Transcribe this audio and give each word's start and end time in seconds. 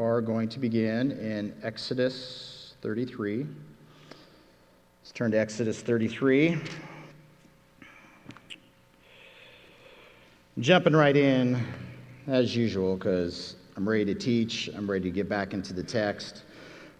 are 0.00 0.22
going 0.22 0.48
to 0.48 0.58
begin 0.58 1.12
in 1.12 1.54
Exodus 1.62 2.74
33. 2.80 3.46
Let's 5.02 5.12
turn 5.12 5.30
to 5.32 5.38
Exodus 5.38 5.82
33. 5.82 6.58
Jumping 10.58 10.94
right 10.94 11.16
in, 11.16 11.62
as 12.26 12.56
usual, 12.56 12.96
because 12.96 13.56
I'm 13.76 13.86
ready 13.86 14.06
to 14.06 14.14
teach, 14.14 14.70
I'm 14.74 14.90
ready 14.90 15.04
to 15.04 15.10
get 15.10 15.28
back 15.28 15.52
into 15.52 15.74
the 15.74 15.82
text. 15.82 16.44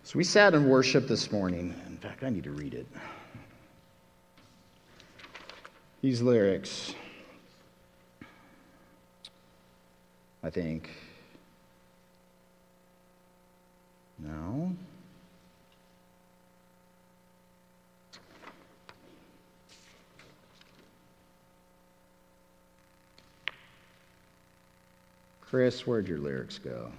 So 0.03 0.19
we 0.19 0.25
sat 0.25 0.53
in 0.53 0.69
worship 0.69 1.09
this 1.09 1.33
morning. 1.33 1.75
In 1.89 1.97
fact, 1.97 2.23
I 2.23 2.29
need 2.29 2.45
to 2.45 2.53
read 2.53 2.75
it. 2.75 2.87
These 6.03 6.21
lyrics, 6.21 6.95
I 10.43 10.51
think. 10.51 10.91
No. 14.25 14.73
Chris, 25.51 25.85
where'd 25.87 26.07
your 26.07 26.19
lyrics 26.19 26.59
go? 26.59 26.93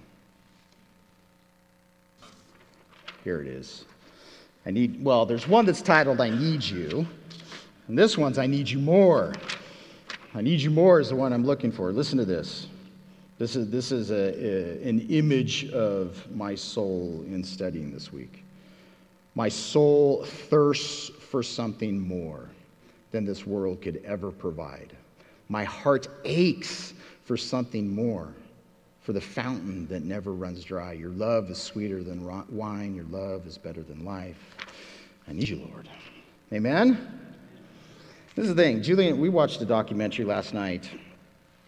Here 3.24 3.40
it 3.40 3.46
is. 3.46 3.86
I 4.66 4.70
need, 4.70 5.02
well, 5.02 5.24
there's 5.24 5.48
one 5.48 5.64
that's 5.64 5.80
titled 5.80 6.20
I 6.20 6.28
Need 6.28 6.62
You, 6.62 7.06
and 7.88 7.98
this 7.98 8.18
one's 8.18 8.36
I 8.36 8.46
Need 8.46 8.68
You 8.68 8.78
More. 8.78 9.32
I 10.34 10.42
Need 10.42 10.60
You 10.60 10.70
More 10.70 11.00
is 11.00 11.08
the 11.08 11.16
one 11.16 11.32
I'm 11.32 11.46
looking 11.46 11.72
for. 11.72 11.92
Listen 11.92 12.18
to 12.18 12.24
this. 12.24 12.66
This 13.42 13.56
is, 13.56 13.70
this 13.70 13.90
is 13.90 14.12
a, 14.12 14.14
a, 14.14 14.88
an 14.88 15.04
image 15.10 15.68
of 15.72 16.30
my 16.32 16.54
soul 16.54 17.24
in 17.26 17.42
studying 17.42 17.90
this 17.90 18.12
week. 18.12 18.44
My 19.34 19.48
soul 19.48 20.24
thirsts 20.24 21.08
for 21.08 21.42
something 21.42 21.98
more 21.98 22.48
than 23.10 23.24
this 23.24 23.44
world 23.44 23.82
could 23.82 24.00
ever 24.04 24.30
provide. 24.30 24.92
My 25.48 25.64
heart 25.64 26.06
aches 26.24 26.94
for 27.24 27.36
something 27.36 27.92
more 27.92 28.32
for 29.00 29.12
the 29.12 29.20
fountain 29.20 29.88
that 29.88 30.04
never 30.04 30.32
runs 30.32 30.62
dry. 30.62 30.92
Your 30.92 31.10
love 31.10 31.50
is 31.50 31.58
sweeter 31.58 32.04
than 32.04 32.24
wine, 32.48 32.94
your 32.94 33.06
love 33.06 33.44
is 33.48 33.58
better 33.58 33.82
than 33.82 34.04
life. 34.04 34.54
I 35.26 35.32
need 35.32 35.48
you, 35.48 35.68
Lord. 35.68 35.88
Amen? 36.52 36.96
This 38.36 38.44
is 38.44 38.54
the 38.54 38.62
thing. 38.62 38.84
Julian, 38.84 39.18
we 39.18 39.28
watched 39.28 39.60
a 39.62 39.66
documentary 39.66 40.26
last 40.26 40.54
night. 40.54 40.88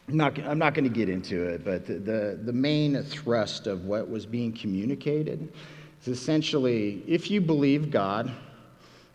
I'm 0.08 0.16
not, 0.16 0.38
I'm 0.40 0.58
not 0.58 0.74
going 0.74 0.84
to 0.84 0.90
get 0.90 1.08
into 1.08 1.44
it, 1.44 1.64
but 1.64 1.86
the, 1.86 1.94
the, 1.94 2.38
the 2.42 2.52
main 2.52 3.02
thrust 3.02 3.66
of 3.66 3.86
what 3.86 4.08
was 4.08 4.26
being 4.26 4.52
communicated 4.52 5.50
is 6.02 6.08
essentially 6.08 7.02
if 7.06 7.30
you 7.30 7.40
believe 7.40 7.90
God 7.90 8.30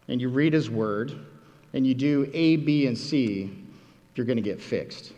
and 0.07 0.19
you 0.19 0.29
read 0.29 0.53
His 0.53 0.69
Word 0.69 1.13
and 1.73 1.85
you 1.85 1.93
do 1.93 2.29
A, 2.33 2.55
B, 2.55 2.87
and 2.87 2.97
C, 2.97 3.51
you're 4.15 4.25
going 4.25 4.37
to 4.37 4.43
get 4.43 4.59
fixed. 4.59 5.13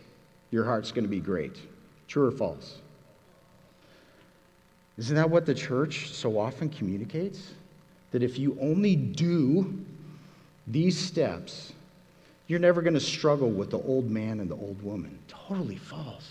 Your 0.50 0.64
heart's 0.64 0.92
going 0.92 1.04
to 1.04 1.10
be 1.10 1.20
great. 1.20 1.56
True 2.06 2.26
or 2.26 2.30
false? 2.30 2.76
Isn't 4.98 5.16
that 5.16 5.30
what 5.30 5.46
the 5.46 5.54
church 5.54 6.10
so 6.12 6.38
often 6.38 6.68
communicates? 6.68 7.54
That 8.10 8.22
if 8.22 8.38
you 8.38 8.58
only 8.60 8.94
do 8.94 9.82
these 10.66 10.98
steps, 10.98 11.72
you're 12.52 12.60
never 12.60 12.82
going 12.82 12.92
to 12.92 13.00
struggle 13.00 13.48
with 13.48 13.70
the 13.70 13.78
old 13.78 14.10
man 14.10 14.38
and 14.38 14.50
the 14.50 14.54
old 14.54 14.80
woman. 14.82 15.18
Totally 15.26 15.76
false. 15.76 16.28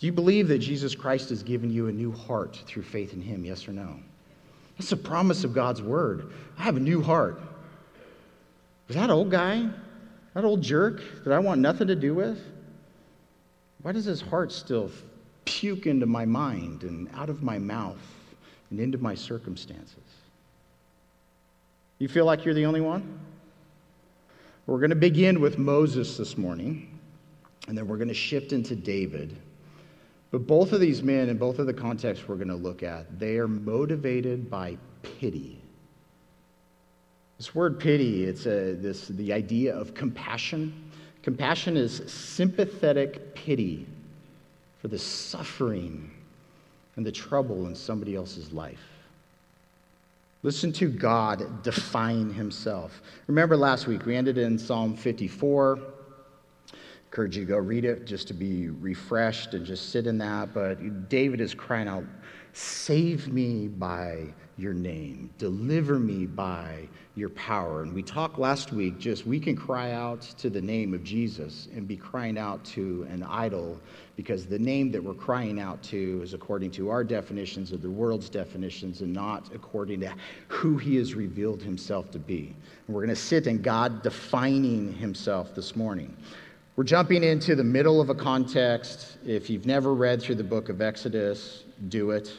Do 0.00 0.06
you 0.06 0.12
believe 0.12 0.48
that 0.48 0.58
Jesus 0.58 0.96
Christ 0.96 1.28
has 1.28 1.44
given 1.44 1.70
you 1.70 1.86
a 1.86 1.92
new 1.92 2.10
heart 2.10 2.60
through 2.66 2.82
faith 2.82 3.12
in 3.12 3.22
him? 3.22 3.44
Yes 3.44 3.68
or 3.68 3.72
no? 3.72 3.94
That's 4.76 4.90
a 4.90 4.96
promise 4.96 5.44
of 5.44 5.54
God's 5.54 5.80
word. 5.80 6.32
I 6.58 6.64
have 6.64 6.76
a 6.76 6.80
new 6.80 7.00
heart. 7.00 7.40
Is 8.88 8.96
that 8.96 9.10
old 9.10 9.30
guy, 9.30 9.68
that 10.34 10.44
old 10.44 10.60
jerk 10.60 11.00
that 11.24 11.32
I 11.32 11.38
want 11.38 11.60
nothing 11.60 11.86
to 11.86 11.94
do 11.94 12.12
with, 12.12 12.42
why 13.82 13.92
does 13.92 14.06
his 14.06 14.20
heart 14.20 14.50
still 14.50 14.90
puke 15.44 15.86
into 15.86 16.06
my 16.06 16.24
mind 16.24 16.82
and 16.82 17.08
out 17.14 17.30
of 17.30 17.44
my 17.44 17.58
mouth 17.58 17.98
and 18.70 18.80
into 18.80 18.98
my 18.98 19.14
circumstances. 19.14 19.94
You 21.98 22.08
feel 22.08 22.24
like 22.24 22.44
you're 22.44 22.54
the 22.54 22.66
only 22.66 22.80
one? 22.80 23.20
We're 24.66 24.78
going 24.78 24.90
to 24.90 24.96
begin 24.96 25.40
with 25.40 25.58
Moses 25.58 26.16
this 26.16 26.36
morning, 26.36 26.98
and 27.66 27.76
then 27.76 27.88
we're 27.88 27.96
going 27.96 28.08
to 28.08 28.14
shift 28.14 28.52
into 28.52 28.76
David. 28.76 29.36
But 30.30 30.46
both 30.46 30.72
of 30.72 30.80
these 30.80 31.02
men, 31.02 31.28
in 31.28 31.38
both 31.38 31.58
of 31.58 31.66
the 31.66 31.74
contexts 31.74 32.28
we're 32.28 32.36
going 32.36 32.48
to 32.48 32.54
look 32.54 32.82
at, 32.82 33.18
they 33.18 33.36
are 33.38 33.48
motivated 33.48 34.50
by 34.50 34.76
pity. 35.02 35.60
This 37.38 37.54
word 37.54 37.80
pity, 37.80 38.24
it's 38.24 38.46
a, 38.46 38.74
this, 38.74 39.08
the 39.08 39.32
idea 39.32 39.74
of 39.74 39.94
compassion. 39.94 40.90
Compassion 41.22 41.76
is 41.76 42.02
sympathetic 42.06 43.34
pity 43.34 43.86
for 44.78 44.88
the 44.88 44.98
suffering 44.98 46.10
and 46.96 47.04
the 47.04 47.10
trouble 47.10 47.66
in 47.66 47.74
somebody 47.74 48.14
else's 48.14 48.52
life. 48.52 48.89
Listen 50.42 50.72
to 50.72 50.88
God 50.88 51.62
define 51.62 52.30
himself. 52.30 53.02
Remember 53.26 53.56
last 53.56 53.86
week, 53.86 54.06
we 54.06 54.16
ended 54.16 54.38
in 54.38 54.58
Psalm 54.58 54.96
54. 54.96 55.78
Encourage 57.06 57.36
you 57.36 57.44
to 57.44 57.48
go 57.48 57.58
read 57.58 57.84
it 57.84 58.06
just 58.06 58.28
to 58.28 58.34
be 58.34 58.68
refreshed 58.68 59.52
and 59.52 59.66
just 59.66 59.90
sit 59.90 60.06
in 60.06 60.16
that. 60.18 60.54
But 60.54 61.08
David 61.10 61.40
is 61.42 61.52
crying 61.52 61.88
out, 61.88 62.04
Save 62.52 63.28
me 63.28 63.68
by 63.68 64.32
your 64.60 64.74
name. 64.74 65.30
Deliver 65.38 65.98
me 65.98 66.26
by 66.26 66.86
your 67.16 67.30
power. 67.30 67.82
And 67.82 67.94
we 67.94 68.02
talked 68.02 68.38
last 68.38 68.72
week 68.72 68.98
just 68.98 69.26
we 69.26 69.40
can 69.40 69.56
cry 69.56 69.92
out 69.92 70.20
to 70.38 70.50
the 70.50 70.60
name 70.60 70.94
of 70.94 71.02
Jesus 71.02 71.68
and 71.74 71.88
be 71.88 71.96
crying 71.96 72.38
out 72.38 72.62
to 72.66 73.06
an 73.10 73.22
idol 73.22 73.80
because 74.16 74.46
the 74.46 74.58
name 74.58 74.92
that 74.92 75.02
we're 75.02 75.14
crying 75.14 75.58
out 75.58 75.82
to 75.84 76.20
is 76.22 76.34
according 76.34 76.70
to 76.72 76.90
our 76.90 77.02
definitions 77.02 77.72
of 77.72 77.82
the 77.82 77.90
world's 77.90 78.28
definitions 78.28 79.00
and 79.00 79.12
not 79.12 79.50
according 79.54 80.00
to 80.00 80.12
who 80.48 80.76
he 80.76 80.96
has 80.96 81.14
revealed 81.14 81.62
himself 81.62 82.10
to 82.10 82.18
be. 82.18 82.54
And 82.86 82.94
we're 82.94 83.02
going 83.04 83.14
to 83.14 83.20
sit 83.20 83.46
in 83.46 83.62
God 83.62 84.02
defining 84.02 84.92
himself 84.92 85.54
this 85.54 85.74
morning. 85.74 86.16
We're 86.76 86.84
jumping 86.84 87.24
into 87.24 87.54
the 87.56 87.64
middle 87.64 88.00
of 88.00 88.10
a 88.10 88.14
context. 88.14 89.18
If 89.26 89.50
you've 89.50 89.66
never 89.66 89.94
read 89.94 90.22
through 90.22 90.36
the 90.36 90.44
book 90.44 90.68
of 90.68 90.80
Exodus, 90.80 91.64
do 91.88 92.10
it. 92.12 92.32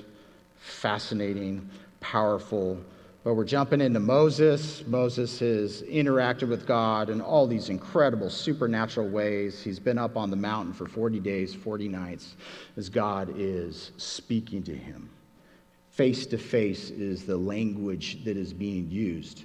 Fascinating 0.60 1.70
powerful. 2.02 2.78
But 3.24 3.36
we're 3.36 3.46
jumping 3.46 3.80
into 3.80 4.00
Moses. 4.00 4.84
Moses 4.88 5.40
has 5.40 5.84
interacted 5.84 6.50
with 6.50 6.68
God 6.68 7.10
in 7.10 7.22
all 7.22 7.48
these 7.48 7.70
incredible 7.70 8.30
supernatural 8.30 9.08
ways. 9.08 9.62
He's 9.62 9.80
been 9.80 10.00
up 10.00 10.18
on 10.18 10.30
the 10.30 10.36
mountain 10.36 10.74
for 10.74 10.88
40 10.88 11.20
days, 11.20 11.54
40 11.54 11.88
nights, 11.88 12.36
as 12.78 12.90
God 12.90 13.34
is 13.38 13.92
speaking 13.98 14.64
to 14.64 14.76
him. 14.76 15.10
Face 15.92 16.26
to 16.28 16.38
face 16.38 16.90
is 16.90 17.26
the 17.26 17.38
language 17.38 18.24
that 18.24 18.38
is 18.38 18.54
being 18.54 18.90
used. 18.90 19.44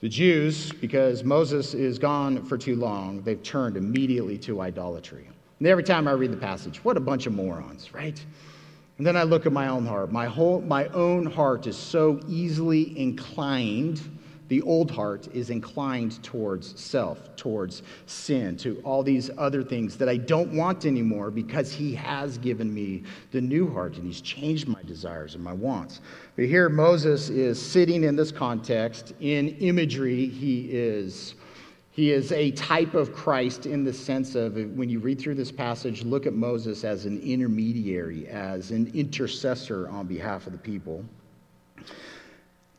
The 0.00 0.08
Jews, 0.08 0.72
because 0.72 1.22
Moses 1.22 1.74
is 1.74 1.98
gone 1.98 2.44
for 2.44 2.56
too 2.56 2.76
long, 2.76 3.22
they've 3.22 3.42
turned 3.42 3.76
immediately 3.76 4.38
to 4.38 4.60
idolatry. 4.60 5.28
And 5.58 5.68
every 5.68 5.84
time 5.84 6.08
I 6.08 6.12
read 6.12 6.32
the 6.32 6.36
passage, 6.38 6.82
what 6.82 6.96
a 6.96 7.00
bunch 7.00 7.26
of 7.26 7.34
morons, 7.34 7.92
right? 7.94 8.20
And 9.02 9.06
then 9.08 9.16
I 9.16 9.24
look 9.24 9.46
at 9.46 9.52
my 9.52 9.66
own 9.66 9.84
heart. 9.84 10.12
My, 10.12 10.26
whole, 10.26 10.60
my 10.60 10.86
own 10.90 11.26
heart 11.26 11.66
is 11.66 11.76
so 11.76 12.20
easily 12.28 12.96
inclined. 12.96 14.00
The 14.46 14.62
old 14.62 14.92
heart 14.92 15.26
is 15.34 15.50
inclined 15.50 16.22
towards 16.22 16.80
self, 16.80 17.34
towards 17.34 17.82
sin, 18.06 18.56
to 18.58 18.80
all 18.84 19.02
these 19.02 19.28
other 19.36 19.64
things 19.64 19.96
that 19.96 20.08
I 20.08 20.18
don't 20.18 20.52
want 20.52 20.86
anymore 20.86 21.32
because 21.32 21.72
He 21.72 21.96
has 21.96 22.38
given 22.38 22.72
me 22.72 23.02
the 23.32 23.40
new 23.40 23.68
heart 23.68 23.96
and 23.96 24.06
He's 24.06 24.20
changed 24.20 24.68
my 24.68 24.84
desires 24.84 25.34
and 25.34 25.42
my 25.42 25.52
wants. 25.52 26.00
But 26.36 26.44
here 26.44 26.68
Moses 26.68 27.28
is 27.28 27.60
sitting 27.60 28.04
in 28.04 28.14
this 28.14 28.30
context. 28.30 29.14
In 29.18 29.48
imagery, 29.56 30.28
he 30.28 30.68
is 30.70 31.34
he 31.92 32.10
is 32.10 32.32
a 32.32 32.50
type 32.52 32.94
of 32.94 33.12
Christ 33.12 33.66
in 33.66 33.84
the 33.84 33.92
sense 33.92 34.34
of 34.34 34.54
when 34.54 34.88
you 34.88 34.98
read 34.98 35.20
through 35.20 35.34
this 35.34 35.52
passage, 35.52 36.02
look 36.02 36.24
at 36.26 36.32
Moses 36.32 36.84
as 36.84 37.04
an 37.04 37.20
intermediary, 37.20 38.26
as 38.28 38.70
an 38.70 38.90
intercessor 38.94 39.88
on 39.90 40.06
behalf 40.06 40.46
of 40.46 40.52
the 40.52 40.58
people. 40.58 41.04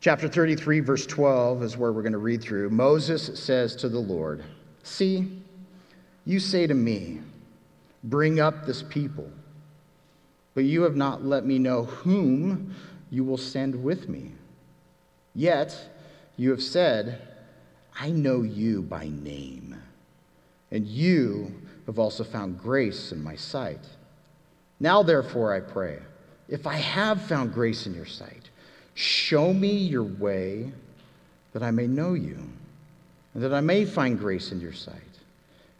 Chapter 0.00 0.26
33, 0.26 0.80
verse 0.80 1.06
12 1.06 1.62
is 1.62 1.76
where 1.76 1.92
we're 1.92 2.02
going 2.02 2.12
to 2.12 2.18
read 2.18 2.42
through. 2.42 2.70
Moses 2.70 3.38
says 3.38 3.76
to 3.76 3.88
the 3.88 4.00
Lord, 4.00 4.44
See, 4.82 5.40
you 6.24 6.40
say 6.40 6.66
to 6.66 6.74
me, 6.74 7.20
Bring 8.02 8.40
up 8.40 8.66
this 8.66 8.82
people, 8.82 9.30
but 10.54 10.64
you 10.64 10.82
have 10.82 10.96
not 10.96 11.24
let 11.24 11.46
me 11.46 11.60
know 11.60 11.84
whom 11.84 12.74
you 13.10 13.22
will 13.22 13.38
send 13.38 13.80
with 13.80 14.08
me. 14.08 14.32
Yet 15.34 15.74
you 16.36 16.50
have 16.50 16.62
said, 16.62 17.33
I 17.98 18.10
know 18.10 18.42
you 18.42 18.82
by 18.82 19.08
name, 19.08 19.76
and 20.70 20.86
you 20.86 21.54
have 21.86 21.98
also 21.98 22.24
found 22.24 22.58
grace 22.58 23.12
in 23.12 23.22
my 23.22 23.36
sight. 23.36 23.86
Now, 24.80 25.02
therefore, 25.02 25.54
I 25.54 25.60
pray, 25.60 25.98
if 26.48 26.66
I 26.66 26.76
have 26.76 27.22
found 27.22 27.54
grace 27.54 27.86
in 27.86 27.94
your 27.94 28.06
sight, 28.06 28.50
show 28.94 29.52
me 29.52 29.72
your 29.72 30.02
way 30.02 30.72
that 31.52 31.62
I 31.62 31.70
may 31.70 31.86
know 31.86 32.14
you, 32.14 32.38
and 33.32 33.42
that 33.42 33.54
I 33.54 33.60
may 33.60 33.84
find 33.84 34.18
grace 34.18 34.50
in 34.50 34.60
your 34.60 34.72
sight. 34.72 35.00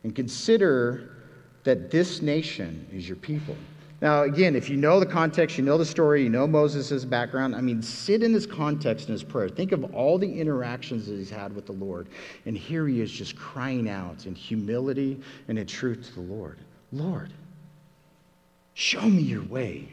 And 0.04 0.14
consider 0.14 1.16
that 1.64 1.90
this 1.90 2.22
nation 2.22 2.86
is 2.92 3.08
your 3.08 3.16
people. 3.16 3.56
Now, 4.00 4.22
again, 4.22 4.54
if 4.54 4.68
you 4.68 4.76
know 4.76 5.00
the 5.00 5.06
context, 5.06 5.56
you 5.56 5.64
know 5.64 5.78
the 5.78 5.84
story, 5.86 6.22
you 6.24 6.28
know 6.28 6.46
Moses' 6.46 7.04
background, 7.04 7.54
I 7.54 7.60
mean, 7.60 7.80
sit 7.80 8.22
in 8.22 8.32
this 8.32 8.44
context 8.44 9.08
in 9.08 9.12
his 9.12 9.22
prayer. 9.22 9.48
Think 9.48 9.72
of 9.72 9.94
all 9.94 10.18
the 10.18 10.40
interactions 10.40 11.06
that 11.06 11.14
he's 11.16 11.30
had 11.30 11.54
with 11.54 11.66
the 11.66 11.72
Lord. 11.72 12.08
And 12.44 12.56
here 12.56 12.86
he 12.86 13.00
is 13.00 13.10
just 13.10 13.36
crying 13.36 13.88
out 13.88 14.26
in 14.26 14.34
humility 14.34 15.20
and 15.48 15.58
in 15.58 15.66
truth 15.66 16.06
to 16.08 16.14
the 16.14 16.20
Lord 16.20 16.58
Lord, 16.94 17.32
show 18.74 19.02
me 19.02 19.22
your 19.22 19.42
way. 19.42 19.88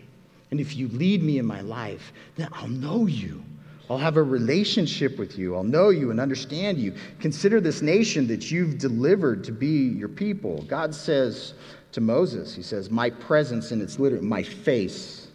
And 0.51 0.59
if 0.59 0.75
you 0.75 0.87
lead 0.89 1.23
me 1.23 1.39
in 1.39 1.45
my 1.45 1.61
life, 1.61 2.13
then 2.35 2.49
I'll 2.51 2.67
know 2.67 3.07
you. 3.07 3.43
I'll 3.89 3.97
have 3.97 4.17
a 4.17 4.23
relationship 4.23 5.17
with 5.17 5.37
you. 5.37 5.55
I'll 5.55 5.63
know 5.63 5.89
you 5.89 6.11
and 6.11 6.19
understand 6.19 6.77
you. 6.77 6.93
Consider 7.19 7.59
this 7.59 7.81
nation 7.81 8.27
that 8.27 8.51
you've 8.51 8.77
delivered 8.77 9.43
to 9.45 9.51
be 9.51 9.67
your 9.67 10.07
people. 10.09 10.61
God 10.63 10.93
says 10.93 11.55
to 11.93 12.01
Moses, 12.01 12.55
He 12.55 12.61
says, 12.61 12.89
My 12.89 13.09
presence, 13.09 13.71
and 13.71 13.81
it's 13.81 13.99
literally 13.99 14.25
my 14.25 14.43
face, 14.43 15.27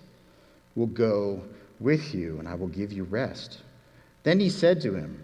will 0.75 0.87
go 0.87 1.43
with 1.81 2.15
you, 2.15 2.39
and 2.39 2.49
I 2.49 2.55
will 2.55 2.69
give 2.69 2.93
you 2.93 3.05
rest. 3.05 3.59
Then 4.23 4.41
he 4.41 4.51
said 4.51 4.81
to 4.83 4.95
him, 4.95 5.23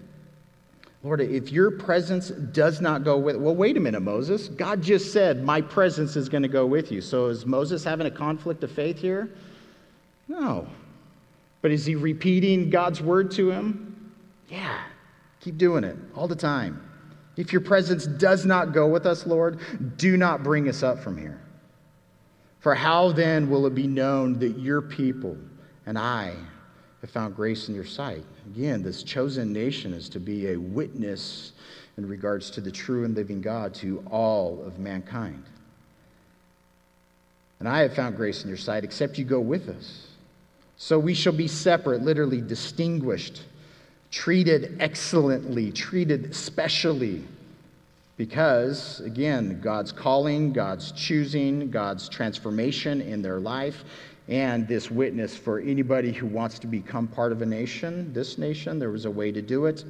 Lord, 1.02 1.20
if 1.20 1.50
your 1.50 1.73
presence 1.73 2.29
does 2.29 2.81
not 2.81 3.02
go 3.02 3.19
with, 3.19 3.37
well, 3.37 3.55
wait 3.55 3.76
a 3.76 3.81
minute, 3.81 4.00
Moses. 4.00 4.46
God 4.49 4.82
just 4.82 5.12
said, 5.12 5.43
My 5.43 5.61
presence 5.61 6.14
is 6.14 6.29
going 6.29 6.43
to 6.43 6.49
go 6.49 6.64
with 6.64 6.93
you. 6.93 7.00
So 7.00 7.26
is 7.26 7.44
Moses 7.44 7.82
having 7.82 8.06
a 8.06 8.11
conflict 8.11 8.62
of 8.62 8.70
faith 8.70 8.99
here? 8.99 9.29
No. 10.29 10.69
But 11.61 11.73
is 11.73 11.84
he 11.84 11.96
repeating 11.96 12.70
God's 12.70 13.00
word 13.00 13.32
to 13.32 13.50
him? 13.50 14.12
Yeah. 14.49 14.81
Keep 15.40 15.58
doing 15.58 15.82
it 15.82 15.96
all 16.14 16.29
the 16.29 16.37
time. 16.37 16.88
If 17.37 17.52
your 17.52 17.62
presence 17.62 18.06
does 18.06 18.44
not 18.44 18.73
go 18.73 18.87
with 18.87 19.06
us, 19.06 19.26
Lord, 19.26 19.58
do 19.96 20.17
not 20.17 20.43
bring 20.43 20.69
us 20.69 20.82
up 20.82 20.99
from 20.99 21.17
here. 21.17 21.40
For 22.61 22.75
how 22.75 23.12
then 23.12 23.50
will 23.50 23.67
it 23.67 23.75
be 23.75 23.87
known 23.87 24.38
that 24.38 24.58
your 24.58 24.82
people 24.82 25.37
and 25.87 25.99
I 25.99 26.34
have 27.00 27.11
found 27.11 27.34
grace 27.34 27.69
in 27.69 27.75
your 27.75 27.84
sight? 27.84 28.25
Again, 28.55 28.82
this 28.82 29.02
chosen 29.02 29.52
nation 29.52 29.93
is 29.93 30.08
to 30.11 30.20
be 30.20 30.49
a 30.49 30.56
witness 30.56 31.52
in 31.96 32.06
regards 32.06 32.50
to 32.50 32.61
the 32.61 32.70
true 32.70 33.05
and 33.05 33.14
living 33.14 33.40
God 33.40 33.75
to 33.75 34.05
all 34.11 34.62
of 34.64 34.79
mankind. 34.79 35.44
And 37.58 37.69
I 37.69 37.81
have 37.81 37.94
found 37.94 38.17
grace 38.17 38.43
in 38.43 38.49
your 38.49 38.58
sight, 38.58 38.84
except 38.84 39.19
you 39.19 39.25
go 39.25 39.40
with 39.40 39.69
us. 39.69 40.08
So 40.76 40.99
we 40.99 41.14
shall 41.14 41.32
be 41.32 41.46
separate, 41.46 42.02
literally 42.02 42.40
distinguished, 42.40 43.43
treated 44.12 44.76
excellently, 44.78 45.72
treated 45.72 46.34
specially. 46.34 47.24
Because, 48.18 49.00
again, 49.00 49.60
God's 49.60 49.90
calling, 49.90 50.52
God's 50.52 50.92
choosing, 50.92 51.70
God's 51.70 52.08
transformation 52.08 53.00
in 53.00 53.22
their 53.22 53.40
life, 53.40 53.82
and 54.28 54.68
this 54.68 54.90
witness 54.90 55.36
for 55.36 55.58
anybody 55.58 56.12
who 56.12 56.26
wants 56.26 56.58
to 56.60 56.66
become 56.68 57.08
part 57.08 57.32
of 57.32 57.42
a 57.42 57.46
nation, 57.46 58.12
this 58.12 58.38
nation, 58.38 58.78
there 58.78 58.90
was 58.90 59.06
a 59.06 59.10
way 59.10 59.32
to 59.32 59.42
do 59.42 59.64
it. 59.66 59.82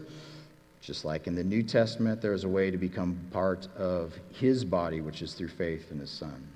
Just 0.81 1.05
like 1.05 1.27
in 1.27 1.35
the 1.35 1.45
New 1.45 1.63
Testament, 1.63 2.23
there 2.23 2.33
is 2.33 2.45
a 2.45 2.49
way 2.49 2.71
to 2.71 2.79
become 2.79 3.19
part 3.33 3.69
of 3.77 4.19
his 4.33 4.65
body, 4.65 5.01
which 5.01 5.21
is 5.21 5.35
through 5.35 5.49
faith 5.49 5.91
in 5.91 5.99
his 5.99 6.11
Son. 6.11 6.49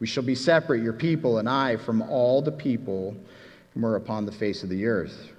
We 0.00 0.06
shall 0.06 0.22
be 0.22 0.34
separate, 0.34 0.82
your 0.82 0.94
people 0.94 1.38
and 1.38 1.48
I, 1.48 1.76
from 1.76 2.02
all 2.02 2.42
the 2.42 2.52
people 2.52 3.14
whom 3.74 3.84
are 3.86 3.96
upon 3.96 4.26
the 4.26 4.32
face 4.32 4.62
of 4.62 4.70
the 4.70 4.86
earth. 4.86 5.30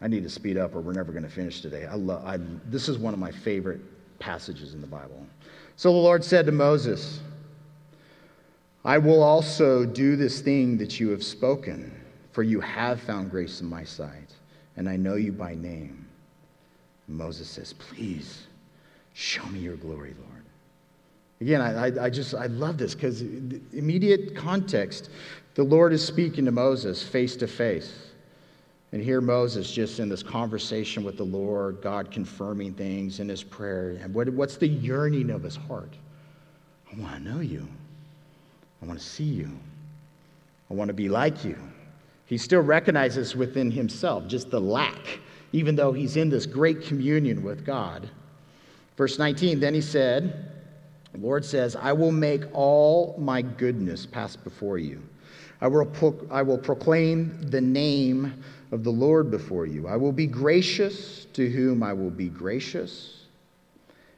I 0.00 0.08
need 0.08 0.22
to 0.24 0.30
speed 0.30 0.56
up 0.56 0.74
or 0.74 0.80
we're 0.80 0.92
never 0.92 1.12
going 1.12 1.24
to 1.24 1.30
finish 1.30 1.60
today. 1.60 1.86
I 1.86 1.94
love, 1.94 2.24
I, 2.24 2.38
this 2.66 2.88
is 2.88 2.98
one 2.98 3.14
of 3.14 3.20
my 3.20 3.30
favorite 3.30 3.80
passages 4.18 4.74
in 4.74 4.80
the 4.80 4.86
Bible. 4.86 5.26
So 5.76 5.90
the 5.90 5.98
Lord 5.98 6.24
said 6.24 6.46
to 6.46 6.52
Moses, 6.52 7.20
I 8.84 8.98
will 8.98 9.22
also 9.22 9.84
do 9.84 10.16
this 10.16 10.40
thing 10.40 10.78
that 10.78 11.00
you 11.00 11.10
have 11.10 11.24
spoken, 11.24 11.92
for 12.32 12.42
you 12.42 12.60
have 12.60 13.00
found 13.00 13.30
grace 13.30 13.60
in 13.60 13.66
my 13.66 13.84
sight, 13.84 14.32
and 14.76 14.88
I 14.88 14.96
know 14.96 15.16
you 15.16 15.32
by 15.32 15.54
name. 15.54 16.06
Moses 17.08 17.48
says, 17.48 17.72
Please 17.72 18.46
show 19.12 19.44
me 19.46 19.58
your 19.58 19.76
glory, 19.76 20.14
Lord. 20.18 20.44
Again, 21.40 21.60
I, 21.60 22.04
I 22.04 22.10
just, 22.10 22.34
I 22.34 22.46
love 22.46 22.78
this 22.78 22.94
because 22.94 23.20
immediate 23.20 24.34
context, 24.34 25.10
the 25.54 25.64
Lord 25.64 25.92
is 25.92 26.04
speaking 26.04 26.44
to 26.46 26.52
Moses 26.52 27.02
face 27.02 27.36
to 27.36 27.46
face. 27.46 27.92
And 28.92 29.02
here 29.02 29.20
Moses 29.20 29.70
just 29.70 29.98
in 29.98 30.08
this 30.08 30.22
conversation 30.22 31.02
with 31.02 31.16
the 31.16 31.24
Lord, 31.24 31.82
God 31.82 32.10
confirming 32.10 32.74
things 32.74 33.20
in 33.20 33.28
his 33.28 33.42
prayer. 33.42 33.98
And 34.00 34.14
what, 34.14 34.28
what's 34.30 34.56
the 34.56 34.68
yearning 34.68 35.30
of 35.30 35.42
his 35.42 35.56
heart? 35.56 35.94
I 36.92 37.00
want 37.00 37.16
to 37.16 37.20
know 37.20 37.40
you. 37.40 37.66
I 38.82 38.86
want 38.86 38.98
to 38.98 39.04
see 39.04 39.24
you. 39.24 39.50
I 40.70 40.74
want 40.74 40.88
to 40.88 40.94
be 40.94 41.08
like 41.08 41.44
you. 41.44 41.58
He 42.26 42.38
still 42.38 42.60
recognizes 42.60 43.36
within 43.36 43.70
himself 43.70 44.26
just 44.26 44.50
the 44.50 44.60
lack, 44.60 45.18
even 45.52 45.76
though 45.76 45.92
he's 45.92 46.16
in 46.16 46.28
this 46.28 46.46
great 46.46 46.82
communion 46.82 47.42
with 47.42 47.64
God. 47.64 48.08
Verse 48.96 49.18
19, 49.18 49.60
then 49.60 49.74
he 49.74 49.80
said, 49.80 50.50
The 51.12 51.18
Lord 51.18 51.44
says, 51.44 51.76
I 51.76 51.92
will 51.92 52.12
make 52.12 52.42
all 52.52 53.16
my 53.18 53.42
goodness 53.42 54.06
pass 54.06 54.36
before 54.36 54.78
you 54.78 55.02
I 55.60 55.68
will, 55.68 55.86
pro- 55.86 56.26
I 56.30 56.42
will 56.42 56.58
proclaim 56.58 57.50
the 57.50 57.60
name 57.60 58.42
of 58.72 58.84
the 58.84 58.90
Lord 58.90 59.30
before 59.30 59.66
you. 59.66 59.86
I 59.86 59.96
will 59.96 60.12
be 60.12 60.26
gracious 60.26 61.26
to 61.32 61.48
whom 61.48 61.82
I 61.82 61.92
will 61.92 62.10
be 62.10 62.28
gracious, 62.28 63.24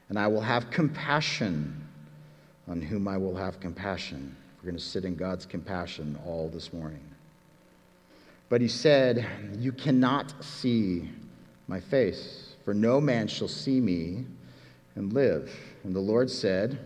and 0.09 0.19
I 0.19 0.27
will 0.27 0.41
have 0.41 0.69
compassion 0.69 1.87
on 2.67 2.81
whom 2.81 3.07
I 3.07 3.17
will 3.17 3.35
have 3.35 3.59
compassion. 3.59 4.35
We're 4.57 4.71
going 4.71 4.77
to 4.77 4.83
sit 4.83 5.05
in 5.05 5.15
God's 5.15 5.45
compassion 5.45 6.19
all 6.25 6.49
this 6.49 6.73
morning. 6.73 7.03
But 8.49 8.61
he 8.61 8.67
said, 8.67 9.25
You 9.57 9.71
cannot 9.71 10.33
see 10.43 11.09
my 11.67 11.79
face, 11.79 12.55
for 12.65 12.73
no 12.73 12.99
man 12.99 13.27
shall 13.27 13.47
see 13.47 13.79
me 13.79 14.25
and 14.95 15.13
live. 15.13 15.51
And 15.83 15.95
the 15.95 15.99
Lord 15.99 16.29
said, 16.29 16.79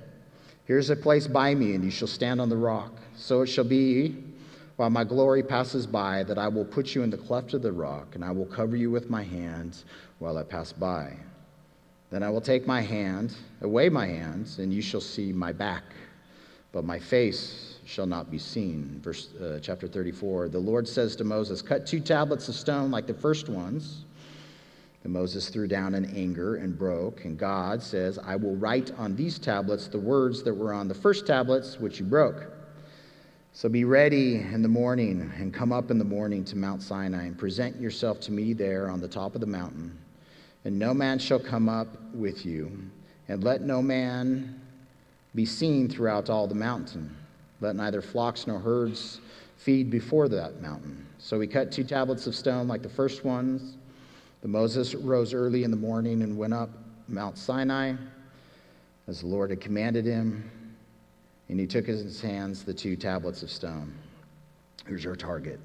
Here's 0.66 0.90
a 0.90 0.96
place 0.96 1.28
by 1.28 1.56
me, 1.56 1.74
and 1.74 1.84
you 1.84 1.92
shall 1.92 2.08
stand 2.08 2.40
on 2.40 2.50
the 2.50 2.58
rock. 2.58 2.92
So 3.16 3.42
it 3.42 3.48
shall 3.48 3.64
be 3.64 4.23
while 4.76 4.90
my 4.90 5.04
glory 5.04 5.44
passes 5.44 5.86
by, 5.86 6.24
that 6.24 6.38
I 6.38 6.48
will 6.48 6.66
put 6.66 6.96
you 6.96 7.04
in 7.04 7.10
the 7.10 7.18
cleft 7.18 7.54
of 7.54 7.62
the 7.62 7.72
rock, 7.72 8.16
and 8.16 8.26
I 8.26 8.32
will 8.32 8.46
cover 8.46 8.76
you 8.76 8.90
with 8.90 9.10
my 9.10 9.24
hands 9.24 9.86
while 10.20 10.38
I 10.38 10.44
pass 10.44 10.74
by. 10.74 11.14
Then 12.10 12.24
I 12.24 12.30
will 12.30 12.42
take 12.42 12.68
my 12.68 12.82
hand, 12.82 13.36
away 13.62 13.90
my 13.90 14.08
hands, 14.08 14.60
and 14.60 14.74
you 14.74 14.82
shall 14.82 15.02
see 15.02 15.32
my 15.34 15.52
back, 15.52 15.84
but 16.72 16.86
my 16.86 17.00
face 17.00 17.80
shall 17.86 18.06
not 18.06 18.32
be 18.32 18.40
seen. 18.40 19.00
Verse 19.04 19.34
uh, 19.36 19.60
chapter 19.62 19.88
34. 19.88 20.50
The 20.50 20.60
Lord 20.60 20.88
says 20.88 21.16
to 21.18 21.24
Moses, 21.24 21.62
Cut 21.62 21.86
two 21.86 22.00
tablets 22.00 22.48
of 22.50 22.56
stone 22.56 22.92
like 22.92 23.08
the 23.08 23.14
first 23.14 23.50
ones. 23.50 24.06
And 25.04 25.12
Moses 25.12 25.50
threw 25.50 25.68
down 25.68 25.96
in 25.96 26.06
anger 26.16 26.56
and 26.56 26.78
broke. 26.78 27.26
And 27.26 27.38
God 27.38 27.82
says, 27.82 28.18
I 28.18 28.38
will 28.38 28.56
write 28.56 28.92
on 28.98 29.16
these 29.16 29.38
tablets 29.38 29.88
the 29.88 30.00
words 30.00 30.44
that 30.44 30.54
were 30.54 30.72
on 30.74 30.88
the 30.88 30.94
first 30.94 31.28
tablets, 31.28 31.80
which 31.80 32.00
you 32.00 32.06
broke. 32.06 32.46
So 33.56 33.70
be 33.70 33.86
ready 33.86 34.38
in 34.38 34.64
the 34.64 34.68
morning 34.68 35.32
and 35.38 35.54
come 35.54 35.72
up 35.72 35.92
in 35.92 36.00
the 36.00 36.04
morning 36.04 36.44
to 36.46 36.58
Mount 36.58 36.82
Sinai 36.82 37.26
and 37.26 37.38
present 37.38 37.80
yourself 37.80 38.20
to 38.22 38.32
me 38.32 38.54
there 38.54 38.90
on 38.90 39.00
the 39.00 39.08
top 39.08 39.36
of 39.36 39.42
the 39.42 39.48
mountain. 39.48 39.96
And 40.66 40.80
no 40.80 40.92
man 40.92 41.20
shall 41.20 41.40
come 41.40 41.70
up 41.70 41.88
with 42.16 42.48
you, 42.48 42.72
and 43.28 43.44
let 43.44 43.62
no 43.62 43.80
man 43.80 44.60
be 45.36 45.46
seen 45.46 45.88
throughout 45.88 46.32
all 46.32 46.48
the 46.48 46.56
mountain. 46.56 47.16
Let 47.62 47.76
neither 47.76 48.02
flocks 48.02 48.48
nor 48.48 48.58
herds 48.60 49.22
feed 49.58 49.92
before 49.92 50.28
that 50.30 50.60
mountain. 50.60 51.06
So 51.20 51.40
he 51.40 51.46
cut 51.46 51.72
two 51.72 51.84
tablets 51.84 52.26
of 52.26 52.34
stone 52.34 52.68
like 52.68 52.82
the 52.82 52.90
first 52.90 53.24
ones. 53.24 53.78
The 54.42 54.48
Moses 54.48 54.96
rose 54.96 55.32
early 55.32 55.64
in 55.64 55.70
the 55.70 55.78
morning 55.78 56.24
and 56.24 56.36
went 56.40 56.56
up 56.56 56.72
Mount 57.08 57.38
Sinai 57.38 57.94
as 59.08 59.20
the 59.20 59.28
Lord 59.28 59.52
had 59.52 59.62
commanded 59.62 60.06
him. 60.06 60.50
And 61.50 61.60
he 61.60 61.68
took 61.68 61.88
in 61.88 61.96
his 61.96 62.22
hands 62.22 62.64
the 62.64 62.74
two 62.74 62.96
tablets 62.96 63.44
of 63.44 63.52
stone. 63.52 63.94
Here's 64.88 65.04
your 65.04 65.16
target. 65.16 65.60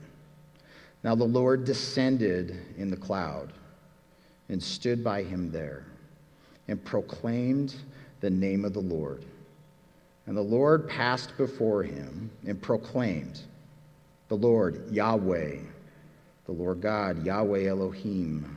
Now 1.04 1.14
the 1.14 1.24
Lord 1.24 1.64
descended 1.64 2.58
in 2.76 2.90
the 2.90 2.96
cloud 2.96 3.52
and 4.48 4.62
stood 4.62 5.04
by 5.04 5.22
him 5.22 5.50
there 5.50 5.84
and 6.66 6.84
proclaimed 6.84 7.76
the 8.20 8.30
name 8.30 8.64
of 8.64 8.74
the 8.74 8.80
Lord. 8.80 9.24
And 10.26 10.36
the 10.36 10.42
Lord 10.42 10.88
passed 10.88 11.36
before 11.36 11.82
him 11.82 12.30
and 12.46 12.60
proclaimed, 12.60 13.40
The 14.28 14.36
Lord, 14.36 14.90
Yahweh, 14.90 15.56
the 16.44 16.52
Lord 16.52 16.80
God, 16.80 17.24
Yahweh 17.24 17.66
Elohim, 17.66 18.56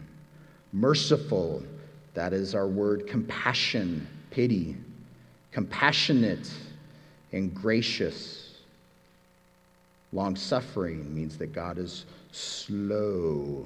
merciful, 0.74 1.64
that 2.14 2.34
is 2.34 2.56
our 2.56 2.68
word, 2.68 3.08
compassion, 3.08 4.06
pity, 4.32 4.76
compassionate 5.52 6.52
and 7.32 7.54
gracious, 7.54 8.52
Long 10.14 10.36
suffering 10.36 11.14
means 11.14 11.38
that 11.38 11.54
God 11.54 11.78
is 11.78 12.06
slow. 12.32 13.66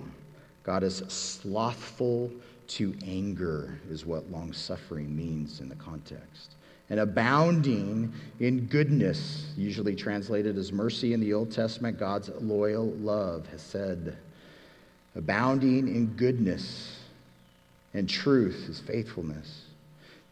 God 0.63 0.83
is 0.83 0.97
slothful 1.07 2.31
to 2.67 2.95
anger, 3.05 3.79
is 3.89 4.05
what 4.05 4.29
long 4.31 4.53
suffering 4.53 5.15
means 5.15 5.59
in 5.59 5.69
the 5.69 5.75
context. 5.75 6.55
And 6.89 6.99
abounding 6.99 8.13
in 8.39 8.67
goodness, 8.67 9.53
usually 9.57 9.95
translated 9.95 10.55
as 10.57 10.71
mercy 10.71 11.13
in 11.13 11.19
the 11.19 11.33
Old 11.33 11.51
Testament, 11.51 11.97
God's 11.97 12.29
loyal 12.39 12.91
love 12.91 13.47
has 13.47 13.61
said. 13.61 14.15
Abounding 15.15 15.87
in 15.87 16.07
goodness 16.15 16.99
and 17.95 18.07
truth 18.07 18.67
is 18.69 18.79
faithfulness. 18.79 19.64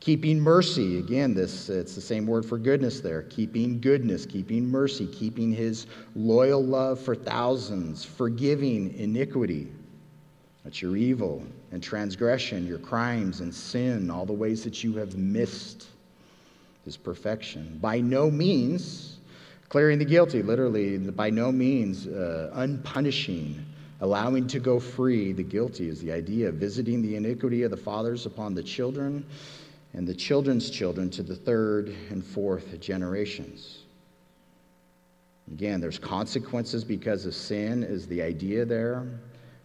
Keeping 0.03 0.38
mercy, 0.38 1.00
again, 1.00 1.33
this 1.33 1.69
it's 1.69 1.95
the 1.95 2.01
same 2.01 2.27
word 2.27 2.45
for 2.45 2.57
goodness 2.57 3.00
there. 3.00 3.22
Keeping 3.22 3.79
goodness, 3.79 4.25
keeping 4.25 4.69
mercy, 4.69 5.07
keeping 5.07 5.50
his 5.50 5.88
loyal 6.13 6.62
love 6.62 7.00
for 7.00 7.15
thousands, 7.15 8.03
forgiving 8.03 8.93
iniquity. 8.95 9.72
That's 10.65 10.81
your 10.81 10.98
evil 10.98 11.41
and 11.72 11.81
transgression, 11.81 12.67
your 12.67 12.79
crimes 12.79 13.39
and 13.39 13.55
sin, 13.55 14.12
all 14.12 14.25
the 14.25 14.33
ways 14.33 14.62
that 14.65 14.83
you 14.83 14.93
have 14.98 15.15
missed 15.15 15.88
his 16.83 16.98
perfection. 16.98 17.77
By 17.81 18.01
no 18.01 18.29
means 18.29 19.19
clearing 19.69 20.00
the 20.00 20.05
guilty, 20.05 20.43
literally, 20.43 20.98
by 20.98 21.29
no 21.29 21.50
means 21.50 22.07
uh, 22.07 22.51
unpunishing, 22.55 23.63
allowing 24.01 24.48
to 24.48 24.60
go 24.60 24.81
free 24.81 25.31
the 25.31 25.43
guilty 25.43 25.88
is 25.88 26.01
the 26.01 26.12
idea, 26.12 26.51
visiting 26.51 27.01
the 27.01 27.15
iniquity 27.15 27.63
of 27.63 27.72
the 27.72 27.77
fathers 27.77 28.25
upon 28.25 28.53
the 28.53 28.63
children 28.63 29.25
and 29.93 30.07
the 30.07 30.13
children's 30.13 30.69
children 30.69 31.09
to 31.12 31.23
the 31.23 31.35
third 31.35 31.95
and 32.09 32.25
fourth 32.25 32.79
generations. 32.79 33.83
Again, 35.51 35.81
there's 35.81 36.00
consequences 36.00 36.83
because 36.83 37.25
of 37.25 37.35
sin, 37.35 37.83
is 37.83 38.07
the 38.07 38.21
idea 38.21 38.65
there. 38.65 39.05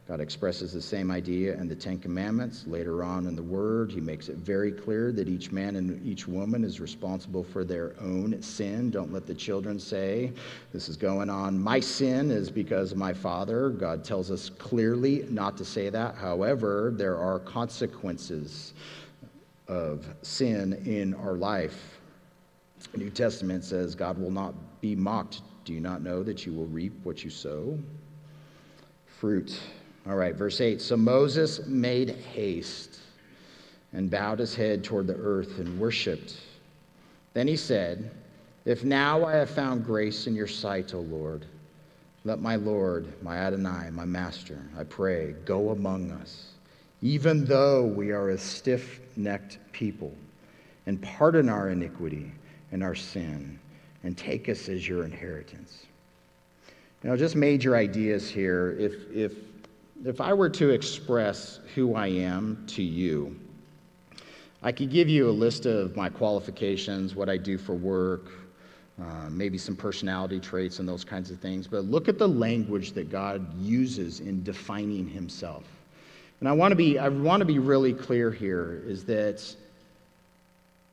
God 0.09 0.21
expresses 0.21 0.73
the 0.73 0.81
same 0.81 1.11
idea 1.11 1.55
in 1.55 1.69
the 1.69 1.75
Ten 1.75 1.99
Commandments. 1.99 2.67
Later 2.67 3.05
on 3.05 3.27
in 3.27 3.37
the 3.37 3.43
Word, 3.43 3.93
He 3.93 4.01
makes 4.01 4.31
it 4.31 4.37
very 4.39 4.73
clear 4.73 5.13
that 5.13 5.29
each 5.29 5.53
man 5.53 5.77
and 5.77 6.05
each 6.05 6.27
woman 6.27 6.65
is 6.65 6.81
responsible 6.81 7.45
for 7.45 7.63
their 7.63 7.95
own 8.01 8.41
sin. 8.41 8.91
Don't 8.91 9.13
let 9.13 9.27
the 9.27 9.35
children 9.35 9.79
say, 9.79 10.33
This 10.73 10.89
is 10.89 10.97
going 10.97 11.29
on. 11.29 11.61
My 11.61 11.79
sin 11.79 12.31
is 12.31 12.51
because 12.51 12.93
of 12.93 12.99
my 12.99 13.13
father. 13.13 13.69
God 13.69 14.03
tells 14.03 14.31
us 14.31 14.49
clearly 14.49 15.27
not 15.29 15.59
to 15.59 15.65
say 15.65 15.91
that. 15.91 16.15
However, 16.15 16.91
there 16.97 17.19
are 17.19 17.39
consequences 17.41 18.73
of 19.69 20.07
sin 20.23 20.73
in 20.87 21.15
our 21.15 21.35
life. 21.35 21.99
The 22.93 22.99
New 22.99 23.11
Testament 23.11 23.65
says 23.65 23.95
God 23.95 24.19
will 24.19 24.31
not 24.31 24.55
be 24.81 24.97
mocked. 24.97 25.43
Do 25.65 25.73
you 25.73 25.81
not 25.81 26.03
know 26.03 26.23
that 26.23 26.47
you 26.47 26.53
will 26.53 26.67
reap 26.67 26.95
what 27.05 27.23
you 27.23 27.31
sow? 27.31 27.79
Fruit. 29.07 29.61
All 30.07 30.17
right, 30.17 30.35
verse 30.35 30.61
8. 30.61 30.81
So 30.81 30.97
Moses 30.97 31.67
made 31.67 32.11
haste 32.11 33.01
and 33.93 34.11
bowed 34.11 34.39
his 34.39 34.55
head 34.55 34.85
toward 34.85 35.07
the 35.07 35.17
earth 35.17 35.59
and 35.59 35.79
worshiped. 35.79 36.41
Then 37.35 37.47
he 37.47 37.57
said, 37.57 38.11
If 38.65 38.85
now 38.85 39.25
I 39.25 39.35
have 39.35 39.51
found 39.51 39.85
grace 39.85 40.27
in 40.27 40.35
your 40.35 40.47
sight, 40.47 40.95
O 40.95 41.01
Lord, 41.01 41.45
let 42.25 42.41
my 42.41 42.57
Lord, 42.57 43.13
my 43.23 43.37
Adonai, 43.37 43.91
my 43.91 44.05
Master, 44.05 44.63
I 44.79 44.85
pray, 44.85 45.35
go 45.45 45.71
among 45.71 46.11
us 46.13 46.53
even 47.03 47.45
though 47.45 47.85
we 47.85 48.11
are 48.11 48.31
a 48.31 48.39
stiff 48.39 49.01
necked 49.17 49.59
people, 49.73 50.13
and 50.87 51.01
pardon 51.03 51.49
our 51.49 51.71
iniquity 51.71 52.33
and 52.73 52.83
our 52.83 52.95
sin, 52.95 53.59
and 54.05 54.17
take 54.17 54.49
us 54.49 54.69
as 54.69 54.89
your 54.89 55.05
inheritance. 55.05 55.87
Know, 57.05 57.17
just 57.17 57.37
major 57.37 57.77
ideas 57.77 58.29
here. 58.29 58.77
If, 58.79 58.95
if, 59.15 59.33
if 60.05 60.21
I 60.21 60.33
were 60.33 60.51
to 60.51 60.71
express 60.71 61.61
who 61.75 61.95
I 61.95 62.09
am 62.09 62.65
to 62.69 62.83
you, 62.83 63.39
I 64.63 64.73
could 64.73 64.91
give 64.91 65.09
you 65.09 65.29
a 65.29 65.31
list 65.31 65.67
of 65.67 65.95
my 65.95 66.09
qualifications, 66.09 67.15
what 67.15 67.29
I 67.29 67.37
do 67.37 67.57
for 67.57 67.75
work, 67.75 68.33
uh, 69.01 69.31
maybe 69.31 69.57
some 69.59 69.77
personality 69.77 70.41
traits 70.41 70.81
and 70.81 70.89
those 70.89 71.05
kinds 71.05 71.31
of 71.31 71.39
things. 71.39 71.69
But 71.69 71.85
look 71.85 72.09
at 72.09 72.19
the 72.19 72.27
language 72.27 72.93
that 72.93 73.11
God 73.11 73.55
uses 73.61 74.19
in 74.19 74.43
defining 74.43 75.07
himself. 75.07 75.63
And 76.41 76.49
I 76.49 76.53
want 76.53 76.73
to 76.73 76.77
be, 76.77 76.99
I 76.99 77.09
want 77.09 77.41
to 77.41 77.45
be 77.45 77.59
really 77.59 77.93
clear 77.93 78.31
here 78.31 78.83
is 78.87 79.05
that 79.05 79.45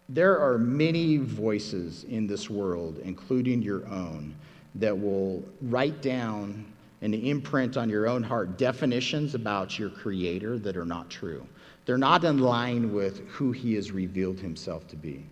there 0.09 0.39
are 0.39 0.57
many 0.57 1.17
voices 1.17 2.03
in 2.05 2.27
this 2.27 2.49
world, 2.49 2.99
including 3.03 3.61
your 3.61 3.85
own, 3.87 4.35
that 4.75 4.97
will 4.97 5.43
write 5.61 6.01
down 6.01 6.65
and 7.01 7.13
imprint 7.13 7.77
on 7.77 7.89
your 7.89 8.07
own 8.07 8.23
heart 8.23 8.57
definitions 8.57 9.35
about 9.35 9.77
your 9.77 9.89
creator 9.89 10.57
that 10.59 10.75
are 10.75 10.85
not 10.85 11.09
true. 11.09 11.45
They're 11.85 11.97
not 11.97 12.23
in 12.23 12.39
line 12.39 12.93
with 12.93 13.27
who 13.27 13.51
he 13.51 13.75
has 13.75 13.91
revealed 13.91 14.39
himself 14.39 14.87
to 14.87 14.95
be. 14.95 15.23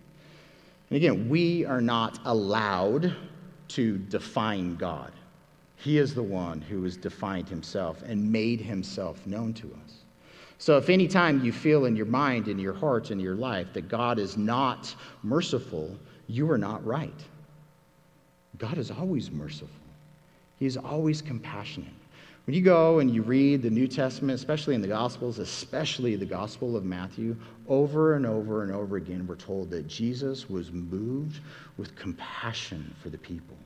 And 0.90 0.96
again, 0.96 1.28
we 1.28 1.64
are 1.64 1.80
not 1.80 2.20
allowed 2.24 3.14
to 3.68 3.98
define 3.98 4.76
God. 4.76 5.12
He 5.76 5.98
is 5.98 6.14
the 6.14 6.22
one 6.22 6.60
who 6.60 6.84
has 6.84 6.96
defined 6.96 7.48
himself 7.48 8.02
and 8.02 8.30
made 8.30 8.60
himself 8.60 9.26
known 9.26 9.52
to 9.54 9.66
us. 9.84 10.03
So, 10.58 10.76
if 10.78 10.88
any 10.88 11.08
time 11.08 11.44
you 11.44 11.52
feel 11.52 11.84
in 11.84 11.96
your 11.96 12.06
mind, 12.06 12.48
in 12.48 12.58
your 12.58 12.72
heart, 12.72 13.10
in 13.10 13.18
your 13.18 13.34
life 13.34 13.72
that 13.72 13.88
God 13.88 14.18
is 14.18 14.36
not 14.36 14.94
merciful, 15.22 15.96
you 16.26 16.50
are 16.50 16.58
not 16.58 16.84
right. 16.86 17.24
God 18.58 18.78
is 18.78 18.90
always 18.90 19.30
merciful, 19.30 19.68
He's 20.58 20.76
always 20.76 21.20
compassionate. 21.20 21.92
When 22.46 22.54
you 22.54 22.60
go 22.60 22.98
and 22.98 23.10
you 23.10 23.22
read 23.22 23.62
the 23.62 23.70
New 23.70 23.88
Testament, 23.88 24.38
especially 24.38 24.74
in 24.74 24.82
the 24.82 24.88
Gospels, 24.88 25.38
especially 25.38 26.14
the 26.14 26.26
Gospel 26.26 26.76
of 26.76 26.84
Matthew, 26.84 27.34
over 27.68 28.16
and 28.16 28.26
over 28.26 28.62
and 28.62 28.70
over 28.70 28.96
again, 28.96 29.26
we're 29.26 29.34
told 29.34 29.70
that 29.70 29.88
Jesus 29.88 30.50
was 30.50 30.70
moved 30.70 31.40
with 31.78 31.96
compassion 31.96 32.94
for 33.02 33.08
the 33.08 33.16
people. 33.16 33.56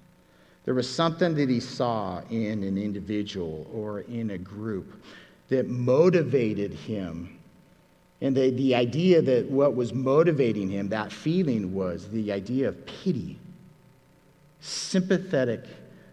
There 0.64 0.74
was 0.74 0.88
something 0.88 1.34
that 1.34 1.48
he 1.48 1.58
saw 1.58 2.20
in 2.30 2.62
an 2.62 2.78
individual 2.78 3.66
or 3.72 4.02
in 4.02 4.30
a 4.30 4.38
group 4.38 5.02
that 5.48 5.68
motivated 5.68 6.72
him. 6.72 7.38
And 8.20 8.36
the, 8.36 8.50
the 8.50 8.74
idea 8.74 9.22
that 9.22 9.50
what 9.50 9.74
was 9.76 9.94
motivating 9.94 10.68
him, 10.68 10.88
that 10.88 11.12
feeling 11.12 11.72
was 11.72 12.08
the 12.08 12.32
idea 12.32 12.68
of 12.68 12.86
pity, 12.86 13.38
sympathetic 14.60 15.64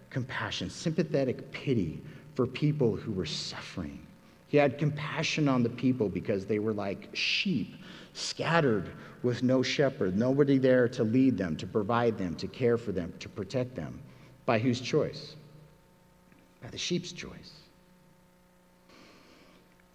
compassion, 0.10 0.70
sympathetic 0.70 1.52
pity 1.52 2.02
for 2.36 2.46
people 2.46 2.96
who 2.96 3.12
were 3.12 3.26
suffering. 3.26 4.00
He 4.48 4.58
had 4.58 4.78
compassion 4.78 5.50
on 5.50 5.64
the 5.64 5.70
people 5.70 6.08
because 6.08 6.46
they 6.46 6.60
were 6.60 6.74
like 6.74 7.10
sheep, 7.14 7.76
scattered 8.14 8.92
with 9.24 9.44
no 9.44 9.64
shepherd, 9.64 10.16
nobody 10.16 10.58
there 10.58 10.88
to 10.90 11.04
lead 11.04 11.38
them, 11.38 11.58
to 11.58 11.66
provide 11.66 12.18
them, 12.18 12.36
to 12.36 12.48
care 12.48 12.78
for 12.78 12.92
them, 12.92 13.12
to 13.20 13.28
protect 13.28 13.76
them. 13.76 14.00
By 14.46 14.60
whose 14.60 14.80
choice? 14.80 15.36
By 16.62 16.70
the 16.70 16.78
sheep's 16.78 17.12
choice. 17.12 17.52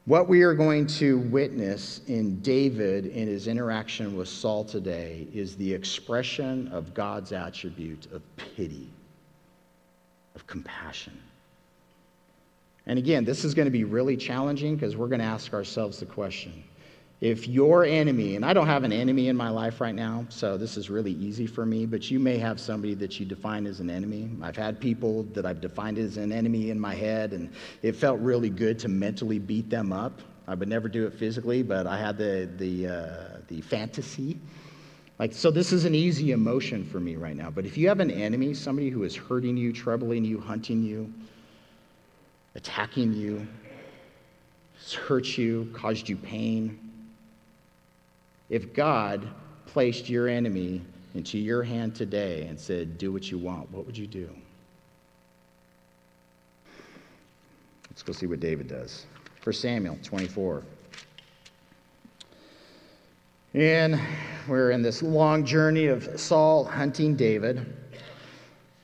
What 0.07 0.29
we 0.29 0.43
are 0.43 0.55
going 0.55 0.87
to 0.87 1.19
witness 1.19 2.01
in 2.07 2.41
David 2.41 3.07
in 3.07 3.29
his 3.29 3.47
interaction 3.47 4.17
with 4.17 4.29
Saul 4.29 4.65
today 4.65 5.29
is 5.33 5.57
the 5.57 5.73
expression 5.73 6.69
of 6.69 6.95
God's 6.95 7.33
attribute 7.33 8.07
of 8.13 8.23
pity, 8.37 8.89
of 10.35 10.47
compassion. 10.47 11.21
And 12.87 12.99
again, 12.99 13.25
this 13.25 13.45
is 13.45 13.55
going 13.55 13.67
to 13.67 13.71
be 13.71 13.85
really 13.85 14.17
challenging 14.17 14.75
because 14.75 14.97
we're 14.97 15.09
going 15.09 15.21
to 15.21 15.27
ask 15.27 15.53
ourselves 15.53 16.01
the 16.01 16.07
question 16.07 16.65
if 17.21 17.47
your 17.47 17.85
enemy, 17.85 18.37
and 18.37 18.45
I 18.45 18.55
don't 18.55 18.67
have 18.67 18.83
an 18.83 18.93
enemy 18.93 19.29
in 19.29 19.37
my 19.37 19.51
life 19.51 19.81
right 19.81 19.95
now, 19.95 20.25
so 20.31 20.57
this 20.57 20.79
is 20.79 20.89
really 20.89 21.13
easy 21.13 21.47
for 21.47 21.67
me, 21.67 21.85
but 21.85 22.11
you 22.11 22.19
may 22.19 22.39
have 22.39 22.59
somebody 22.59 22.95
that 22.95 23.21
you 23.21 23.27
define 23.27 23.67
as 23.67 23.81
an 23.81 23.91
enemy. 23.91 24.31
I've 24.41 24.57
had 24.57 24.81
people 24.81 25.25
that 25.35 25.45
I've 25.45 25.61
defined 25.61 25.99
as 25.99 26.17
an 26.17 26.33
enemy 26.33 26.71
in 26.71 26.81
my 26.81 26.95
head, 26.95 27.35
and 27.35 27.53
it 27.83 27.95
felt 27.95 28.21
really 28.21 28.49
good 28.49 28.79
to 28.81 28.89
mentally 28.89 29.39
beat 29.39 29.69
them 29.69 29.93
up. 29.93 30.23
I 30.49 30.55
would 30.55 30.69
never 30.69 30.89
do 30.89 31.07
it 31.07 31.13
physically, 31.13 31.63
but 31.63 31.87
I 31.87 31.99
had 31.99 32.17
the, 32.17 32.49
the, 32.57 32.87
uh, 32.87 33.39
the 33.49 33.61
fantasy. 33.61 34.39
Like, 35.19 35.35
so 35.35 35.51
this 35.51 35.73
is 35.73 35.85
an 35.85 35.95
easy 35.95 36.33
emotion 36.33 36.87
for 36.87 37.01
me 37.01 37.17
right 37.17 37.37
now. 37.37 37.51
But 37.51 37.67
if 37.67 37.77
you 37.77 37.87
have 37.89 38.01
an 38.01 38.11
enemy, 38.11 38.55
somebody 38.55 38.89
who 38.89 39.03
is 39.03 39.15
hurting 39.15 39.59
you, 39.59 39.75
troubling 39.75 40.25
you, 40.25 40.41
hunting 40.41 40.83
you, 40.83 41.13
attacking 42.55 43.13
you, 43.13 43.47
hurt 45.07 45.37
you, 45.37 45.71
caused 45.75 46.09
you 46.09 46.17
pain, 46.17 46.90
if 48.51 48.75
God 48.75 49.27
placed 49.65 50.11
your 50.11 50.29
enemy 50.29 50.83
into 51.15 51.39
your 51.39 51.63
hand 51.63 51.95
today 51.95 52.43
and 52.43 52.59
said, 52.59 52.99
Do 52.99 53.13
what 53.13 53.31
you 53.31 53.39
want, 53.39 53.71
what 53.71 53.87
would 53.87 53.97
you 53.97 54.07
do? 54.07 54.29
Let's 57.89 58.03
go 58.03 58.13
see 58.13 58.27
what 58.27 58.41
David 58.41 58.69
does. 58.69 59.07
1 59.43 59.53
Samuel 59.55 59.99
24. 60.03 60.65
And 63.55 64.01
we're 64.47 64.71
in 64.71 64.83
this 64.83 65.03
long 65.03 65.45
journey 65.45 65.87
of 65.87 66.21
Saul 66.21 66.65
hunting 66.65 67.17
David. 67.17 67.67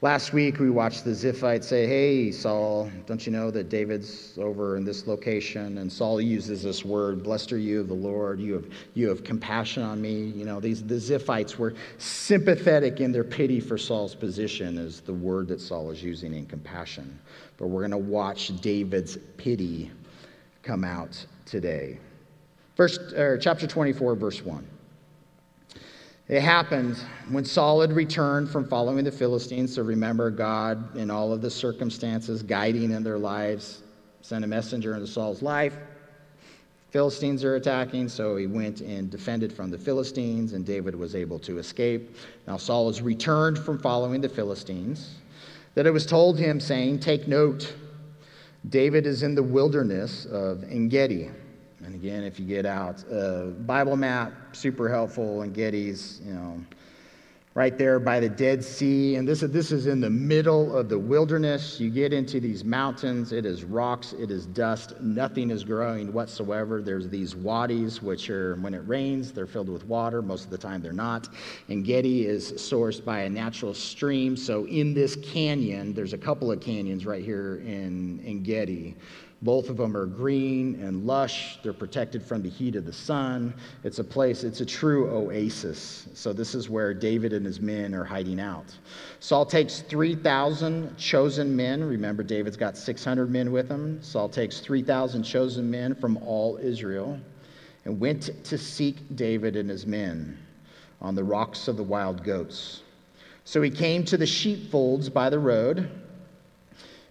Last 0.03 0.35
week, 0.35 0.59
we 0.59 0.69
watched 0.69 1.05
the 1.05 1.13
Ziphites 1.13 1.65
say, 1.65 1.87
Hey, 1.87 2.31
Saul, 2.31 2.91
don't 3.07 3.25
you 3.25 3.33
know 3.33 3.51
that 3.51 3.71
David's 3.71 4.37
over 4.37 4.77
in 4.77 4.85
this 4.85 5.07
location? 5.07 5.79
And 5.79 5.91
Saul 5.91 6.21
uses 6.21 6.63
this 6.63 6.85
word, 6.85 7.23
Blessed 7.23 7.51
are 7.55 7.59
you 7.59 7.81
of 7.81 7.89
the 7.89 7.95
Lord. 7.95 8.39
You 8.39 8.53
have, 8.53 8.67
you 8.93 9.09
have 9.09 9.25
compassion 9.25 9.83
on 9.83 10.03
me. 10.03 10.13
You 10.13 10.45
know, 10.45 10.61
these, 10.61 10.85
the 10.85 10.97
Ziphites 10.97 11.57
were 11.57 11.73
sympathetic 11.97 13.01
in 13.01 13.11
their 13.11 13.25
pity 13.25 13.59
for 13.59 13.79
Saul's 13.79 14.15
position, 14.15 14.77
is 14.77 15.01
the 15.01 15.15
word 15.15 15.49
that 15.49 15.63
Saul 15.63 15.91
is 15.91 16.03
using 16.03 16.35
in 16.35 16.45
compassion. 16.45 17.19
But 17.57 17.69
we're 17.69 17.89
going 17.89 17.91
to 17.93 17.97
watch 17.97 18.61
David's 18.61 19.17
pity 19.39 19.91
come 20.63 20.85
out 20.85 21.25
today. 21.47 21.99
First, 22.75 23.01
or 23.15 23.39
chapter 23.39 23.67
24, 23.67 24.15
verse 24.15 24.45
1. 24.45 24.76
It 26.29 26.41
happened 26.41 26.97
when 27.29 27.45
Saul 27.45 27.81
had 27.81 27.93
returned 27.93 28.51
from 28.51 28.67
following 28.67 29.05
the 29.05 29.13
Philistines. 29.13 29.75
So 29.75 29.83
remember, 29.83 30.29
God, 30.31 30.97
in 30.97 31.09
all 31.09 31.33
of 31.33 31.41
the 31.41 31.51
circumstances, 31.51 32.43
guiding 32.43 32.91
in 32.91 33.05
their 33.05 33.19
lives, 33.19 33.83
sent 34.23 34.45
a 34.45 34.49
messenger 34.49 34.95
into 34.95 35.07
Saul's 35.07 35.41
life. 35.41 35.77
Philistines 36.91 37.45
are 37.45 37.55
attacking, 37.55 38.09
so 38.09 38.37
he 38.37 38.49
went 38.49 38.81
and 38.81 39.09
defended 39.09 39.53
from 39.53 39.71
the 39.71 39.79
Philistines, 39.79 40.53
and 40.53 40.67
David 40.67 40.97
was 40.97 41.15
able 41.15 41.39
to 41.41 41.59
escape. 41.59 42.17
Now, 42.49 42.57
Saul 42.57 42.89
has 42.89 43.03
returned 43.03 43.59
from 43.59 43.79
following 43.79 44.21
the 44.21 44.29
Philistines. 44.29 45.17
That 45.75 45.87
it 45.87 45.91
was 45.91 46.07
told 46.07 46.39
him, 46.39 46.59
saying, 46.59 47.01
Take 47.01 47.29
note, 47.29 47.73
David 48.69 49.07
is 49.07 49.23
in 49.23 49.37
the 49.37 49.43
wilderness 49.43 50.27
of 50.27 50.65
Engedi. 50.65 51.31
And 51.85 51.95
again, 51.95 52.25
if 52.25 52.41
you 52.41 52.47
get 52.47 52.67
out, 52.67 53.05
uh, 53.13 53.47
Bible 53.67 53.97
map, 53.97 54.33
super 54.53 54.89
helpful, 54.89 55.43
Engedi's, 55.43 56.21
you 56.25 56.33
know, 56.33 56.61
right 57.57 57.79
there 57.79 57.99
by 57.99 58.21
the 58.21 58.29
Dead 58.29 58.63
Sea. 58.63 59.17
And 59.17 59.27
this, 59.27 59.41
this 59.41 59.73
is 59.73 59.87
in 59.87 59.99
the 59.99 60.11
middle 60.11 60.77
of 60.77 60.91
the 60.91 60.99
wilderness. 60.99 61.81
You 61.81 61.89
get 61.89 62.13
into 62.13 62.39
these 62.39 62.65
mountains, 62.65 63.33
it 63.33 63.47
is 63.47 63.65
rocks, 63.65 64.13
it 64.13 64.31
is 64.31 64.45
dust, 64.45 65.01
nothing 65.01 65.51
is 65.51 65.65
growing 65.65 66.13
whatsoever. 66.13 66.83
There's 66.83 67.09
these 67.09 67.35
wadis, 67.35 68.03
which 68.03 68.29
are, 68.29 68.57
when 68.57 68.75
it 68.75 68.87
rains, 68.87 69.33
they're 69.33 69.47
filled 69.47 69.71
with 69.71 69.87
water. 69.87 70.21
Most 70.21 70.45
of 70.45 70.51
the 70.51 70.59
time, 70.59 70.83
they're 70.83 70.93
not. 70.93 71.31
Engedi 71.71 72.27
is 72.27 72.53
sourced 72.53 73.03
by 73.03 73.21
a 73.21 73.31
natural 73.31 73.73
stream. 73.73 74.37
So 74.37 74.67
in 74.67 74.93
this 74.93 75.17
canyon, 75.17 75.95
there's 75.95 76.13
a 76.13 76.19
couple 76.19 76.53
of 76.53 76.61
canyons 76.61 77.07
right 77.07 77.25
here 77.25 77.57
in, 77.65 78.21
in 78.23 78.23
Engedi 78.27 78.97
both 79.43 79.69
of 79.69 79.77
them 79.77 79.95
are 79.97 80.07
green 80.07 80.81
and 80.83 81.07
lush. 81.07 81.59
They're 81.63 81.75
protected 81.75 82.23
from 82.23 82.43
the 82.43 82.49
heat 82.49 82.75
of 82.75 82.87
the 82.87 82.93
sun. 82.93 83.53
It's 83.85 83.99
a 83.99 84.05
place, 84.05 84.45
it's 84.45 84.63
a 84.63 84.67
true 84.67 85.11
oasis. 85.11 86.09
So, 86.15 86.33
this 86.33 86.55
is 86.55 86.71
where 86.71 86.95
David 86.95 87.35
and 87.35 87.45
his 87.45 87.61
men 87.61 87.95
are 87.95 88.05
hiding 88.05 88.41
out. 88.41 88.75
Saul 89.21 89.45
takes 89.45 89.83
3,000 89.83 90.97
chosen 90.97 91.55
men. 91.55 91.85
Remember, 91.85 92.23
David's 92.23 92.57
got 92.57 92.79
600 92.79 93.31
men 93.31 93.53
with 93.53 93.69
him. 93.69 94.03
Saul 94.03 94.29
takes 94.29 94.61
3,000 94.61 95.23
chosen 95.23 95.71
men 95.71 95.95
from 95.95 96.17
all 96.19 96.57
Israel 96.57 97.21
and 97.85 98.01
went 98.01 98.43
to 98.45 98.57
seek 98.57 99.17
David 99.17 99.55
and 99.55 99.69
his 99.69 99.87
men 99.87 100.39
on 101.03 101.15
the 101.15 101.23
rocks 101.23 101.69
of 101.69 101.77
the 101.77 101.83
wild 101.83 102.25
goats. 102.25 102.83
So, 103.45 103.61
he 103.61 103.71
came 103.71 104.03
to 104.05 104.17
the 104.17 104.27
sheepfolds 104.27 105.11
by 105.11 105.29
the 105.29 105.39
road 105.39 105.91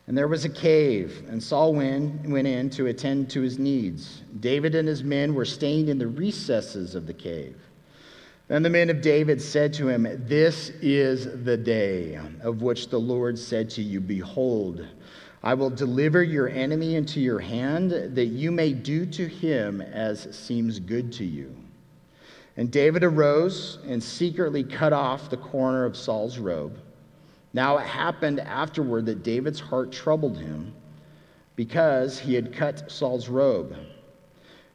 and 0.07 0.17
there 0.17 0.27
was 0.27 0.45
a 0.45 0.49
cave, 0.49 1.23
and 1.29 1.41
Saul 1.41 1.73
went, 1.73 2.29
went 2.29 2.47
in 2.47 2.69
to 2.71 2.87
attend 2.87 3.29
to 3.31 3.41
his 3.41 3.57
needs. 3.57 4.21
David 4.39 4.75
and 4.75 4.87
his 4.87 5.03
men 5.03 5.33
were 5.33 5.45
staying 5.45 5.87
in 5.87 5.97
the 5.97 6.07
recesses 6.07 6.93
of 6.93 7.07
the 7.07 7.13
cave. 7.13 7.57
Then 8.47 8.61
the 8.61 8.69
men 8.69 8.91
of 8.91 9.01
David 9.01 9.41
said 9.41 9.73
to 9.73 9.87
him, 9.87 10.07
This 10.27 10.69
is 10.81 11.43
the 11.43 11.57
day 11.57 12.19
of 12.41 12.61
which 12.61 12.89
the 12.89 12.99
Lord 12.99 13.39
said 13.39 13.71
to 13.71 13.81
you, 13.81 13.99
Behold, 13.99 14.85
I 15.41 15.55
will 15.55 15.71
deliver 15.71 16.21
your 16.21 16.49
enemy 16.49 16.95
into 16.95 17.19
your 17.19 17.39
hand, 17.39 17.89
that 17.91 18.27
you 18.27 18.51
may 18.51 18.73
do 18.73 19.07
to 19.07 19.27
him 19.27 19.81
as 19.81 20.27
seems 20.35 20.79
good 20.79 21.11
to 21.13 21.25
you. 21.25 21.55
And 22.57 22.69
David 22.69 23.03
arose 23.03 23.79
and 23.87 24.01
secretly 24.01 24.63
cut 24.63 24.93
off 24.93 25.31
the 25.31 25.37
corner 25.37 25.83
of 25.83 25.97
Saul's 25.97 26.37
robe. 26.37 26.79
Now 27.55 27.77
it 27.77 27.85
happened 27.85 28.41
afterward 28.41 29.05
that 29.05 29.23
David's 29.23 29.61
heart 29.61 29.89
troubled 29.89 30.37
him 30.37 30.73
because 31.55 32.19
he 32.19 32.33
had 32.33 32.53
cut 32.53 32.91
Saul's 32.91 33.29
robe. 33.29 33.77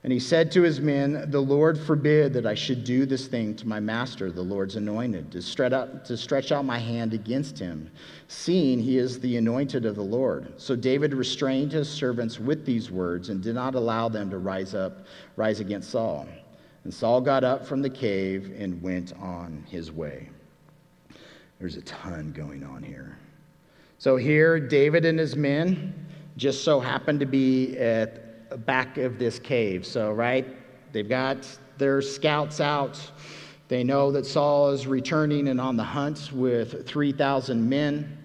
And 0.02 0.10
he 0.10 0.18
said 0.18 0.50
to 0.52 0.62
his 0.62 0.80
men, 0.80 1.30
The 1.30 1.42
Lord 1.42 1.78
forbid 1.78 2.32
that 2.32 2.46
I 2.46 2.54
should 2.54 2.84
do 2.84 3.04
this 3.04 3.26
thing 3.26 3.54
to 3.56 3.68
my 3.68 3.80
master, 3.80 4.32
the 4.32 4.40
Lord's 4.40 4.76
anointed, 4.76 5.30
to 5.32 5.42
stretch, 5.42 5.74
out, 5.74 6.06
to 6.06 6.16
stretch 6.16 6.52
out 6.52 6.64
my 6.64 6.78
hand 6.78 7.12
against 7.12 7.58
him, 7.58 7.90
seeing 8.28 8.78
he 8.78 8.96
is 8.96 9.20
the 9.20 9.36
anointed 9.36 9.84
of 9.84 9.94
the 9.94 10.02
Lord. 10.02 10.54
So 10.56 10.74
David 10.74 11.12
restrained 11.12 11.72
his 11.72 11.86
servants 11.86 12.40
with 12.40 12.64
these 12.64 12.90
words 12.90 13.28
and 13.28 13.42
did 13.42 13.56
not 13.56 13.74
allow 13.74 14.08
them 14.08 14.30
to 14.30 14.38
rise 14.38 14.74
up, 14.74 15.04
rise 15.36 15.60
against 15.60 15.90
Saul. 15.90 16.26
And 16.84 16.94
Saul 16.94 17.20
got 17.20 17.44
up 17.44 17.66
from 17.66 17.82
the 17.82 17.90
cave 17.90 18.54
and 18.58 18.80
went 18.80 19.12
on 19.20 19.66
his 19.68 19.92
way. 19.92 20.30
There's 21.60 21.76
a 21.76 21.82
ton 21.82 22.32
going 22.32 22.64
on 22.64 22.82
here. 22.82 23.18
So 23.98 24.16
here, 24.16 24.58
David 24.58 25.04
and 25.04 25.18
his 25.18 25.36
men 25.36 26.06
just 26.38 26.64
so 26.64 26.80
happen 26.80 27.18
to 27.18 27.26
be 27.26 27.76
at 27.76 28.48
the 28.48 28.56
back 28.56 28.96
of 28.96 29.18
this 29.18 29.38
cave. 29.38 29.84
So, 29.84 30.10
right, 30.10 30.46
they've 30.92 31.08
got 31.08 31.46
their 31.76 32.00
scouts 32.00 32.62
out. 32.62 32.98
They 33.68 33.84
know 33.84 34.10
that 34.10 34.24
Saul 34.24 34.70
is 34.70 34.86
returning 34.86 35.48
and 35.48 35.60
on 35.60 35.76
the 35.76 35.84
hunt 35.84 36.30
with 36.32 36.88
3,000 36.88 37.68
men. 37.68 38.16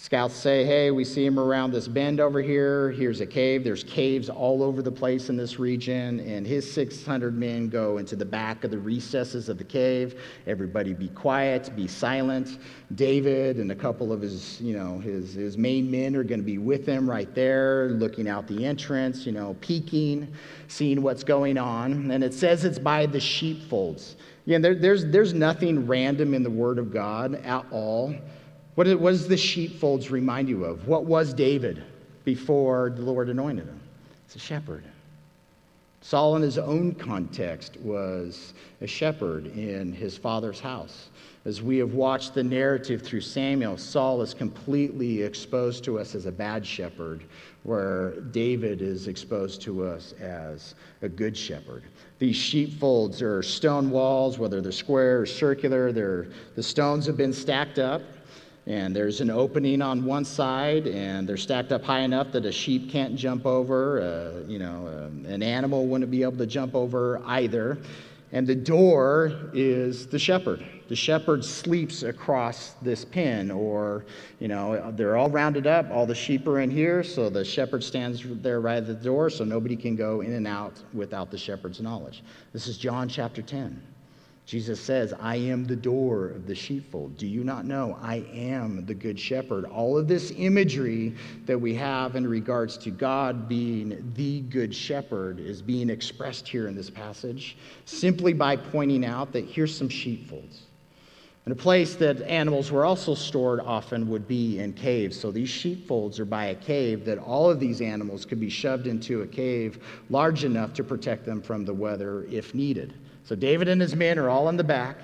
Scouts 0.00 0.36
say, 0.36 0.64
hey, 0.64 0.92
we 0.92 1.02
see 1.02 1.26
him 1.26 1.40
around 1.40 1.72
this 1.72 1.88
bend 1.88 2.20
over 2.20 2.40
here. 2.40 2.92
Here's 2.92 3.20
a 3.20 3.26
cave. 3.26 3.64
There's 3.64 3.82
caves 3.82 4.30
all 4.30 4.62
over 4.62 4.80
the 4.80 4.92
place 4.92 5.28
in 5.28 5.36
this 5.36 5.58
region. 5.58 6.20
And 6.20 6.46
his 6.46 6.72
600 6.72 7.36
men 7.36 7.68
go 7.68 7.98
into 7.98 8.14
the 8.14 8.24
back 8.24 8.62
of 8.62 8.70
the 8.70 8.78
recesses 8.78 9.48
of 9.48 9.58
the 9.58 9.64
cave. 9.64 10.22
Everybody 10.46 10.94
be 10.94 11.08
quiet, 11.08 11.74
be 11.74 11.88
silent. 11.88 12.60
David 12.94 13.56
and 13.56 13.72
a 13.72 13.74
couple 13.74 14.12
of 14.12 14.20
his, 14.20 14.60
you 14.60 14.78
know, 14.78 15.00
his, 15.00 15.34
his 15.34 15.58
main 15.58 15.90
men 15.90 16.14
are 16.14 16.22
going 16.22 16.40
to 16.40 16.46
be 16.46 16.58
with 16.58 16.86
him 16.86 17.10
right 17.10 17.34
there, 17.34 17.88
looking 17.88 18.28
out 18.28 18.46
the 18.46 18.64
entrance, 18.64 19.26
you 19.26 19.32
know, 19.32 19.56
peeking, 19.60 20.32
seeing 20.68 21.02
what's 21.02 21.24
going 21.24 21.58
on. 21.58 22.12
And 22.12 22.22
it 22.22 22.34
says 22.34 22.64
it's 22.64 22.78
by 22.78 23.06
the 23.06 23.20
sheepfolds. 23.20 24.14
Yeah, 24.44 24.58
there, 24.58 24.76
there's, 24.76 25.06
there's 25.06 25.34
nothing 25.34 25.88
random 25.88 26.34
in 26.34 26.44
the 26.44 26.50
Word 26.50 26.78
of 26.78 26.92
God 26.92 27.34
at 27.34 27.66
all. 27.72 28.14
What, 28.78 28.86
does 28.86 29.26
the 29.26 29.36
sheepfolds 29.36 30.08
remind 30.08 30.48
you 30.48 30.64
of? 30.64 30.86
What 30.86 31.04
was 31.04 31.34
David 31.34 31.82
before 32.24 32.92
the 32.94 33.02
Lord 33.02 33.28
anointed 33.28 33.66
him? 33.66 33.80
It's 34.24 34.36
a 34.36 34.38
shepherd. 34.38 34.84
Saul, 36.00 36.36
in 36.36 36.42
his 36.42 36.58
own 36.58 36.94
context, 36.94 37.76
was 37.80 38.54
a 38.80 38.86
shepherd 38.86 39.46
in 39.46 39.92
his 39.92 40.16
father's 40.16 40.60
house. 40.60 41.08
As 41.44 41.60
we 41.60 41.78
have 41.78 41.94
watched 41.94 42.34
the 42.34 42.44
narrative 42.44 43.02
through 43.02 43.22
Samuel, 43.22 43.76
Saul 43.78 44.22
is 44.22 44.32
completely 44.32 45.22
exposed 45.22 45.82
to 45.82 45.98
us 45.98 46.14
as 46.14 46.26
a 46.26 46.32
bad 46.32 46.64
shepherd, 46.64 47.24
where 47.64 48.20
David 48.30 48.80
is 48.80 49.08
exposed 49.08 49.60
to 49.62 49.84
us 49.84 50.12
as 50.20 50.76
a 51.02 51.08
good 51.08 51.36
shepherd. 51.36 51.82
These 52.20 52.36
sheepfolds 52.36 53.22
are 53.22 53.42
stone 53.42 53.90
walls, 53.90 54.38
whether 54.38 54.60
they're 54.60 54.70
square 54.70 55.20
or 55.20 55.26
circular, 55.26 55.90
the 56.54 56.62
stones 56.62 57.06
have 57.06 57.16
been 57.16 57.32
stacked 57.32 57.80
up 57.80 58.02
and 58.68 58.94
there's 58.94 59.22
an 59.22 59.30
opening 59.30 59.80
on 59.80 60.04
one 60.04 60.26
side, 60.26 60.86
and 60.86 61.26
they're 61.26 61.38
stacked 61.38 61.72
up 61.72 61.82
high 61.82 62.00
enough 62.00 62.30
that 62.32 62.44
a 62.44 62.52
sheep 62.52 62.90
can't 62.90 63.16
jump 63.16 63.46
over. 63.46 64.02
Uh, 64.02 64.46
you 64.46 64.58
know, 64.58 64.86
uh, 64.86 65.32
an 65.32 65.42
animal 65.42 65.86
wouldn't 65.86 66.10
be 66.10 66.22
able 66.22 66.36
to 66.36 66.46
jump 66.46 66.74
over 66.74 67.18
either. 67.24 67.78
And 68.30 68.46
the 68.46 68.54
door 68.54 69.50
is 69.54 70.06
the 70.06 70.18
shepherd. 70.18 70.62
The 70.88 70.96
shepherd 70.96 71.46
sleeps 71.46 72.02
across 72.02 72.74
this 72.82 73.06
pen, 73.06 73.50
or, 73.50 74.04
you 74.38 74.48
know, 74.48 74.92
they're 74.94 75.16
all 75.16 75.30
rounded 75.30 75.66
up. 75.66 75.90
All 75.90 76.04
the 76.04 76.14
sheep 76.14 76.46
are 76.46 76.60
in 76.60 76.70
here, 76.70 77.02
so 77.02 77.30
the 77.30 77.46
shepherd 77.46 77.82
stands 77.82 78.22
there 78.42 78.60
right 78.60 78.76
at 78.76 78.86
the 78.86 78.92
door, 78.92 79.30
so 79.30 79.44
nobody 79.44 79.76
can 79.76 79.96
go 79.96 80.20
in 80.20 80.34
and 80.34 80.46
out 80.46 80.74
without 80.92 81.30
the 81.30 81.38
shepherd's 81.38 81.80
knowledge. 81.80 82.22
This 82.52 82.66
is 82.66 82.76
John 82.76 83.08
chapter 83.08 83.40
10. 83.40 83.80
Jesus 84.48 84.80
says, 84.80 85.12
I 85.20 85.36
am 85.36 85.66
the 85.66 85.76
door 85.76 86.28
of 86.28 86.46
the 86.46 86.54
sheepfold. 86.54 87.18
Do 87.18 87.26
you 87.26 87.44
not 87.44 87.66
know? 87.66 87.98
I 88.00 88.24
am 88.32 88.86
the 88.86 88.94
good 88.94 89.20
shepherd. 89.20 89.66
All 89.66 89.98
of 89.98 90.08
this 90.08 90.32
imagery 90.38 91.14
that 91.44 91.60
we 91.60 91.74
have 91.74 92.16
in 92.16 92.26
regards 92.26 92.78
to 92.78 92.90
God 92.90 93.46
being 93.46 94.10
the 94.14 94.40
good 94.40 94.74
shepherd 94.74 95.38
is 95.38 95.60
being 95.60 95.90
expressed 95.90 96.48
here 96.48 96.66
in 96.66 96.74
this 96.74 96.88
passage 96.88 97.58
simply 97.84 98.32
by 98.32 98.56
pointing 98.56 99.04
out 99.04 99.34
that 99.34 99.44
here's 99.44 99.76
some 99.76 99.90
sheepfolds. 99.90 100.62
And 101.48 101.58
a 101.58 101.62
place 101.62 101.94
that 101.94 102.20
animals 102.20 102.70
were 102.70 102.84
also 102.84 103.14
stored 103.14 103.60
often 103.60 104.06
would 104.10 104.28
be 104.28 104.58
in 104.58 104.74
caves. 104.74 105.18
So 105.18 105.30
these 105.30 105.48
sheepfolds 105.48 106.20
are 106.20 106.26
by 106.26 106.48
a 106.48 106.54
cave 106.54 107.06
that 107.06 107.16
all 107.16 107.48
of 107.48 107.58
these 107.58 107.80
animals 107.80 108.26
could 108.26 108.38
be 108.38 108.50
shoved 108.50 108.86
into 108.86 109.22
a 109.22 109.26
cave 109.26 109.82
large 110.10 110.44
enough 110.44 110.74
to 110.74 110.84
protect 110.84 111.24
them 111.24 111.40
from 111.40 111.64
the 111.64 111.72
weather 111.72 112.24
if 112.30 112.54
needed. 112.54 112.92
So 113.24 113.34
David 113.34 113.66
and 113.66 113.80
his 113.80 113.96
men 113.96 114.18
are 114.18 114.28
all 114.28 114.50
in 114.50 114.58
the 114.58 114.62
back. 114.62 114.98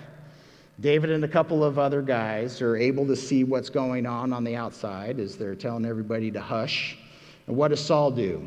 David 0.80 1.12
and 1.12 1.24
a 1.24 1.28
couple 1.28 1.64
of 1.64 1.78
other 1.78 2.02
guys 2.02 2.60
are 2.60 2.76
able 2.76 3.06
to 3.06 3.16
see 3.16 3.42
what's 3.42 3.70
going 3.70 4.04
on 4.04 4.30
on 4.34 4.44
the 4.44 4.54
outside 4.54 5.20
as 5.20 5.38
they're 5.38 5.54
telling 5.54 5.86
everybody 5.86 6.30
to 6.30 6.42
hush. 6.42 6.98
And 7.46 7.56
what 7.56 7.68
does 7.68 7.82
Saul 7.82 8.10
do? 8.10 8.46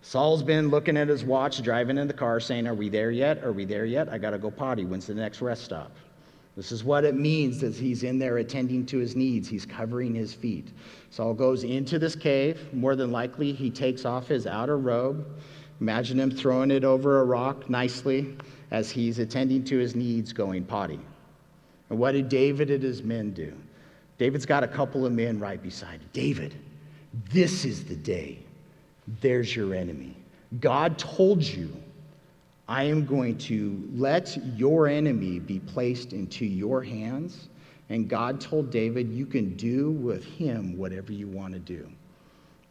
Saul's 0.00 0.42
been 0.42 0.70
looking 0.70 0.96
at 0.96 1.06
his 1.06 1.22
watch, 1.22 1.62
driving 1.62 1.98
in 1.98 2.08
the 2.08 2.14
car, 2.14 2.40
saying, 2.40 2.66
Are 2.66 2.74
we 2.74 2.88
there 2.88 3.12
yet? 3.12 3.44
Are 3.44 3.52
we 3.52 3.64
there 3.64 3.84
yet? 3.84 4.08
I 4.08 4.18
got 4.18 4.30
to 4.30 4.38
go 4.38 4.50
potty. 4.50 4.84
When's 4.84 5.06
the 5.06 5.14
next 5.14 5.40
rest 5.40 5.62
stop? 5.62 5.92
This 6.56 6.70
is 6.70 6.84
what 6.84 7.04
it 7.04 7.14
means 7.14 7.60
that 7.60 7.74
he's 7.74 8.02
in 8.02 8.18
there 8.18 8.36
attending 8.38 8.84
to 8.86 8.98
his 8.98 9.16
needs. 9.16 9.48
He's 9.48 9.64
covering 9.64 10.14
his 10.14 10.34
feet. 10.34 10.68
Saul 11.10 11.32
goes 11.32 11.64
into 11.64 11.98
this 11.98 12.14
cave. 12.14 12.72
More 12.74 12.94
than 12.94 13.10
likely, 13.10 13.52
he 13.52 13.70
takes 13.70 14.04
off 14.04 14.28
his 14.28 14.46
outer 14.46 14.76
robe. 14.76 15.26
Imagine 15.80 16.20
him 16.20 16.30
throwing 16.30 16.70
it 16.70 16.84
over 16.84 17.20
a 17.20 17.24
rock 17.24 17.70
nicely 17.70 18.36
as 18.70 18.90
he's 18.90 19.18
attending 19.18 19.64
to 19.64 19.78
his 19.78 19.94
needs, 19.96 20.32
going 20.32 20.64
potty. 20.64 21.00
And 21.90 21.98
what 21.98 22.12
did 22.12 22.28
David 22.28 22.70
and 22.70 22.82
his 22.82 23.02
men 23.02 23.32
do? 23.32 23.52
David's 24.18 24.46
got 24.46 24.62
a 24.62 24.68
couple 24.68 25.06
of 25.06 25.12
men 25.12 25.40
right 25.40 25.62
beside 25.62 26.00
him. 26.00 26.08
David, 26.12 26.54
this 27.30 27.64
is 27.64 27.84
the 27.84 27.96
day. 27.96 28.38
There's 29.20 29.56
your 29.56 29.74
enemy. 29.74 30.16
God 30.60 30.98
told 30.98 31.42
you, 31.42 31.74
I 32.72 32.84
am 32.84 33.04
going 33.04 33.36
to 33.36 33.86
let 33.92 34.34
your 34.56 34.88
enemy 34.88 35.38
be 35.38 35.58
placed 35.58 36.14
into 36.14 36.46
your 36.46 36.82
hands. 36.82 37.50
And 37.90 38.08
God 38.08 38.40
told 38.40 38.70
David, 38.70 39.10
You 39.10 39.26
can 39.26 39.54
do 39.58 39.90
with 39.90 40.24
him 40.24 40.78
whatever 40.78 41.12
you 41.12 41.26
want 41.26 41.52
to 41.52 41.58
do. 41.58 41.86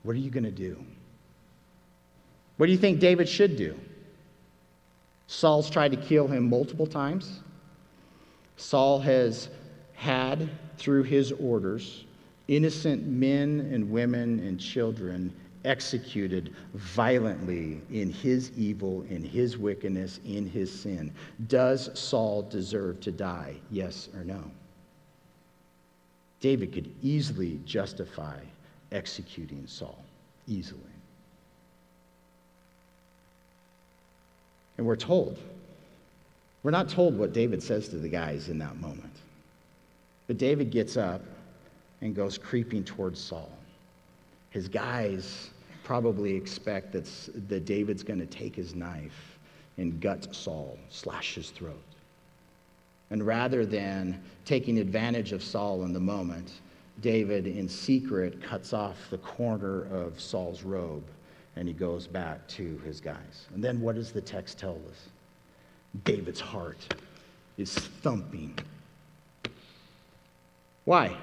What 0.02 0.14
are 0.14 0.20
you 0.20 0.32
going 0.32 0.44
to 0.44 0.50
do? 0.50 0.84
What 2.58 2.66
do 2.66 2.72
you 2.72 2.80
think 2.80 3.00
David 3.00 3.30
should 3.30 3.56
do? 3.56 3.80
Saul's 5.28 5.70
tried 5.70 5.92
to 5.92 5.98
kill 5.98 6.28
him 6.28 6.50
multiple 6.50 6.88
times. 6.88 7.42
Saul 8.58 9.00
has 9.02 9.50
had, 9.94 10.50
through 10.80 11.04
his 11.04 11.32
orders, 11.34 12.06
innocent 12.48 13.06
men 13.06 13.70
and 13.72 13.92
women 13.92 14.40
and 14.40 14.60
children 14.60 15.32
executed 15.66 16.56
violently 16.74 17.82
in 17.92 18.10
his 18.10 18.52
evil, 18.58 19.04
in 19.10 19.24
his 19.24 19.58
wickedness, 19.58 20.20
in 20.26 20.48
his 20.48 20.72
sin. 20.72 21.14
Does 21.48 21.98
Saul 22.00 22.44
deserve 22.44 23.00
to 23.02 23.12
die? 23.12 23.56
Yes 23.70 24.10
or 24.16 24.24
no? 24.24 24.44
David 26.40 26.74
could 26.74 26.92
easily 27.04 27.60
justify 27.66 28.40
executing 28.92 29.66
Saul. 29.68 30.04
Easily. 30.48 30.80
And 34.78 34.88
we're 34.88 34.96
told. 34.96 35.38
We're 36.64 36.72
not 36.72 36.90
told 36.90 37.18
what 37.18 37.34
David 37.34 37.62
says 37.62 37.88
to 37.90 37.98
the 37.98 38.10
guys 38.10 38.50
in 38.50 38.58
that 38.60 38.78
moment. 38.78 39.14
But 40.28 40.38
David 40.38 40.72
gets 40.72 40.98
up 40.98 41.22
and 42.02 42.16
goes 42.16 42.38
creeping 42.38 42.84
towards 42.84 43.20
Saul. 43.20 43.52
His 44.52 44.68
guys 44.68 45.50
probably 45.84 46.36
expect 46.36 46.92
that, 46.94 47.10
that 47.50 47.66
David's 47.66 48.04
going 48.04 48.20
to 48.20 48.26
take 48.26 48.56
his 48.56 48.76
knife 48.76 49.40
and 49.78 50.00
gut 50.00 50.34
Saul, 50.36 50.78
slash 50.90 51.36
his 51.36 51.50
throat. 51.50 51.82
And 53.10 53.26
rather 53.26 53.66
than 53.66 54.22
taking 54.46 54.78
advantage 54.78 55.32
of 55.32 55.44
Saul 55.44 55.84
in 55.84 55.94
the 55.94 56.00
moment, 56.00 56.62
David, 57.02 57.48
in 57.48 57.68
secret, 57.68 58.42
cuts 58.42 58.74
off 58.74 58.98
the 59.10 59.18
corner 59.18 59.86
of 59.94 60.20
Saul's 60.20 60.64
robe 60.64 61.04
and 61.56 61.68
he 61.68 61.74
goes 61.74 62.08
back 62.08 62.48
to 62.48 62.78
his 62.86 63.02
guys. 63.02 63.48
And 63.54 63.64
then 63.64 63.82
what 63.82 63.96
does 63.96 64.12
the 64.12 64.22
text 64.22 64.58
tell 64.58 64.78
us? 64.90 65.10
David's 66.06 66.40
heart 66.40 66.96
is 67.58 67.74
thumping. 67.74 68.58
Why? 70.86 71.18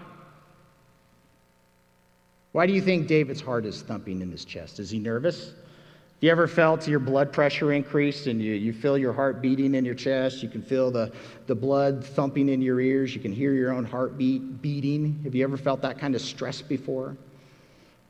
Why 2.52 2.66
do 2.66 2.72
you 2.72 2.80
think 2.80 3.06
David's 3.06 3.40
heart 3.40 3.64
is 3.66 3.82
thumping 3.82 4.22
in 4.22 4.30
his 4.30 4.44
chest? 4.44 4.78
Is 4.80 4.90
he 4.90 4.98
nervous? 4.98 5.48
Have 5.48 6.22
you 6.22 6.30
ever 6.30 6.48
felt 6.48 6.88
your 6.88 6.98
blood 6.98 7.32
pressure 7.32 7.72
increase 7.72 8.26
and 8.26 8.42
you, 8.42 8.54
you 8.54 8.72
feel 8.72 8.98
your 8.98 9.12
heart 9.12 9.40
beating 9.40 9.74
in 9.74 9.84
your 9.84 9.94
chest? 9.94 10.42
You 10.42 10.48
can 10.48 10.62
feel 10.62 10.90
the, 10.90 11.12
the 11.46 11.54
blood 11.54 12.04
thumping 12.04 12.48
in 12.48 12.60
your 12.60 12.80
ears. 12.80 13.14
You 13.14 13.20
can 13.20 13.32
hear 13.32 13.52
your 13.54 13.72
own 13.72 13.84
heartbeat 13.84 14.60
beating. 14.60 15.20
Have 15.24 15.34
you 15.34 15.44
ever 15.44 15.56
felt 15.56 15.82
that 15.82 15.98
kind 15.98 16.14
of 16.14 16.20
stress 16.20 16.60
before? 16.60 17.16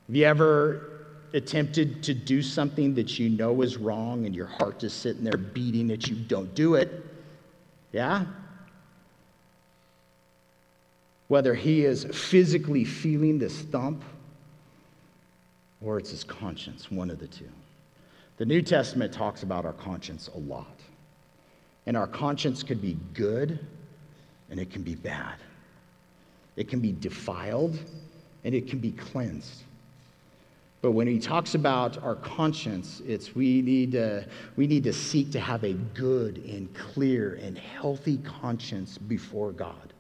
Have 0.07 0.17
you 0.17 0.25
ever 0.25 0.99
attempted 1.33 2.03
to 2.05 2.15
do 2.15 2.43
something 2.43 2.95
that 2.95 3.19
you 3.19 3.29
know 3.29 3.63
is 3.63 3.77
wrong 3.77 4.27
and 4.27 4.35
your 4.35 4.47
heart 4.47 4.83
is 4.83 4.93
sitting 4.93 5.25
there 5.25 5.37
beating 5.37 5.87
that 5.89 6.09
you 6.09 6.17
don't 6.17 6.55
do 6.55 6.75
it. 6.75 7.05
Yeah? 7.93 8.25
Whether 11.29 11.55
he 11.55 11.85
is 11.85 12.05
physically 12.05 12.85
feeling 12.85 13.39
this 13.39 13.61
thump 13.61 14.03
or 15.81 15.99
it's 15.99 16.11
his 16.11 16.25
conscience, 16.25 16.91
one 16.91 17.11
of 17.11 17.19
the 17.19 17.29
two. 17.29 17.49
The 18.39 18.47
New 18.47 18.63
Testament 18.63 19.13
talks 19.13 19.43
about 19.43 19.65
our 19.65 19.73
conscience 19.73 20.29
a 20.35 20.39
lot. 20.39 20.81
And 21.87 21.97
our 21.97 22.07
conscience 22.07 22.63
could 22.63 22.83
be 22.83 22.97
good 23.15 23.59
and 24.51 24.61
it 24.61 24.71
can 24.71 24.83
be 24.83 24.95
bad. 24.95 25.37
It 26.57 26.69
can 26.69 26.81
be 26.81 26.93
defiled 26.93 27.79
and 28.45 28.55
it 28.55 28.69
can 28.69 28.79
be 28.79 28.93
cleansed. 28.93 29.63
But 30.81 30.93
when 30.93 31.09
he 31.09 31.19
talks 31.19 31.55
about 31.55 32.01
our 32.03 32.15
conscience, 32.15 33.03
it's 33.05 33.35
we 33.35 33.63
need, 33.63 33.93
to, 33.93 34.25
we 34.57 34.67
need 34.67 34.85
to 34.85 34.93
seek 34.93 35.33
to 35.33 35.41
have 35.41 35.65
a 35.65 35.73
good 35.73 36.39
and 36.45 36.73
clear 36.75 37.41
and 37.43 37.59
healthy 37.59 38.19
conscience 38.19 38.97
before 38.97 39.51
God 39.51 39.93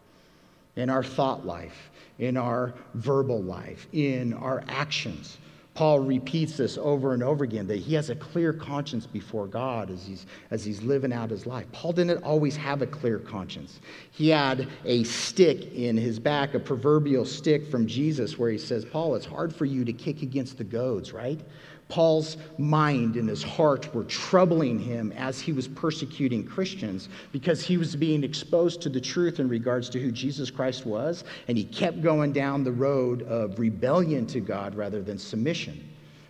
in 0.76 0.88
our 0.88 1.02
thought 1.02 1.44
life, 1.44 1.90
in 2.20 2.36
our 2.36 2.74
verbal 2.94 3.42
life, 3.42 3.88
in 3.92 4.32
our 4.34 4.62
actions. 4.68 5.38
Paul 5.78 6.00
repeats 6.00 6.56
this 6.56 6.76
over 6.76 7.14
and 7.14 7.22
over 7.22 7.44
again 7.44 7.68
that 7.68 7.78
he 7.78 7.94
has 7.94 8.10
a 8.10 8.16
clear 8.16 8.52
conscience 8.52 9.06
before 9.06 9.46
God 9.46 9.92
as 9.92 10.04
he's, 10.04 10.26
as 10.50 10.64
he's 10.64 10.82
living 10.82 11.12
out 11.12 11.30
his 11.30 11.46
life. 11.46 11.70
Paul 11.70 11.92
didn't 11.92 12.24
always 12.24 12.56
have 12.56 12.82
a 12.82 12.86
clear 12.88 13.20
conscience. 13.20 13.78
He 14.10 14.30
had 14.30 14.66
a 14.84 15.04
stick 15.04 15.72
in 15.72 15.96
his 15.96 16.18
back, 16.18 16.54
a 16.54 16.58
proverbial 16.58 17.24
stick 17.24 17.64
from 17.70 17.86
Jesus, 17.86 18.36
where 18.36 18.50
he 18.50 18.58
says, 18.58 18.84
Paul, 18.84 19.14
it's 19.14 19.24
hard 19.24 19.54
for 19.54 19.66
you 19.66 19.84
to 19.84 19.92
kick 19.92 20.22
against 20.22 20.58
the 20.58 20.64
goads, 20.64 21.12
right? 21.12 21.40
Paul's 21.88 22.36
mind 22.58 23.16
and 23.16 23.28
his 23.28 23.42
heart 23.42 23.92
were 23.94 24.04
troubling 24.04 24.78
him 24.78 25.12
as 25.12 25.40
he 25.40 25.52
was 25.52 25.66
persecuting 25.66 26.44
Christians 26.44 27.08
because 27.32 27.64
he 27.64 27.78
was 27.78 27.96
being 27.96 28.22
exposed 28.22 28.82
to 28.82 28.88
the 28.88 29.00
truth 29.00 29.40
in 29.40 29.48
regards 29.48 29.88
to 29.90 30.00
who 30.00 30.12
Jesus 30.12 30.50
Christ 30.50 30.84
was, 30.84 31.24
and 31.48 31.56
he 31.56 31.64
kept 31.64 32.02
going 32.02 32.32
down 32.32 32.62
the 32.62 32.72
road 32.72 33.22
of 33.22 33.58
rebellion 33.58 34.26
to 34.26 34.40
God 34.40 34.74
rather 34.74 35.02
than 35.02 35.18
submission. 35.18 35.88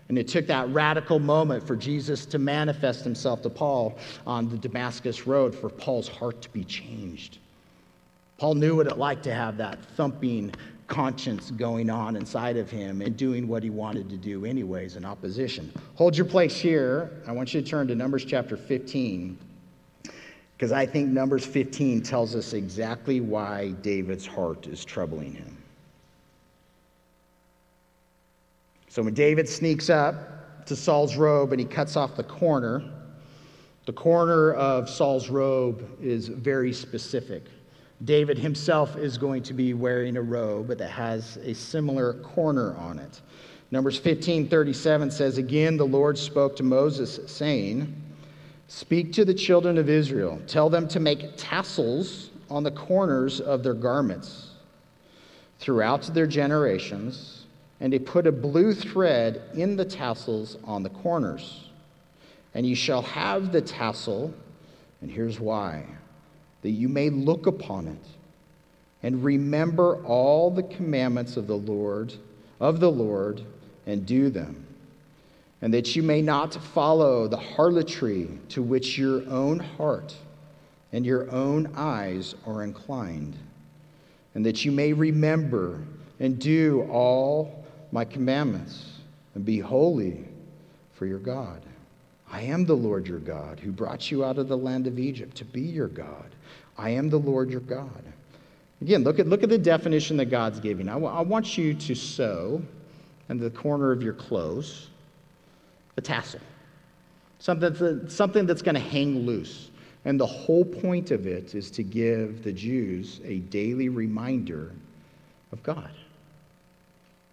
And 0.09 0.17
it 0.17 0.29
took 0.29 0.47
that 0.47 0.69
radical 0.71 1.19
moment 1.19 1.67
for 1.67 1.77
Jesus 1.77 2.25
to 2.27 2.39
manifest 2.39 3.05
himself 3.05 3.43
to 3.43 3.51
Paul 3.51 3.99
on 4.27 4.49
the 4.49 4.57
Damascus 4.57 5.27
Road 5.27 5.55
for 5.55 5.69
Paul's 5.69 6.09
heart 6.09 6.41
to 6.43 6.49
be 6.51 6.65
changed. 6.65 7.39
Paul 8.39 8.55
knew 8.55 8.77
what 8.77 8.87
it 8.87 8.97
like 8.97 9.23
to 9.25 9.35
have 9.35 9.57
that 9.59 9.85
thumping 9.97 10.55
conscience 10.89 11.51
going 11.53 11.91
on 11.91 12.17
inside 12.17 12.57
of 12.57 12.71
him 12.71 13.03
and 13.03 13.17
doing 13.17 13.47
what 13.47 13.63
he 13.63 13.71
wanted 13.71 14.09
to 14.09 14.17
do, 14.17 14.45
anyways, 14.45 14.97
in 14.97 15.05
opposition. 15.05 15.73
Hold 15.95 16.17
your 16.17 16.27
place 16.27 16.57
here. 16.59 17.23
I 17.27 17.33
want 17.33 17.55
you 17.55 17.61
to 17.61 17.67
turn 17.67 17.87
to 17.89 17.95
Numbers 17.95 18.25
chapter 18.25 18.57
15, 18.57 19.39
because 20.57 20.73
I 20.73 20.87
think 20.87 21.11
Numbers 21.11 21.47
15 21.47 22.03
tells 22.03 22.35
us 22.35 22.55
exactly 22.55 23.21
why 23.21 23.73
David's 23.83 24.27
heart 24.27 24.67
is 24.67 24.85
troubling 24.85 25.35
him. 25.35 25.57
So 28.89 29.03
when 29.03 29.15
David 29.15 29.49
sneaks 29.49 29.91
up 29.91 30.65
to 30.67 30.75
Saul's 30.75 31.17
robe 31.17 31.53
and 31.53 31.61
he 31.61 31.67
cuts 31.67 31.97
off 31.97 32.17
the 32.17 32.25
corner, 32.25 32.83
the 33.85 33.93
corner 33.93 34.55
of 34.55 34.89
Saul's 34.89 35.29
robe 35.29 35.87
is 36.03 36.29
very 36.29 36.73
specific. 36.73 37.45
David 38.05 38.39
himself 38.39 38.97
is 38.97 39.19
going 39.19 39.43
to 39.45 39.53
be 39.53 39.75
wearing 39.75 40.17
a 40.17 40.23
robe 40.23 40.69
that 40.69 40.91
has 40.91 41.37
a 41.39 41.53
similar 41.53 42.15
corner 42.15 42.77
on 42.77 42.99
it. 42.99 43.21
Numbers 43.71 43.99
15 43.99 44.49
37 44.49 45.11
says, 45.11 45.39
Again, 45.39 45.77
the 45.77 45.87
Lord 45.87 46.17
spoke 46.17 46.57
to 46.57 46.63
Moses, 46.63 47.21
saying, 47.27 47.95
Speak 48.69 49.13
to 49.15 49.25
the 49.25 49.35
children 49.35 49.79
of 49.79 49.89
Israel, 49.89 50.41
tell 50.47 50.71
them 50.71 50.87
to 50.89 51.01
make 51.01 51.37
tassels 51.37 52.31
on 52.51 52.63
the 52.63 52.71
corners 52.71 53.41
of 53.41 53.63
their 53.63 53.75
garments 53.75 54.51
throughout 55.59 56.03
their 56.15 56.27
generations, 56.27 57.47
and 57.81 57.93
to 57.93 57.99
put 57.99 58.27
a 58.27 58.33
blue 58.33 58.75
thread 58.75 59.43
in 59.55 59.77
the 59.77 59.85
tassels 59.85 60.57
on 60.65 60.83
the 60.83 60.91
corners. 60.91 61.69
And 62.55 62.67
you 62.67 62.75
shall 62.75 63.03
have 63.03 63.53
the 63.53 63.61
tassel, 63.61 64.33
and 65.01 65.11
here's 65.11 65.41
why 65.41 65.85
that 66.63 66.71
you 66.71 66.89
may 66.89 67.11
look 67.11 67.47
upon 67.47 67.89
it 67.89 68.07
and 69.03 69.23
remember 69.23 70.05
all 70.05 70.51
the 70.51 70.63
commandments 70.63 71.37
of 71.37 71.47
the 71.47 71.57
Lord, 71.57 72.15
of 72.61 72.81
the 72.81 72.91
Lord, 72.91 73.43
and 73.87 74.05
do 74.05 74.29
them. 74.29 74.67
And 75.63 75.73
that 75.75 75.97
you 75.97 76.03
may 76.03 76.23
not 76.23 76.55
follow 76.55 77.27
the 77.27 77.37
harlotry 77.37 78.29
to 78.51 78.63
which 78.63 78.99
your 78.99 79.29
own 79.29 79.59
heart 79.59 80.15
and 80.93 81.05
your 81.05 81.31
own 81.31 81.71
eyes 81.75 82.35
are 82.47 82.63
inclined, 82.63 83.37
and 84.35 84.47
that 84.47 84.65
you 84.65 84.73
may 84.73 84.93
remember 84.93 85.81
and 86.21 86.39
do 86.39 86.89
all 86.91 87.65
my 87.93 88.05
commandments, 88.05 88.93
and 89.35 89.45
be 89.45 89.59
holy 89.59 90.25
for 90.93 91.07
your 91.07 91.19
God. 91.19 91.63
I 92.31 92.43
am 92.43 92.67
the 92.67 92.75
Lord 92.75 93.07
your 93.07 93.19
God, 93.19 93.61
who 93.61 93.73
brought 93.73 94.11
you 94.11 94.25
out 94.25 94.39
of 94.39 94.49
the 94.49 94.57
land 94.57 94.87
of 94.87 94.99
Egypt 94.99 95.37
to 95.39 95.45
be 95.45 95.63
your 95.63 95.89
God. 95.89 96.35
I 96.79 96.91
am 96.91 97.11
the 97.11 97.19
Lord 97.19 97.51
your 97.51 97.61
God. 97.61 98.05
Again, 98.81 99.03
look 99.03 99.19
at, 99.19 99.27
look 99.27 99.43
at 99.43 99.49
the 99.49 99.59
definition 99.59 100.17
that 100.19 100.27
God's 100.27 100.61
giving. 100.61 100.89
I, 100.89 100.93
w- 100.93 101.13
I 101.13 101.21
want 101.21 101.59
you 101.59 101.75
to 101.75 101.95
sew 101.95 102.63
in 103.29 103.37
the 103.37 103.51
corner 103.51 103.91
of 103.91 104.03
your 104.03 104.13
clothes 104.13 104.89
a 105.97 106.01
tassel, 106.01 106.41
something, 107.41 107.73
that's, 107.73 108.15
something 108.15 108.47
that's 108.47 108.63
going 108.63 108.77
to 108.77 108.81
hang 108.81 109.27
loose. 109.27 109.71
And 110.05 110.19
the 110.19 110.27
whole 110.27 110.65
point 110.65 111.11
of 111.11 111.27
it 111.27 111.57
is 111.57 111.73
to 111.73 111.83
give 111.83 112.45
the 112.45 112.53
Jews 112.53 113.21
a 113.25 113.41
daily 113.41 113.89
reminder 113.89 114.73
of 115.51 115.61
God. 115.65 115.91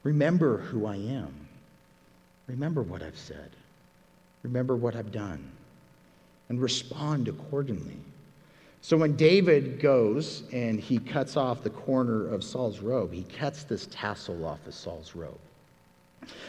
Remember 0.01 0.57
who 0.57 0.87
I 0.87 0.95
am. 0.95 1.47
Remember 2.47 2.81
what 2.81 3.03
I've 3.03 3.17
said. 3.17 3.51
Remember 4.41 4.75
what 4.75 4.95
I've 4.95 5.11
done. 5.11 5.51
And 6.49 6.59
respond 6.59 7.27
accordingly. 7.27 7.97
So 8.85 8.95
when 8.97 9.15
David 9.15 9.79
goes 9.79 10.43
and 10.53 10.79
he 10.79 10.99
cuts 10.99 11.37
off 11.37 11.63
the 11.63 11.71
corner 11.71 12.27
of 12.27 12.43
Saul's 12.43 12.81
robe, 12.81 13.11
he 13.11 13.23
cuts 13.23 13.63
this 13.63 13.87
tassel 13.89 14.45
off 14.45 14.59
of 14.67 14.75
Saul's 14.75 15.15
robe. 15.15 15.39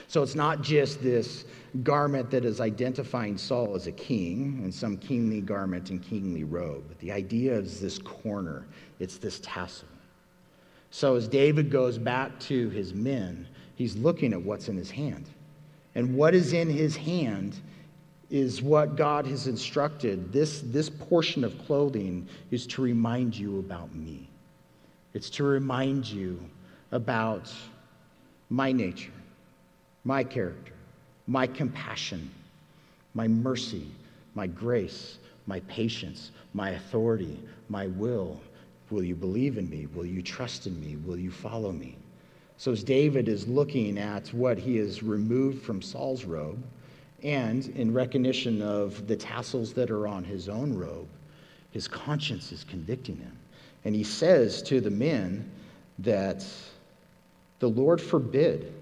So 0.07 0.23
it's 0.23 0.35
not 0.35 0.61
just 0.61 1.03
this 1.03 1.47
garment 1.83 2.31
that 2.33 2.45
is 2.45 2.61
identifying 2.61 3.39
Saul 3.39 3.75
as 3.75 3.87
a 3.87 3.93
king 3.93 4.61
and 4.63 4.75
some 4.75 4.99
kingly 4.99 5.41
garment 5.41 5.89
and 5.89 6.03
kingly 6.03 6.45
robe. 6.45 6.85
The 6.99 7.11
idea 7.11 7.55
is 7.55 7.81
this 7.81 7.99
corner, 7.99 8.67
it's 9.01 9.17
this 9.17 9.41
tassel. 9.43 9.89
So 10.91 11.15
as 11.15 11.27
David 11.29 11.71
goes 11.71 11.97
back 11.97 12.39
to 12.41 12.69
his 12.69 12.93
men, 12.93 13.49
he's 13.77 13.97
looking 13.97 14.35
at 14.35 14.43
what's 14.43 14.69
in 14.69 14.77
his 14.77 14.91
hand. 14.91 15.25
And 15.95 16.15
what 16.15 16.35
is 16.35 16.53
in 16.53 16.69
his 16.69 16.97
hand 16.97 17.63
is 18.31 18.61
what 18.63 18.97
God 18.97 19.27
has 19.27 19.47
instructed. 19.47 20.33
This, 20.33 20.63
this 20.65 20.91
portion 20.91 21.45
of 21.45 21.57
clothing 21.67 22.29
is 22.51 22.67
to 22.69 22.83
remind 22.83 23.37
you 23.37 23.59
about 23.59 23.95
me. 23.95 24.29
It's 25.15 25.31
to 25.31 25.45
remind 25.45 26.07
you 26.07 26.39
about 26.93 27.53
my 28.51 28.73
nature, 28.73 29.13
my 30.05 30.25
character, 30.25 30.73
my 31.27 31.47
compassion, 31.47 32.31
my 33.15 33.27
mercy, 33.29 33.87
my 34.35 34.47
grace, 34.47 35.19
my 35.47 35.61
patience, 35.61 36.33
my 36.53 36.71
authority, 36.71 37.41
my 37.69 37.87
will. 37.89 38.41
Will 38.91 39.03
you 39.03 39.15
believe 39.15 39.59
in 39.59 39.69
me? 39.69 39.87
Will 39.87 40.07
you 40.07 40.23
trust 40.23 40.67
in 40.67 40.81
me? 40.81 40.97
Will 40.97 41.19
you 41.19 41.31
follow 41.31 41.73
me? 41.73 41.97
So, 42.59 42.73
as 42.73 42.85
David 42.85 43.29
is 43.29 43.47
looking 43.49 43.99
at 43.99 44.33
what 44.33 44.59
he 44.59 44.77
has 44.77 45.03
removed 45.03 45.63
from 45.63 45.83
Saul's 45.83 46.25
robe, 46.25 46.63
and 47.27 47.67
in 47.71 47.93
recognition 47.93 48.63
of 48.63 49.09
the 49.09 49.17
tassels 49.17 49.73
that 49.73 49.91
are 49.91 50.07
on 50.07 50.23
his 50.23 50.49
own 50.49 50.73
robe, 50.73 51.09
his 51.73 51.89
conscience 51.89 52.53
is 52.53 52.63
convicting 52.63 53.17
him. 53.17 53.37
And 53.85 53.97
he 53.97 54.05
says 54.05 54.63
to 54.63 54.81
the 54.81 54.91
men 54.91 55.51
that 55.99 56.47
the 57.59 57.69
Lord 57.69 58.01
forbid 58.01 58.73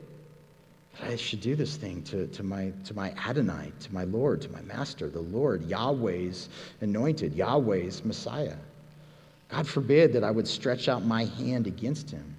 that 0.92 1.10
I 1.10 1.16
should 1.16 1.40
do 1.40 1.56
this 1.56 1.76
thing 1.76 2.02
to, 2.02 2.26
to, 2.26 2.42
my, 2.42 2.70
to 2.84 2.94
my 2.94 3.12
Adonai, 3.26 3.72
to 3.80 3.94
my 3.94 4.04
Lord, 4.04 4.42
to 4.42 4.52
my 4.52 4.60
Master, 4.60 5.08
the 5.08 5.22
Lord, 5.22 5.64
Yahweh's 5.64 6.50
anointed, 6.82 7.32
Yahweh's 7.32 8.04
Messiah. 8.04 8.56
God 9.48 9.66
forbid 9.66 10.12
that 10.12 10.22
I 10.22 10.30
would 10.30 10.46
stretch 10.46 10.86
out 10.88 11.02
my 11.02 11.24
hand 11.24 11.66
against 11.66 12.10
him 12.10 12.33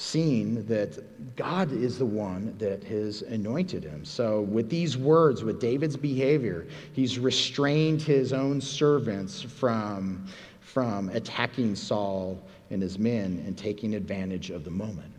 seeing 0.00 0.64
that 0.64 1.36
God 1.36 1.70
is 1.72 1.98
the 1.98 2.06
one 2.06 2.56
that 2.56 2.82
has 2.84 3.20
anointed 3.20 3.84
him. 3.84 4.02
So, 4.02 4.40
with 4.40 4.70
these 4.70 4.96
words, 4.96 5.44
with 5.44 5.60
David's 5.60 5.96
behavior, 5.96 6.66
he's 6.94 7.18
restrained 7.18 8.00
his 8.00 8.32
own 8.32 8.62
servants 8.62 9.42
from, 9.42 10.26
from 10.62 11.10
attacking 11.10 11.74
Saul 11.74 12.40
and 12.70 12.80
his 12.80 12.98
men 12.98 13.44
and 13.46 13.58
taking 13.58 13.94
advantage 13.94 14.48
of 14.48 14.64
the 14.64 14.70
moment. 14.70 15.12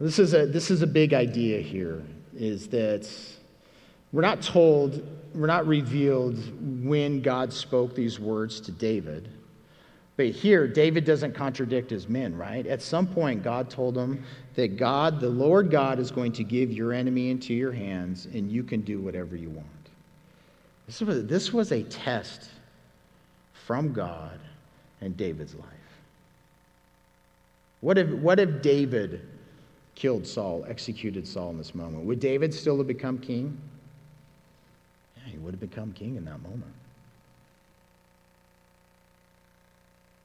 This 0.00 0.18
is 0.18 0.32
a, 0.32 0.46
this 0.46 0.70
is 0.70 0.80
a 0.80 0.86
big 0.86 1.12
idea 1.12 1.60
here, 1.60 2.02
is 2.34 2.68
that 2.68 3.06
we're 4.10 4.22
not 4.22 4.40
told, 4.40 5.06
we're 5.34 5.46
not 5.46 5.66
revealed 5.66 6.38
when 6.82 7.20
God 7.20 7.52
spoke 7.52 7.94
these 7.94 8.18
words 8.18 8.58
to 8.62 8.72
David. 8.72 9.28
But 10.16 10.26
here, 10.26 10.68
David 10.68 11.04
doesn't 11.04 11.34
contradict 11.34 11.90
his 11.90 12.08
men, 12.08 12.36
right? 12.36 12.66
At 12.66 12.80
some 12.80 13.06
point, 13.06 13.42
God 13.42 13.68
told 13.68 13.96
him 13.96 14.24
that 14.54 14.76
God, 14.76 15.18
the 15.18 15.28
Lord 15.28 15.70
God, 15.70 15.98
is 15.98 16.12
going 16.12 16.32
to 16.32 16.44
give 16.44 16.70
your 16.70 16.92
enemy 16.92 17.30
into 17.30 17.52
your 17.52 17.72
hands 17.72 18.26
and 18.26 18.50
you 18.50 18.62
can 18.62 18.82
do 18.82 19.00
whatever 19.00 19.34
you 19.34 19.50
want. 19.50 19.66
This 20.86 21.00
was, 21.00 21.26
this 21.26 21.52
was 21.52 21.72
a 21.72 21.82
test 21.82 22.48
from 23.52 23.92
God 23.92 24.38
in 25.00 25.14
David's 25.14 25.54
life. 25.54 25.68
What 27.80 27.98
if, 27.98 28.08
what 28.10 28.38
if 28.38 28.62
David 28.62 29.28
killed 29.96 30.26
Saul, 30.26 30.64
executed 30.68 31.26
Saul 31.26 31.50
in 31.50 31.58
this 31.58 31.74
moment? 31.74 32.04
Would 32.04 32.20
David 32.20 32.54
still 32.54 32.78
have 32.78 32.86
become 32.86 33.18
king? 33.18 33.60
Yeah, 35.16 35.32
he 35.32 35.38
would 35.38 35.54
have 35.54 35.60
become 35.60 35.92
king 35.92 36.16
in 36.16 36.24
that 36.26 36.40
moment. 36.42 36.72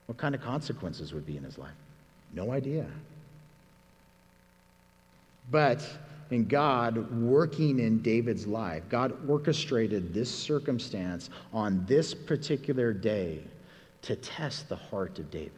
What 0.09 0.17
kind 0.17 0.33
of 0.33 0.41
consequences 0.41 1.13
would 1.13 1.27
be 1.27 1.37
in 1.37 1.43
his 1.43 1.59
life? 1.59 1.75
No 2.33 2.51
idea. 2.51 2.87
But 5.51 5.87
in 6.31 6.47
God 6.47 7.11
working 7.21 7.77
in 7.77 8.01
David's 8.01 8.47
life, 8.47 8.81
God 8.89 9.15
orchestrated 9.29 10.11
this 10.11 10.33
circumstance 10.33 11.29
on 11.53 11.85
this 11.85 12.15
particular 12.15 12.91
day 12.91 13.43
to 14.01 14.15
test 14.15 14.67
the 14.67 14.75
heart 14.75 15.19
of 15.19 15.29
David. 15.29 15.51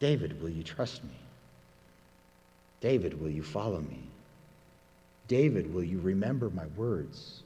David, 0.00 0.42
will 0.42 0.50
you 0.50 0.62
trust 0.62 1.02
me? 1.02 1.16
David, 2.82 3.18
will 3.18 3.30
you 3.30 3.42
follow 3.42 3.80
me? 3.80 4.02
David, 5.28 5.72
will 5.72 5.82
you 5.82 5.98
remember 6.00 6.50
my 6.50 6.66
words? 6.76 7.40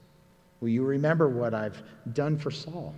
Will 0.60 0.70
you 0.70 0.82
remember 0.84 1.28
what 1.28 1.54
I've 1.54 1.80
done 2.14 2.36
for 2.36 2.50
Saul? 2.50 2.92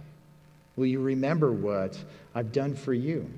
Will 0.76 0.87
you 0.87 1.00
remember 1.00 1.52
what 1.52 1.98
I've 2.34 2.52
done 2.52 2.74
for 2.74 2.92
you? 2.92 3.28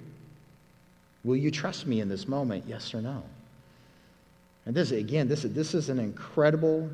Will 1.24 1.36
you 1.36 1.50
trust 1.50 1.86
me 1.86 2.00
in 2.00 2.08
this 2.08 2.28
moment, 2.28 2.64
yes 2.66 2.94
or 2.94 3.02
no? 3.02 3.22
And 4.64 4.74
this, 4.74 4.90
again, 4.90 5.28
this, 5.28 5.42
this 5.42 5.74
is 5.74 5.88
an 5.88 5.98
incredible 5.98 6.90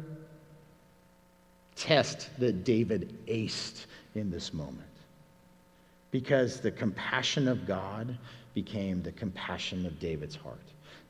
test 1.77 2.29
that 2.39 2.65
David 2.65 3.17
aced 3.27 3.87
in 4.15 4.31
this 4.31 4.53
moment. 4.53 4.81
Because 6.11 6.61
the 6.61 6.71
compassion 6.71 7.49
of 7.49 7.67
God 7.67 8.17
became 8.55 9.03
the 9.03 9.13
compassion 9.13 9.87
of 9.87 9.99
David's 9.99 10.37
heart. 10.37 10.61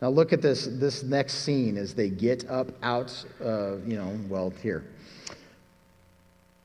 Now 0.00 0.08
look 0.08 0.32
at 0.32 0.42
this, 0.42 0.66
this 0.66 1.02
next 1.02 1.34
scene 1.44 1.76
as 1.76 1.94
they 1.94 2.08
get 2.08 2.48
up 2.48 2.68
out, 2.82 3.24
uh, 3.44 3.76
you 3.78 3.96
know, 3.96 4.18
well, 4.28 4.50
here. 4.62 4.84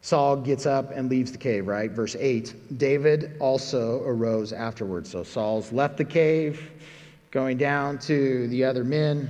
Saul 0.07 0.37
gets 0.37 0.65
up 0.65 0.91
and 0.91 1.09
leaves 1.09 1.33
the 1.33 1.37
cave, 1.37 1.67
right? 1.67 1.91
Verse 1.91 2.15
8 2.17 2.77
David 2.77 3.35
also 3.41 4.01
arose 4.05 4.53
afterwards. 4.53 5.11
So 5.11 5.21
Saul's 5.21 5.73
left 5.73 5.97
the 5.97 6.05
cave, 6.05 6.71
going 7.29 7.57
down 7.57 7.99
to 7.99 8.47
the 8.47 8.63
other 8.63 8.85
men. 8.85 9.29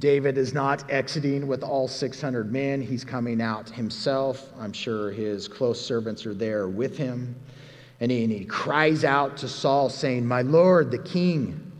David 0.00 0.36
is 0.36 0.52
not 0.52 0.90
exiting 0.90 1.46
with 1.46 1.62
all 1.62 1.86
600 1.86 2.52
men. 2.52 2.82
He's 2.82 3.04
coming 3.04 3.40
out 3.40 3.70
himself. 3.70 4.52
I'm 4.58 4.72
sure 4.72 5.12
his 5.12 5.46
close 5.46 5.80
servants 5.80 6.26
are 6.26 6.34
there 6.34 6.66
with 6.66 6.98
him. 6.98 7.32
And 8.00 8.10
he, 8.10 8.24
and 8.24 8.32
he 8.32 8.44
cries 8.44 9.04
out 9.04 9.36
to 9.36 9.48
Saul, 9.48 9.88
saying, 9.90 10.26
My 10.26 10.42
Lord, 10.42 10.90
the 10.90 10.98
king, 10.98 11.70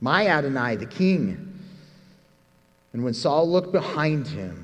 my 0.00 0.28
Adonai, 0.28 0.76
the 0.76 0.86
king. 0.86 1.52
And 2.92 3.02
when 3.02 3.12
Saul 3.12 3.50
looked 3.50 3.72
behind 3.72 4.28
him, 4.28 4.63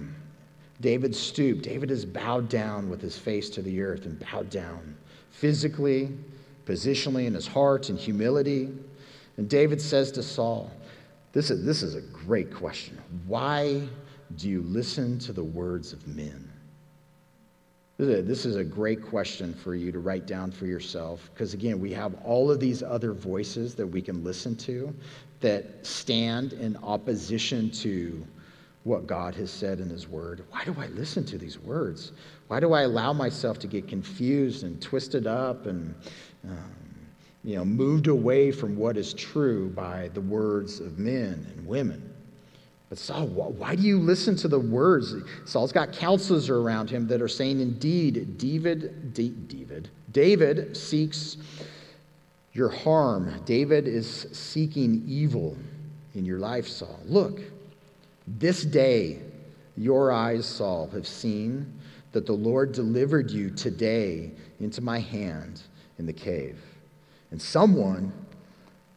David 0.80 1.14
stooped. 1.14 1.62
David 1.62 1.90
is 1.90 2.04
bowed 2.04 2.48
down 2.48 2.88
with 2.88 3.00
his 3.00 3.18
face 3.18 3.50
to 3.50 3.62
the 3.62 3.82
earth 3.82 4.06
and 4.06 4.18
bowed 4.18 4.50
down 4.50 4.96
physically, 5.30 6.10
positionally 6.66 7.26
in 7.26 7.34
his 7.34 7.46
heart, 7.46 7.90
in 7.90 7.96
humility. 7.96 8.70
And 9.36 9.48
David 9.48 9.80
says 9.80 10.10
to 10.12 10.22
Saul, 10.22 10.70
this 11.32 11.50
is, 11.50 11.64
this 11.64 11.82
is 11.82 11.94
a 11.94 12.00
great 12.00 12.52
question. 12.52 12.98
Why 13.26 13.82
do 14.36 14.48
you 14.48 14.62
listen 14.62 15.18
to 15.20 15.32
the 15.32 15.44
words 15.44 15.92
of 15.92 16.06
men? 16.08 16.50
This 17.98 18.08
is, 18.08 18.18
a, 18.18 18.22
this 18.22 18.46
is 18.46 18.56
a 18.56 18.64
great 18.64 19.02
question 19.02 19.52
for 19.52 19.74
you 19.74 19.92
to 19.92 19.98
write 19.98 20.26
down 20.26 20.50
for 20.50 20.64
yourself 20.64 21.30
because, 21.34 21.52
again, 21.52 21.78
we 21.78 21.92
have 21.92 22.14
all 22.24 22.50
of 22.50 22.58
these 22.58 22.82
other 22.82 23.12
voices 23.12 23.74
that 23.74 23.86
we 23.86 24.00
can 24.00 24.24
listen 24.24 24.56
to 24.56 24.94
that 25.40 25.86
stand 25.86 26.54
in 26.54 26.76
opposition 26.78 27.70
to 27.70 28.26
what 28.84 29.06
God 29.06 29.34
has 29.34 29.50
said 29.50 29.80
in 29.80 29.90
His 29.90 30.08
Word? 30.08 30.44
Why 30.50 30.64
do 30.64 30.74
I 30.78 30.86
listen 30.86 31.24
to 31.26 31.38
these 31.38 31.58
words? 31.58 32.12
Why 32.48 32.60
do 32.60 32.72
I 32.72 32.82
allow 32.82 33.12
myself 33.12 33.58
to 33.60 33.66
get 33.66 33.88
confused 33.88 34.64
and 34.64 34.80
twisted 34.80 35.26
up 35.26 35.66
and 35.66 35.94
um, 36.48 36.74
you 37.44 37.56
know, 37.56 37.64
moved 37.64 38.06
away 38.06 38.50
from 38.50 38.76
what 38.76 38.96
is 38.96 39.14
true 39.14 39.70
by 39.70 40.10
the 40.14 40.20
words 40.20 40.80
of 40.80 40.98
men 40.98 41.46
and 41.54 41.66
women? 41.66 42.10
But 42.88 42.98
Saul, 42.98 43.26
why 43.28 43.76
do 43.76 43.82
you 43.82 44.00
listen 44.00 44.34
to 44.36 44.48
the 44.48 44.58
words? 44.58 45.14
Saul's 45.44 45.70
got 45.70 45.92
counselors 45.92 46.48
around 46.48 46.90
him 46.90 47.06
that 47.06 47.22
are 47.22 47.28
saying, 47.28 47.60
indeed, 47.60 48.36
David, 48.36 49.14
David, 49.14 49.88
David 50.10 50.76
seeks 50.76 51.36
your 52.52 52.68
harm. 52.68 53.40
David 53.46 53.86
is 53.86 54.26
seeking 54.32 55.04
evil 55.06 55.56
in 56.16 56.24
your 56.24 56.40
life, 56.40 56.66
Saul. 56.66 56.98
Look, 57.04 57.40
this 58.38 58.64
day 58.64 59.18
your 59.76 60.12
eyes, 60.12 60.46
Saul, 60.46 60.88
have 60.92 61.06
seen 61.06 61.72
that 62.12 62.26
the 62.26 62.32
Lord 62.32 62.72
delivered 62.72 63.30
you 63.30 63.50
today 63.50 64.30
into 64.58 64.80
my 64.80 64.98
hand 64.98 65.62
in 65.98 66.06
the 66.06 66.12
cave. 66.12 66.58
And 67.30 67.40
someone 67.40 68.12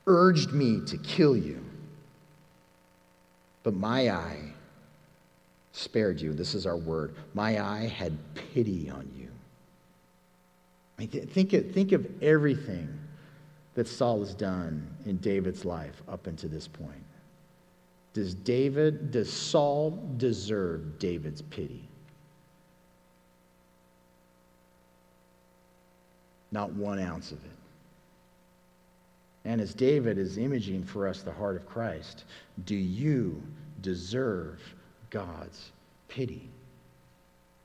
urged 0.08 0.52
me 0.52 0.82
to 0.88 0.98
kill 0.98 1.38
you. 1.38 1.64
But 3.62 3.76
my 3.76 4.10
eye 4.10 4.54
spared 5.72 6.20
you. 6.20 6.34
This 6.34 6.54
is 6.54 6.66
our 6.66 6.76
word. 6.76 7.16
My 7.34 7.62
eye 7.62 7.88
had 7.88 8.18
pity 8.36 8.90
on 8.90 9.10
you. 9.18 9.30
I 10.98 11.02
mean, 11.02 11.10
th- 11.10 11.30
think, 11.30 11.54
of, 11.54 11.72
think 11.72 11.92
of 11.92 12.06
everything 12.22 12.90
that 13.76 13.88
Saul 13.88 14.20
has 14.20 14.34
done 14.34 14.86
in 15.06 15.18
David's 15.18 15.66
life 15.66 16.02
up 16.08 16.28
until 16.28 16.50
this 16.50 16.68
point. 16.68 17.04
Does 18.14 18.36
David, 18.36 19.12
does 19.12 19.32
Saul 19.32 20.00
deserve 20.18 21.00
David's 21.00 21.42
pity? 21.42 21.88
Not 26.52 26.72
one 26.74 27.00
ounce 27.00 27.32
of 27.32 27.44
it. 27.44 27.52
And 29.46 29.60
as 29.60 29.74
David 29.74 30.18
is 30.18 30.38
imaging 30.38 30.84
for 30.84 31.08
us 31.08 31.22
the 31.22 31.32
heart 31.32 31.56
of 31.56 31.68
Christ, 31.68 32.26
do 32.66 32.76
you 32.76 33.42
deserve 33.82 34.62
God's 35.10 35.72
pity? 36.08 36.50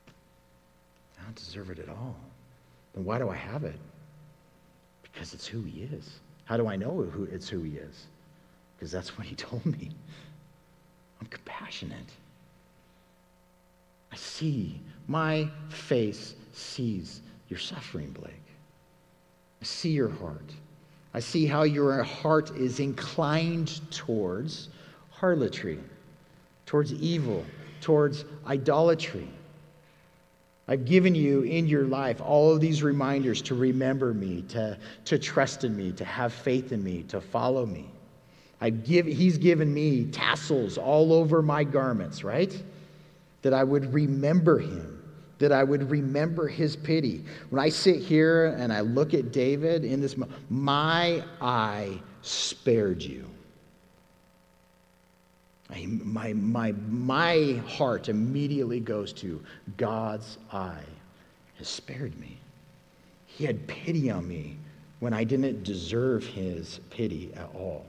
I 0.08 1.24
don't 1.24 1.36
deserve 1.36 1.70
it 1.70 1.78
at 1.78 1.88
all. 1.88 2.16
Then 2.94 3.04
why 3.04 3.18
do 3.18 3.28
I 3.28 3.36
have 3.36 3.64
it? 3.64 3.78
Because 5.02 5.34
it's 5.34 5.46
who 5.46 5.62
he 5.62 5.82
is. 5.82 6.20
How 6.46 6.56
do 6.56 6.66
I 6.66 6.76
know 6.76 7.02
who 7.02 7.24
it's 7.24 7.48
who 7.48 7.62
he 7.62 7.76
is? 7.76 8.06
Because 8.76 8.90
that's 8.90 9.16
what 9.18 9.26
he 9.26 9.34
told 9.36 9.64
me. 9.66 9.90
I'm 11.20 11.26
compassionate. 11.26 12.12
I 14.12 14.16
see, 14.16 14.80
my 15.06 15.48
face 15.68 16.34
sees 16.52 17.20
your 17.48 17.58
suffering, 17.58 18.10
Blake. 18.10 18.34
I 19.60 19.64
see 19.64 19.90
your 19.90 20.08
heart. 20.08 20.52
I 21.14 21.20
see 21.20 21.46
how 21.46 21.62
your 21.62 22.02
heart 22.02 22.56
is 22.56 22.80
inclined 22.80 23.80
towards 23.90 24.68
harlotry, 25.10 25.80
towards 26.66 26.92
evil, 26.94 27.44
towards 27.80 28.24
idolatry. 28.46 29.28
I've 30.68 30.84
given 30.84 31.14
you 31.14 31.42
in 31.42 31.66
your 31.66 31.84
life 31.84 32.20
all 32.20 32.54
of 32.54 32.60
these 32.60 32.82
reminders 32.82 33.40
to 33.42 33.54
remember 33.54 34.12
me, 34.12 34.42
to, 34.50 34.78
to 35.06 35.18
trust 35.18 35.64
in 35.64 35.74
me, 35.74 35.92
to 35.92 36.04
have 36.04 36.32
faith 36.32 36.72
in 36.72 36.84
me, 36.84 37.04
to 37.04 37.20
follow 37.20 37.64
me. 37.64 37.88
I 38.60 38.70
give, 38.70 39.06
he's 39.06 39.38
given 39.38 39.72
me 39.72 40.06
tassels 40.06 40.78
all 40.78 41.12
over 41.12 41.42
my 41.42 41.64
garments, 41.64 42.24
right? 42.24 42.52
That 43.42 43.54
I 43.54 43.62
would 43.62 43.92
remember 43.94 44.58
him, 44.58 45.02
that 45.38 45.52
I 45.52 45.62
would 45.62 45.90
remember 45.90 46.48
his 46.48 46.74
pity. 46.74 47.24
When 47.50 47.62
I 47.62 47.68
sit 47.68 48.00
here 48.00 48.46
and 48.58 48.72
I 48.72 48.80
look 48.80 49.14
at 49.14 49.32
David 49.32 49.84
in 49.84 50.00
this, 50.00 50.16
my 50.50 51.22
eye 51.40 52.00
spared 52.22 53.02
you. 53.02 53.24
I, 55.70 55.86
my, 55.86 56.32
my, 56.32 56.72
my 56.88 57.62
heart 57.66 58.08
immediately 58.08 58.80
goes 58.80 59.12
to 59.14 59.42
God's 59.76 60.38
eye 60.52 60.82
has 61.58 61.68
spared 61.68 62.18
me. 62.18 62.38
He 63.26 63.44
had 63.44 63.66
pity 63.66 64.10
on 64.10 64.26
me 64.26 64.56
when 65.00 65.12
I 65.12 65.24
didn't 65.24 65.62
deserve 65.62 66.24
his 66.24 66.80
pity 66.90 67.32
at 67.36 67.50
all. 67.54 67.84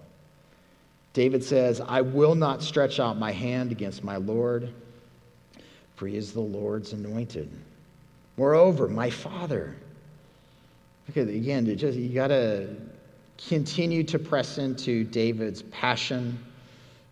David 1.13 1.43
says, 1.43 1.81
I 1.81 2.01
will 2.01 2.35
not 2.35 2.61
stretch 2.61 2.99
out 2.99 3.17
my 3.17 3.31
hand 3.31 3.71
against 3.71 4.03
my 4.03 4.17
Lord, 4.17 4.73
for 5.95 6.07
he 6.07 6.15
is 6.15 6.33
the 6.33 6.39
Lord's 6.39 6.93
anointed. 6.93 7.51
Moreover, 8.37 8.87
my 8.87 9.09
father. 9.09 9.75
Okay, 11.09 11.21
again, 11.21 11.75
just, 11.77 11.97
you 11.97 12.13
got 12.13 12.27
to 12.27 12.75
continue 13.47 14.03
to 14.03 14.19
press 14.19 14.57
into 14.57 15.03
David's 15.03 15.63
passion, 15.63 16.37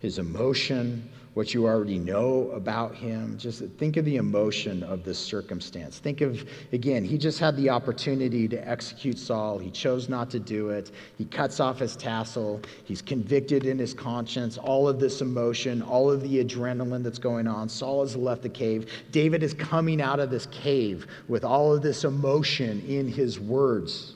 his 0.00 0.18
emotion, 0.18 1.10
what 1.38 1.54
you 1.54 1.66
already 1.66 2.00
know 2.00 2.50
about 2.50 2.96
him. 2.96 3.38
Just 3.38 3.62
think 3.78 3.96
of 3.96 4.04
the 4.04 4.16
emotion 4.16 4.82
of 4.82 5.04
this 5.04 5.20
circumstance. 5.20 6.00
Think 6.00 6.20
of, 6.20 6.44
again, 6.72 7.04
he 7.04 7.16
just 7.16 7.38
had 7.38 7.56
the 7.56 7.70
opportunity 7.70 8.48
to 8.48 8.68
execute 8.68 9.16
Saul. 9.16 9.56
He 9.56 9.70
chose 9.70 10.08
not 10.08 10.30
to 10.30 10.40
do 10.40 10.70
it. 10.70 10.90
He 11.16 11.24
cuts 11.24 11.60
off 11.60 11.78
his 11.78 11.94
tassel. 11.94 12.60
He's 12.82 13.00
convicted 13.00 13.66
in 13.66 13.78
his 13.78 13.94
conscience. 13.94 14.58
All 14.58 14.88
of 14.88 14.98
this 14.98 15.20
emotion, 15.20 15.80
all 15.80 16.10
of 16.10 16.22
the 16.22 16.44
adrenaline 16.44 17.04
that's 17.04 17.20
going 17.20 17.46
on. 17.46 17.68
Saul 17.68 18.00
has 18.00 18.16
left 18.16 18.42
the 18.42 18.48
cave. 18.48 18.90
David 19.12 19.44
is 19.44 19.54
coming 19.54 20.02
out 20.02 20.18
of 20.18 20.30
this 20.30 20.46
cave 20.46 21.06
with 21.28 21.44
all 21.44 21.72
of 21.72 21.82
this 21.82 22.02
emotion 22.02 22.82
in 22.88 23.06
his 23.06 23.38
words. 23.38 24.14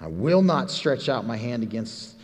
I 0.00 0.08
will 0.08 0.42
not 0.42 0.68
stretch 0.68 1.08
out 1.08 1.24
my 1.24 1.36
hand 1.36 1.62
against 1.62 2.16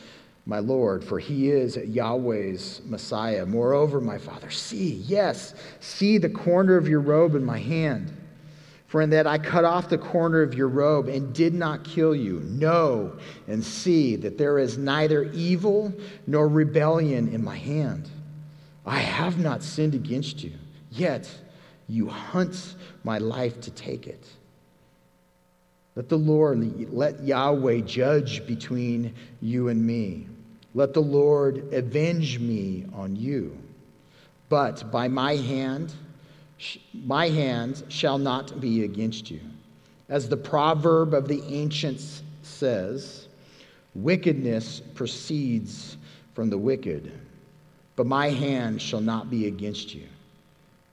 my 0.47 0.61
Lord, 0.61 1.03
for 1.03 1.19
he 1.19 1.51
is 1.51 1.77
Yahweh's 1.77 2.81
Messiah. 2.85 3.45
Moreover, 3.45 4.01
my 4.01 4.17
Father, 4.17 4.49
see, 4.49 4.95
yes, 5.07 5.55
see 5.81 6.19
the 6.19 6.31
corner 6.31 6.77
of 6.77 6.87
your 6.87 7.01
robe 7.01 7.35
in 7.35 7.45
my 7.45 7.59
hand. 7.59 8.17
For 8.87 9.03
in 9.03 9.11
that 9.11 9.27
I 9.27 9.39
cut 9.39 9.65
off 9.65 9.89
the 9.89 9.99
corner 9.99 10.43
of 10.43 10.55
your 10.55 10.69
robe 10.69 11.09
and 11.09 11.35
did 11.35 11.53
not 11.53 11.83
kill 11.83 12.15
you. 12.15 12.39
Know 12.41 13.19
and 13.49 13.63
see 13.63 14.15
that 14.15 14.39
there 14.39 14.61
is 14.61 14.79
neither 14.79 15.25
evil 15.33 15.93
nor 16.29 16.47
rebellion 16.47 17.35
in 17.35 17.43
my 17.43 17.57
hand. 17.57 18.09
I 18.87 19.01
have 19.01 19.41
not 19.41 19.65
sinned 19.65 19.97
against 19.97 20.45
you, 20.45 20.53
yet 20.93 21.29
you 21.89 22.09
hunt 22.09 22.77
my 23.03 23.19
life 23.19 23.61
to 23.63 23.73
take 23.73 24.07
it. 24.07 24.25
Let 25.97 26.09
the 26.09 26.19
Lord, 26.19 26.93
let 26.93 27.25
Yahweh 27.25 27.81
judge 27.81 28.47
between 28.47 29.15
you 29.41 29.69
and 29.69 29.85
me. 29.85 30.29
Let 30.77 30.93
the 30.93 31.01
Lord 31.01 31.73
avenge 31.73 32.39
me 32.39 32.85
on 32.93 33.17
you. 33.17 33.57
But 34.51 34.93
by 34.93 35.09
my 35.09 35.35
hand, 35.35 35.95
my 36.93 37.31
hand 37.31 37.83
shall 37.89 38.19
not 38.19 38.61
be 38.61 38.85
against 38.85 39.31
you. 39.31 39.41
As 40.11 40.29
the 40.29 40.37
proverb 40.37 41.15
of 41.15 41.29
the 41.29 41.43
ancients 41.45 42.23
says, 42.43 43.27
wickedness 43.95 44.83
proceeds 44.95 45.97
from 46.35 46.51
the 46.51 46.59
wicked, 46.59 47.11
but 47.97 48.05
my 48.05 48.29
hand 48.29 48.83
shall 48.83 49.01
not 49.01 49.31
be 49.31 49.47
against 49.47 49.95
you. 49.95 50.05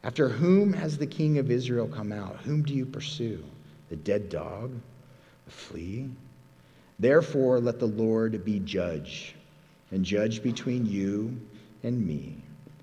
After 0.06 0.30
whom 0.30 0.72
has 0.72 0.98
the 0.98 1.06
king 1.06 1.40
of 1.40 1.52
Israel 1.52 1.90
come 1.90 2.14
out? 2.14 2.38
Whom 2.38 2.64
do 2.64 2.74
you 2.74 2.86
pursue? 2.86 3.44
The 3.90 3.98
dead 3.98 4.30
dog? 4.30 4.72
The 5.44 5.52
flea? 5.52 6.10
Therefore, 7.00 7.60
let 7.60 7.80
the 7.80 7.86
Lord 7.86 8.46
be 8.46 8.60
judge 8.60 9.36
and 9.94 10.04
judge 10.04 10.42
between 10.42 10.88
you 10.88 11.40
and 11.84 12.06
me, 12.06 12.36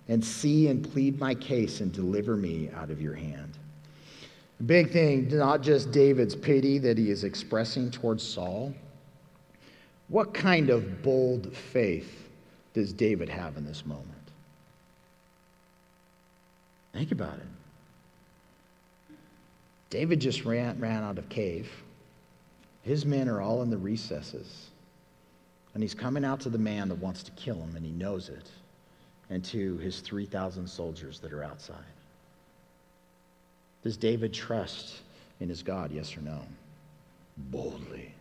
and 0.09 0.25
see 0.25 0.69
and 0.69 0.89
plead 0.93 1.19
my 1.19 1.35
case 1.35 1.81
and 1.81 1.93
deliver 1.93 2.37
me 2.37 2.71
out 2.77 2.89
of 2.89 3.03
your 3.03 3.15
hand. 3.15 3.59
Big 4.65 4.93
thing, 4.93 5.27
not 5.37 5.61
just 5.61 5.91
David's 5.91 6.37
pity 6.37 6.79
that 6.79 6.97
he 6.97 7.11
is 7.11 7.25
expressing 7.25 7.91
towards 7.91 8.23
Saul. 8.23 8.73
What 10.07 10.33
kind 10.33 10.71
of 10.71 11.03
bold 11.03 11.53
faith 11.53 12.29
does 12.75 12.93
David 12.93 13.29
have 13.29 13.57
in 13.57 13.67
this 13.67 13.85
moment? 13.85 14.07
Think 16.93 17.11
about 17.11 17.35
it. 17.35 19.17
David 19.89 20.21
just 20.21 20.45
ran, 20.45 20.79
ran 20.79 21.03
out 21.03 21.19
of 21.19 21.29
cave. 21.29 21.69
His 22.83 23.05
men 23.05 23.29
are 23.29 23.41
all 23.41 23.63
in 23.63 23.71
the 23.71 23.79
recesses. 23.79 24.70
And 25.75 25.83
he's 25.83 25.95
coming 25.95 26.25
out 26.25 26.41
to 26.41 26.49
the 26.49 26.59
man 26.59 26.89
that 26.89 26.99
wants 26.99 27.23
to 27.23 27.31
kill 27.33 27.57
him, 27.57 27.77
and 27.77 27.85
he 27.85 27.93
knows 27.93 28.29
it, 28.29 28.51
and 29.31 29.45
to 29.45 29.77
his 29.79 30.01
3,000 30.01 30.67
soldiers 30.69 31.21
that 31.21 31.33
are 31.33 31.45
outside. 31.45 31.77
Does 33.83 33.97
David 33.97 34.33
trust 34.35 35.01
in 35.39 35.49
his 35.49 35.63
God, 35.63 35.93
yes 35.93 36.17
or 36.17 36.21
no? 36.21 36.41
Boldly. 37.37 38.15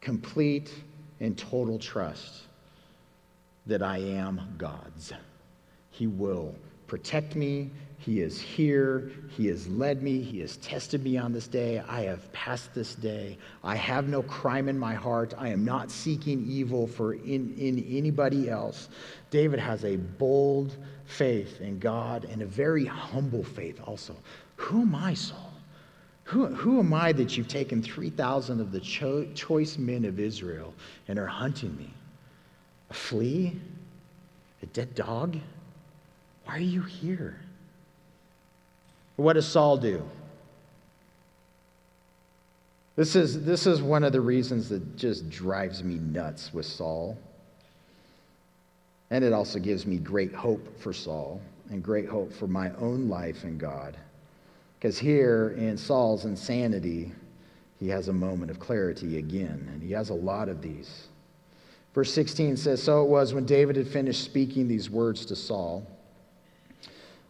Complete 0.00 0.72
and 1.20 1.38
total 1.38 1.78
trust. 1.78 2.42
that 3.68 3.82
I 3.82 3.98
am 3.98 4.40
God's. 4.56 5.12
He 5.90 6.06
will 6.06 6.54
protect 6.86 7.36
me. 7.36 7.70
He 7.98 8.20
is 8.20 8.40
here. 8.40 9.10
He 9.28 9.48
has 9.48 9.66
led 9.66 10.02
me. 10.02 10.22
He 10.22 10.38
has 10.40 10.56
tested 10.58 11.02
me 11.02 11.18
on 11.18 11.32
this 11.32 11.48
day. 11.48 11.80
I 11.80 12.02
have 12.02 12.32
passed 12.32 12.72
this 12.72 12.94
day. 12.94 13.36
I 13.64 13.74
have 13.74 14.08
no 14.08 14.22
crime 14.22 14.68
in 14.68 14.78
my 14.78 14.94
heart. 14.94 15.34
I 15.36 15.48
am 15.48 15.64
not 15.64 15.90
seeking 15.90 16.46
evil 16.48 16.86
for 16.86 17.14
in, 17.14 17.54
in 17.58 17.84
anybody 17.90 18.48
else. 18.48 18.88
David 19.30 19.58
has 19.58 19.84
a 19.84 19.96
bold 19.96 20.76
faith 21.06 21.60
in 21.60 21.80
God 21.80 22.24
and 22.24 22.40
a 22.40 22.46
very 22.46 22.84
humble 22.84 23.42
faith 23.42 23.80
also. 23.84 24.14
Who 24.56 24.82
am 24.82 24.94
I, 24.94 25.14
Saul? 25.14 25.52
Who, 26.24 26.46
who 26.46 26.78
am 26.78 26.94
I 26.94 27.12
that 27.12 27.36
you've 27.36 27.48
taken 27.48 27.82
3,000 27.82 28.60
of 28.60 28.70
the 28.70 28.80
cho- 28.80 29.26
choice 29.34 29.76
men 29.76 30.04
of 30.04 30.20
Israel 30.20 30.72
and 31.08 31.18
are 31.18 31.26
hunting 31.26 31.76
me? 31.76 31.92
A 32.90 32.94
flea? 32.94 33.58
A 34.62 34.66
dead 34.66 34.94
dog? 34.94 35.36
Why 36.44 36.56
are 36.56 36.60
you 36.60 36.82
here? 36.82 37.40
What 39.18 39.32
does 39.32 39.48
Saul 39.48 39.76
do? 39.78 40.00
This 42.94 43.16
is, 43.16 43.44
this 43.44 43.66
is 43.66 43.82
one 43.82 44.04
of 44.04 44.12
the 44.12 44.20
reasons 44.20 44.68
that 44.68 44.96
just 44.96 45.28
drives 45.28 45.82
me 45.82 45.96
nuts 45.96 46.54
with 46.54 46.64
Saul. 46.64 47.18
And 49.10 49.24
it 49.24 49.32
also 49.32 49.58
gives 49.58 49.86
me 49.86 49.96
great 49.96 50.32
hope 50.32 50.80
for 50.80 50.92
Saul 50.92 51.40
and 51.68 51.82
great 51.82 52.08
hope 52.08 52.32
for 52.32 52.46
my 52.46 52.70
own 52.76 53.08
life 53.08 53.42
in 53.42 53.58
God. 53.58 53.96
Because 54.78 54.96
here 54.96 55.52
in 55.58 55.76
Saul's 55.76 56.24
insanity, 56.24 57.10
he 57.80 57.88
has 57.88 58.06
a 58.06 58.12
moment 58.12 58.52
of 58.52 58.60
clarity 58.60 59.18
again, 59.18 59.68
and 59.72 59.82
he 59.82 59.90
has 59.92 60.10
a 60.10 60.14
lot 60.14 60.48
of 60.48 60.62
these. 60.62 61.08
Verse 61.92 62.14
16 62.14 62.56
says 62.56 62.80
So 62.80 63.02
it 63.02 63.08
was 63.08 63.34
when 63.34 63.46
David 63.46 63.74
had 63.74 63.88
finished 63.88 64.22
speaking 64.22 64.68
these 64.68 64.88
words 64.88 65.26
to 65.26 65.34
Saul 65.34 65.84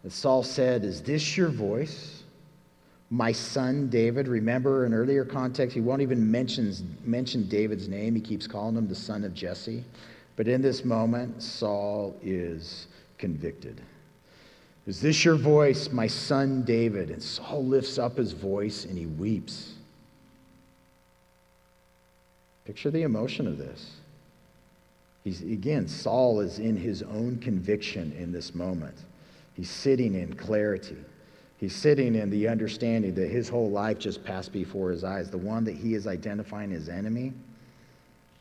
that 0.08 0.14
Saul 0.14 0.42
said, 0.42 0.84
Is 0.84 1.02
this 1.02 1.36
your 1.36 1.48
voice? 1.48 2.22
My 3.10 3.30
son 3.30 3.90
David. 3.90 4.26
Remember, 4.26 4.86
in 4.86 4.94
earlier 4.94 5.22
context, 5.22 5.74
he 5.74 5.82
won't 5.82 6.00
even 6.00 6.30
mention, 6.30 6.96
mention 7.04 7.46
David's 7.46 7.88
name. 7.88 8.14
He 8.14 8.22
keeps 8.22 8.46
calling 8.46 8.74
him 8.74 8.88
the 8.88 8.94
son 8.94 9.22
of 9.22 9.34
Jesse. 9.34 9.84
But 10.34 10.48
in 10.48 10.62
this 10.62 10.82
moment, 10.82 11.42
Saul 11.42 12.16
is 12.22 12.86
convicted. 13.18 13.82
Is 14.86 14.98
this 15.02 15.26
your 15.26 15.34
voice, 15.34 15.90
my 15.90 16.06
son 16.06 16.62
David? 16.62 17.10
And 17.10 17.22
Saul 17.22 17.66
lifts 17.66 17.98
up 17.98 18.16
his 18.16 18.32
voice 18.32 18.86
and 18.86 18.96
he 18.96 19.04
weeps. 19.04 19.74
Picture 22.64 22.90
the 22.90 23.02
emotion 23.02 23.46
of 23.46 23.58
this. 23.58 23.96
He's, 25.22 25.42
again, 25.42 25.86
Saul 25.86 26.40
is 26.40 26.60
in 26.60 26.78
his 26.78 27.02
own 27.02 27.36
conviction 27.42 28.16
in 28.18 28.32
this 28.32 28.54
moment. 28.54 28.96
He's 29.58 29.68
sitting 29.68 30.14
in 30.14 30.34
clarity. 30.34 30.96
He's 31.56 31.74
sitting 31.74 32.14
in 32.14 32.30
the 32.30 32.46
understanding 32.46 33.12
that 33.16 33.28
his 33.28 33.48
whole 33.48 33.68
life 33.68 33.98
just 33.98 34.22
passed 34.22 34.52
before 34.52 34.92
his 34.92 35.02
eyes. 35.02 35.32
The 35.32 35.38
one 35.38 35.64
that 35.64 35.74
he 35.74 35.94
is 35.94 36.06
identifying 36.06 36.72
as 36.72 36.88
enemy, 36.88 37.32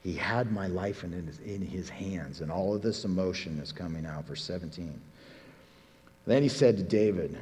he 0.03 0.13
had 0.13 0.51
my 0.51 0.67
life 0.67 1.03
in 1.03 1.11
his, 1.11 1.39
in 1.39 1.59
his 1.59 1.89
hands, 1.89 2.41
and 2.41 2.51
all 2.51 2.75
of 2.75 2.83
this 2.83 3.03
emotion 3.03 3.57
is 3.57 3.71
coming 3.71 4.05
out. 4.05 4.27
Verse 4.27 4.43
17. 4.43 5.01
Then 6.27 6.43
he 6.43 6.49
said 6.49 6.77
to 6.77 6.83
David, 6.83 7.35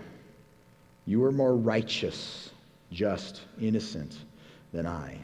You 1.05 1.21
are 1.25 1.33
more 1.33 1.57
righteous, 1.57 2.51
just, 2.93 3.41
innocent 3.59 4.19
than 4.71 4.87
I. 4.87 5.19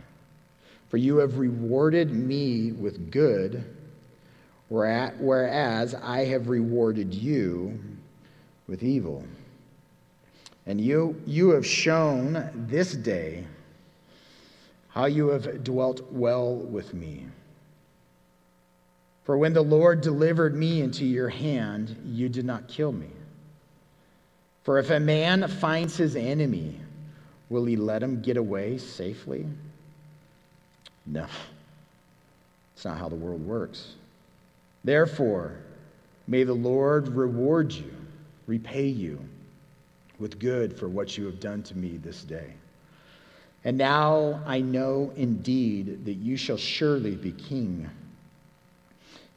For 0.90 0.98
you 0.98 1.16
have 1.20 1.38
rewarded 1.38 2.12
me 2.12 2.74
with 2.74 3.12
good 3.12 3.64
whereas 4.72 5.96
I 5.96 6.26
have 6.26 6.48
rewarded 6.48 7.14
you 7.14 7.78
with 8.72 8.84
evil. 8.84 9.22
And 10.66 10.80
you, 10.80 11.22
you 11.28 11.50
have 11.50 11.66
shown 11.66 12.50
this 12.70 12.94
day 12.94 13.44
how 14.88 15.06
you 15.06 15.28
have 15.28 15.64
dwelt 15.66 16.10
well 16.10 16.56
with 16.56 16.94
me. 16.94 17.26
For 19.26 19.38
when 19.38 19.52
the 19.52 19.62
Lord 19.62 20.00
delivered 20.00 20.56
me 20.56 20.82
into 20.82 21.04
your 21.04 21.28
hand, 21.28 21.96
you 22.06 22.30
did 22.30 22.46
not 22.46 22.70
kill 22.70 22.94
me. 22.94 23.10
For 24.64 24.80
if 24.80 24.90
a 24.90 25.02
man 25.02 25.48
finds 25.50 25.98
his 25.98 26.16
enemy, 26.16 26.80
will 27.50 27.66
he 27.66 27.76
let 27.76 28.02
him 28.02 28.22
get 28.22 28.38
away 28.38 28.78
safely? 28.78 29.46
No. 31.06 31.26
It's 32.76 32.86
not 32.86 32.98
how 32.98 33.10
the 33.10 33.16
world 33.16 33.46
works. 33.46 33.96
Therefore, 34.86 35.58
may 36.26 36.46
the 36.46 36.54
Lord 36.54 37.10
reward 37.10 37.74
you, 37.74 38.01
repay 38.52 38.86
you 38.86 39.18
with 40.20 40.38
good 40.38 40.78
for 40.78 40.90
what 40.90 41.18
you 41.18 41.26
have 41.26 41.40
done 41.40 41.64
to 41.64 41.78
me 41.78 41.96
this 41.96 42.26
day. 42.26 42.52
And 43.64 43.78
now 43.78 44.42
I 44.46 44.60
know 44.60 45.14
indeed 45.16 46.04
that 46.04 46.16
you 46.16 46.36
shall 46.36 46.58
surely 46.58 47.16
be 47.16 47.32
king, 47.32 47.90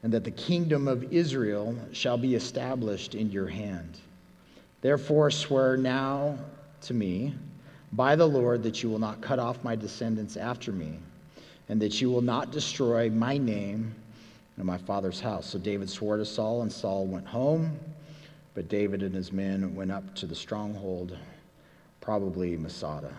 and 0.03 0.11
that 0.11 0.25
the 0.25 0.31
kingdom 0.31 0.89
of 0.89 1.13
Israel 1.13 1.73
shall 1.93 2.17
be 2.17 2.35
established 2.35 3.15
in 3.15 3.31
your 3.31 3.47
hand. 3.47 3.99
Therefore, 4.81 5.31
swear 5.31 5.77
now 5.77 6.37
to 6.81 6.93
me 6.93 7.33
by 7.93 8.17
the 8.17 8.27
Lord 8.27 8.63
that 8.63 8.83
you 8.83 8.89
will 8.89 8.99
not 8.99 9.21
cut 9.21 9.39
off 9.39 9.63
my 9.63 9.77
descendants 9.77 10.35
after 10.35 10.73
me, 10.73 10.99
and 11.69 11.81
that 11.81 12.01
you 12.01 12.09
will 12.09 12.21
not 12.21 12.51
destroy 12.51 13.09
my 13.09 13.37
name 13.37 13.95
and 14.57 14.65
my 14.65 14.77
father's 14.77 15.21
house. 15.21 15.45
So 15.45 15.57
David 15.57 15.89
swore 15.89 16.17
to 16.17 16.25
Saul, 16.25 16.63
and 16.63 16.71
Saul 16.71 17.05
went 17.05 17.25
home. 17.25 17.79
But 18.55 18.69
David 18.69 19.03
and 19.03 19.13
his 19.13 19.31
men 19.31 19.75
went 19.75 19.91
up 19.91 20.15
to 20.15 20.25
the 20.25 20.33
stronghold, 20.33 21.15
probably 22.01 22.57
Masada. 22.57 23.13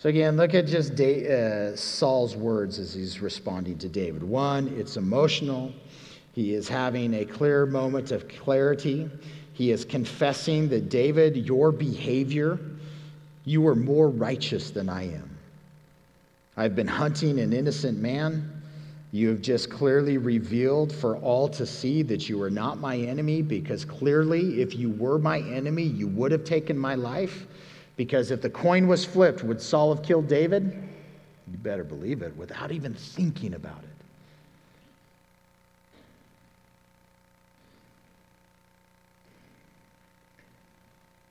So 0.00 0.08
again, 0.08 0.36
look 0.36 0.54
at 0.54 0.66
just 0.66 0.98
uh, 1.00 1.76
Saul's 1.76 2.34
words 2.34 2.78
as 2.78 2.92
he's 2.92 3.20
responding 3.20 3.78
to 3.78 3.88
David. 3.88 4.22
One, 4.22 4.68
it's 4.76 4.96
emotional. 4.96 5.72
He 6.32 6.54
is 6.54 6.68
having 6.68 7.14
a 7.14 7.24
clear 7.24 7.66
moment 7.66 8.10
of 8.10 8.26
clarity. 8.26 9.08
He 9.52 9.70
is 9.70 9.84
confessing 9.84 10.68
that, 10.70 10.88
David, 10.88 11.36
your 11.36 11.70
behavior, 11.70 12.58
you 13.44 13.66
are 13.68 13.74
more 13.74 14.08
righteous 14.08 14.70
than 14.70 14.88
I 14.88 15.04
am. 15.12 15.38
I've 16.56 16.74
been 16.74 16.88
hunting 16.88 17.38
an 17.38 17.52
innocent 17.52 17.98
man. 17.98 18.59
You 19.12 19.28
have 19.30 19.40
just 19.40 19.70
clearly 19.70 20.18
revealed 20.18 20.92
for 20.92 21.16
all 21.16 21.48
to 21.48 21.66
see 21.66 22.02
that 22.02 22.28
you 22.28 22.40
are 22.42 22.50
not 22.50 22.78
my 22.78 22.96
enemy, 22.96 23.42
because 23.42 23.84
clearly, 23.84 24.60
if 24.62 24.76
you 24.76 24.90
were 24.90 25.18
my 25.18 25.40
enemy, 25.40 25.82
you 25.82 26.06
would 26.08 26.30
have 26.30 26.44
taken 26.44 26.78
my 26.78 26.94
life. 26.94 27.46
Because 27.96 28.30
if 28.30 28.40
the 28.40 28.50
coin 28.50 28.86
was 28.86 29.04
flipped, 29.04 29.42
would 29.42 29.60
Saul 29.60 29.94
have 29.94 30.04
killed 30.04 30.28
David? 30.28 30.64
You 31.50 31.58
better 31.58 31.82
believe 31.82 32.22
it 32.22 32.36
without 32.36 32.70
even 32.70 32.94
thinking 32.94 33.54
about 33.54 33.82
it. 33.82 33.88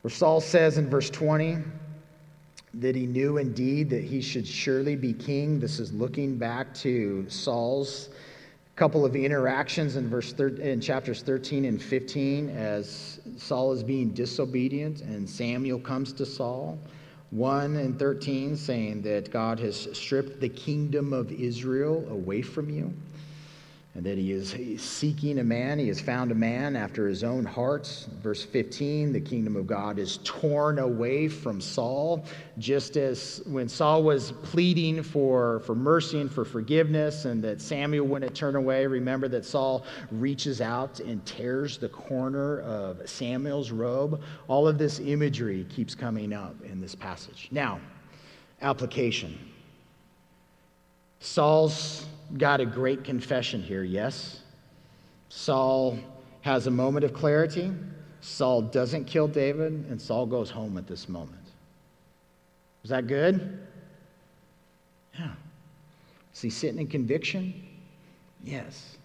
Where 0.02 0.12
Saul 0.12 0.42
says 0.42 0.78
in 0.78 0.90
verse 0.90 1.10
20, 1.10 1.58
that 2.76 2.96
he 2.96 3.06
knew 3.06 3.38
indeed 3.38 3.90
that 3.90 4.04
he 4.04 4.22
should 4.22 4.48
surely 4.48 4.96
be 4.96 5.14
king. 5.14 5.60
This 5.60 5.80
is 5.80 5.92
looking 5.92 6.38
back 6.38 6.74
to 6.76 7.26
Saul's 7.30 8.10
couple 8.76 9.04
of 9.04 9.14
interactions 9.14 9.98
in 9.98 10.10
verse 10.10 10.32
thir- 10.32 10.48
in 10.48 10.80
chapters 10.80 11.22
13 11.22 11.66
and 11.66 11.82
15 11.82 12.50
as 12.50 13.20
Saul 13.36 13.74
is 13.74 13.84
being 13.84 14.12
disobedient 14.12 15.02
and 15.02 15.30
Samuel 15.30 15.80
comes 15.80 16.14
to 16.14 16.26
Saul. 16.26 16.80
1 17.32 17.76
and 17.76 18.00
13 18.00 18.56
saying 18.56 19.02
that 19.02 19.32
God 19.32 19.60
has 19.60 19.90
stripped 19.92 20.40
the 20.40 20.48
kingdom 20.48 21.12
of 21.12 21.30
Israel 21.32 22.08
away 22.10 22.42
from 22.42 22.70
you 22.70 22.94
and 23.96 24.06
that 24.06 24.20
he 24.20 24.32
is 24.32 24.56
seeking 24.82 25.40
a 25.40 25.44
man. 25.44 25.80
He 25.80 25.88
has 25.88 26.00
found 26.00 26.32
a 26.32 26.36
man 26.36 26.76
after 26.76 27.08
his 27.08 27.24
own 27.24 27.44
heart. 27.44 28.08
Verse 28.22 28.46
15 28.46 29.12
the 29.12 29.20
kingdom 29.20 29.56
of 29.56 29.66
God 29.66 29.98
is 29.98 30.20
torn 30.24 30.78
away 30.78 31.28
from 31.28 31.60
Saul, 31.60 32.24
just 32.60 32.98
as 32.98 33.42
when 33.48 33.68
Saul 33.68 34.04
was 34.04 34.32
pleading 34.32 35.02
for, 35.02 35.62
for 35.62 35.74
mercy 35.74 36.22
and 36.22 36.32
for 36.32 36.46
forgiveness, 36.46 37.26
and 37.26 37.44
that 37.44 37.62
Samuel 37.62 38.06
wouldn't 38.06 38.36
turn 38.36 38.56
away. 38.56 38.86
Remember 38.86 39.28
that 39.28 39.44
Saul 39.44 39.84
reaches 40.12 40.62
out 40.62 41.00
and 41.00 41.26
tears 41.26 41.80
the 41.80 41.90
corner 41.90 42.62
of 42.62 43.10
Samuel's 43.10 43.72
robe. 43.72 44.22
All 44.48 44.68
of 44.68 44.78
this 44.78 45.00
imagery 45.00 45.66
keeps 45.68 45.96
coming 45.96 46.32
up 46.32 46.56
in 46.64 46.80
this 46.80 46.94
passage. 46.94 47.50
Now, 47.52 47.80
application. 48.62 49.38
Saul's 51.20 52.06
got 52.38 52.60
a 52.60 52.66
great 52.66 53.04
confession 53.04 53.62
here, 53.62 53.84
yes? 53.84 54.42
Saul 55.30 55.98
has 56.42 56.68
a 56.68 56.72
moment 56.72 57.06
of 57.06 57.14
clarity. 57.14 57.72
Saul 58.22 58.62
doesn't 58.62 59.06
kill 59.06 59.28
David, 59.28 59.86
and 59.90 60.02
Saul 60.02 60.26
goes 60.26 60.50
home 60.50 60.78
at 60.78 60.88
this 60.88 61.08
moment. 61.08 61.36
Is 62.84 62.90
that 62.90 63.08
good? 63.08 63.60
Yeah. 65.18 65.32
Is 66.34 66.42
he 66.42 66.50
sitting 66.50 66.80
in 66.80 66.88
conviction? 66.88 67.54
Yes. 68.44 68.98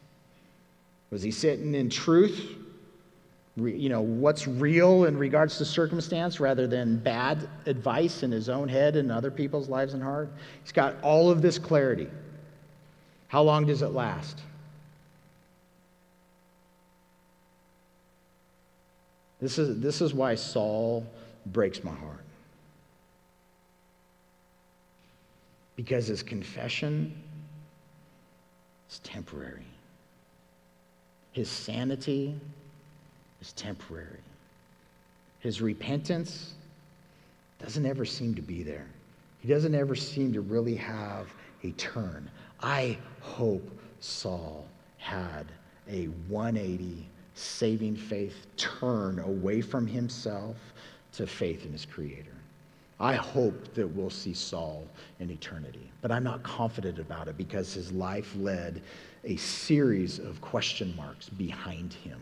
Was 1.11 1.23
he 1.23 1.31
sitting 1.31 1.75
in 1.75 1.91
truth? 1.91 2.57
You 3.57 3.89
know, 3.89 4.01
what's 4.01 4.49
real 4.49 5.05
in 5.05 5.17
regards 5.17 5.59
to 5.59 5.65
circumstance 5.65 6.41
rather 6.41 6.67
than 6.67 6.97
bad 6.99 7.49
advice 7.67 8.25
in 8.25 8.33
his 8.33 8.49
own 8.49 8.69
head 8.69 8.97
and 8.97 9.13
other 9.13 9.31
people's 9.31 9.69
lives 9.69 9.95
and 9.95 10.03
heart? 10.03 10.33
He's 10.63 10.73
got 10.73 11.01
all 11.03 11.31
of 11.31 11.41
this 11.41 11.59
clarity. 11.59 12.09
How 13.35 13.43
long 13.43 13.67
does 13.67 13.83
it 13.83 13.89
last? 13.89 14.39
This 19.41 19.59
is, 19.59 19.81
this 19.81 20.01
is 20.01 20.15
why 20.15 20.37
Saul 20.37 21.05
breaks 21.47 21.83
my 21.83 21.91
heart. 21.91 22.23
Because 25.75 26.07
his 26.07 26.23
confession 26.23 27.13
is 28.89 29.01
temporary, 29.01 29.67
his 31.33 31.51
sanity 31.51 32.37
is 33.41 33.53
temporary, 33.55 34.23
his 35.41 35.61
repentance 35.61 36.55
doesn't 37.61 37.85
ever 37.85 38.05
seem 38.05 38.37
to 38.37 38.43
be 38.43 38.63
there. 38.63 38.87
He 39.41 39.49
doesn't 39.49 39.75
ever 39.75 39.97
seem 39.97 40.33
to 40.35 40.41
really 40.41 40.77
have 40.77 41.27
a 41.65 41.73
turn. 41.73 42.31
I 42.63 42.97
hope 43.25 43.69
Saul 44.01 44.67
had 44.99 45.47
a 45.89 46.07
180 46.29 47.09
saving 47.35 47.97
faith 47.97 48.47
turn 48.57 49.19
away 49.19 49.61
from 49.61 49.87
himself 49.87 50.57
to 51.13 51.27
faith 51.27 51.65
in 51.65 51.73
his 51.73 51.85
Creator. 51.85 52.31
I 53.01 53.15
hope 53.15 53.75
that 53.75 53.89
we'll 53.89 54.11
see 54.11 54.35
Saul 54.35 54.87
in 55.19 55.31
eternity, 55.31 55.91
but 56.01 56.13
I'm 56.13 56.23
not 56.23 56.43
confident 56.43 56.99
about 56.99 57.27
it 57.27 57.37
because 57.37 57.75
his 57.75 57.91
life 57.91 58.33
led 58.37 58.83
a 59.25 59.37
series 59.37 60.19
of 60.21 60.41
question 60.41 60.95
marks 60.97 61.29
behind 61.29 61.93
him. 61.93 62.21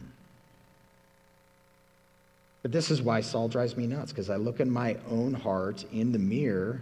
But 2.62 2.72
this 2.72 2.90
is 2.90 3.02
why 3.02 3.20
Saul 3.20 3.48
drives 3.48 3.76
me 3.76 3.86
nuts 3.86 4.12
because 4.12 4.30
I 4.30 4.36
look 4.36 4.60
in 4.60 4.70
my 4.70 4.96
own 5.10 5.34
heart 5.34 5.84
in 5.92 6.12
the 6.12 6.18
mirror 6.18 6.80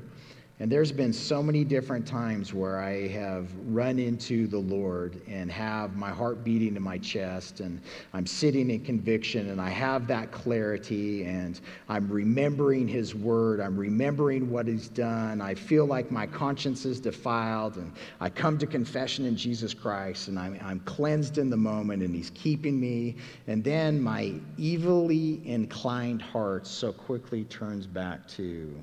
and 0.61 0.71
there's 0.71 0.93
been 0.93 1.11
so 1.15 1.43
many 1.43 1.65
different 1.65 2.07
times 2.07 2.53
where 2.53 2.81
I 2.81 3.09
have 3.09 3.49
run 3.65 3.99
into 3.99 4.47
the 4.47 4.59
Lord 4.59 5.23
and 5.27 5.51
have 5.51 5.97
my 5.97 6.11
heart 6.11 6.45
beating 6.45 6.77
in 6.77 6.83
my 6.83 6.99
chest, 6.99 7.61
and 7.61 7.81
I'm 8.13 8.27
sitting 8.27 8.69
in 8.69 8.85
conviction, 8.85 9.49
and 9.49 9.59
I 9.59 9.71
have 9.71 10.07
that 10.09 10.33
clarity, 10.33 11.25
and 11.25 11.59
I'm 11.89 12.13
remembering 12.13 12.87
His 12.87 13.15
word. 13.15 13.59
I'm 13.59 13.75
remembering 13.75 14.51
what 14.51 14.67
He's 14.67 14.89
done. 14.89 15.41
I 15.41 15.55
feel 15.55 15.87
like 15.87 16.11
my 16.11 16.27
conscience 16.27 16.85
is 16.85 17.01
defiled, 17.01 17.79
and 17.79 17.91
I 18.21 18.29
come 18.29 18.59
to 18.59 18.67
confession 18.67 19.25
in 19.25 19.37
Jesus 19.37 19.73
Christ, 19.73 20.29
and 20.29 20.39
I'm, 20.39 20.61
I'm 20.63 20.81
cleansed 20.81 21.39
in 21.39 21.49
the 21.49 21.57
moment, 21.57 22.03
and 22.03 22.15
He's 22.15 22.33
keeping 22.35 22.79
me. 22.79 23.17
And 23.47 23.65
then 23.65 23.99
my 23.99 24.35
evilly 24.63 25.41
inclined 25.47 26.21
heart 26.21 26.67
so 26.67 26.93
quickly 26.93 27.45
turns 27.45 27.87
back 27.87 28.29
to 28.29 28.79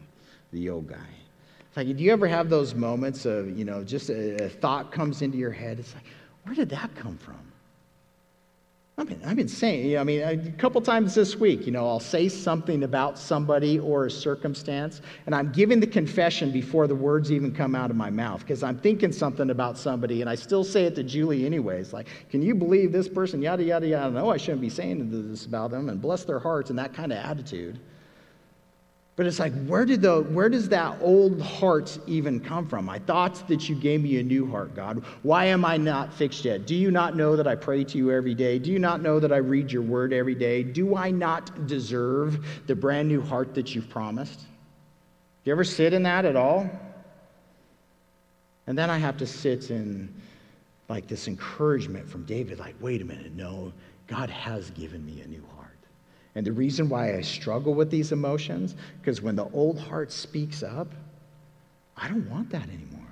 the 0.52 0.72
old 0.72 0.88
guy. 0.88 1.27
Like, 1.78 1.96
do 1.96 2.04
you 2.04 2.12
ever 2.12 2.28
have 2.28 2.50
those 2.50 2.74
moments 2.74 3.26
of, 3.28 3.56
you 3.56 3.64
know, 3.64 3.84
just 3.84 4.10
a, 4.10 4.46
a 4.46 4.50
thought 4.50 4.92
comes 4.92 5.22
into 5.22 5.38
your 5.38 5.52
head? 5.52 5.78
It's 5.78 5.94
like, 5.94 6.06
where 6.44 6.56
did 6.56 6.70
that 6.70 6.96
come 6.96 7.20
from? 7.20 7.38
I've 8.98 9.08
been, 9.08 9.24
I've 9.24 9.36
been 9.36 9.48
saying, 9.48 9.86
you 9.86 9.94
know, 9.94 10.02
I 10.02 10.04
mean, 10.04 10.22
a 10.24 10.52
couple 10.54 10.82
times 10.82 11.14
this 11.14 11.36
week, 11.36 11.68
you 11.68 11.72
know, 11.72 11.88
I'll 11.88 12.00
say 12.00 12.30
something 12.30 12.82
about 12.82 13.20
somebody 13.20 13.78
or 13.78 14.08
a 14.08 14.12
circumstance, 14.12 15.02
and 15.28 15.36
I'm 15.36 15.52
giving 15.52 15.80
the 15.80 15.86
confession 15.86 16.52
before 16.52 16.88
the 16.88 16.96
words 16.96 17.32
even 17.32 17.54
come 17.54 17.76
out 17.76 17.92
of 17.92 17.96
my 17.96 18.10
mouth 18.10 18.40
because 18.40 18.64
I'm 18.64 18.80
thinking 18.80 19.12
something 19.12 19.52
about 19.52 19.78
somebody, 19.78 20.22
and 20.22 20.30
I 20.32 20.34
still 20.34 20.64
say 20.64 20.86
it 20.86 20.96
to 20.96 21.04
Julie 21.04 21.46
anyways. 21.46 21.94
Like, 21.94 22.08
can 22.32 22.42
you 22.42 22.56
believe 22.56 22.92
this 22.92 23.08
person? 23.08 23.40
Yada, 23.40 23.64
yada, 23.64 23.88
yada. 23.88 24.10
No, 24.10 24.32
I 24.32 24.38
shouldn't 24.38 24.62
be 24.62 24.70
saying 24.70 25.30
this 25.30 25.46
about 25.46 25.70
them, 25.70 25.90
and 25.90 26.02
bless 26.02 26.24
their 26.24 26.40
hearts 26.40 26.72
and 26.72 26.80
that 26.80 26.96
kind 26.96 27.12
of 27.12 27.20
attitude. 27.20 27.80
But 29.18 29.26
it's 29.26 29.40
like, 29.40 29.52
where, 29.66 29.84
did 29.84 30.04
the, 30.04 30.22
where 30.22 30.48
does 30.48 30.70
that 30.70 30.96
old 31.02 31.42
heart 31.42 31.98
even 32.06 32.40
come 32.40 32.68
from? 32.68 32.88
I 32.88 33.00
thought 33.00 33.48
that 33.48 33.68
you 33.68 33.74
gave 33.74 34.04
me 34.04 34.20
a 34.20 34.24
new 34.24 34.50
heart, 34.50 34.76
God. 34.76 35.04
Why 35.24 35.46
am 35.46 35.66
I 35.66 35.76
not 35.76 36.14
fixed 36.14 36.46
yet? 36.46 36.68
Do 36.68 36.76
you 36.76 36.92
not 36.92 37.16
know 37.16 37.36
that 37.36 37.48
I 37.48 37.56
pray 37.56 37.84
to 37.84 37.98
you 37.98 38.12
every 38.12 38.36
day? 38.36 38.60
Do 38.60 38.72
you 38.72 38.78
not 38.78 39.02
know 39.02 39.20
that 39.20 39.34
I 39.34 39.38
read 39.38 39.72
your 39.72 39.82
word 39.82 40.14
every 40.14 40.36
day? 40.36 40.62
Do 40.62 40.96
I 40.96 41.10
not 41.10 41.66
deserve 41.66 42.46
the 42.68 42.76
brand 42.76 43.08
new 43.08 43.20
heart 43.20 43.56
that 43.56 43.74
you've 43.74 43.90
promised? 43.90 44.40
Do 44.40 44.46
you 45.46 45.52
ever 45.52 45.64
sit 45.64 45.94
in 45.94 46.04
that 46.04 46.24
at 46.24 46.36
all? 46.36 46.70
And 48.68 48.78
then 48.78 48.92
I 48.92 49.00
have 49.00 49.18
to 49.18 49.26
sit 49.26 49.72
in 49.72 50.14
like 50.90 51.08
this 51.08 51.28
encouragement 51.28 52.08
from 52.08 52.24
David, 52.26 52.60
like, 52.60 52.76
wait 52.80 53.02
a 53.02 53.06
minute, 53.06 53.34
no, 53.34 53.74
God 54.06 54.30
has 54.30 54.70
given 54.72 55.04
me 55.04 55.22
a 55.22 55.28
new 55.28 55.44
heart. 55.54 55.57
And 56.38 56.46
the 56.46 56.52
reason 56.52 56.88
why 56.88 57.18
I 57.18 57.22
struggle 57.22 57.74
with 57.74 57.90
these 57.90 58.12
emotions, 58.12 58.76
because 59.02 59.24
when 59.24 59.36
the 59.36 59.50
old 59.54 59.80
heart 59.80 60.12
speaks 60.12 60.62
up, 60.62 60.94
I 61.98 62.08
don't 62.08 62.30
want 62.30 62.52
that 62.52 62.70
anymore. 62.70 63.08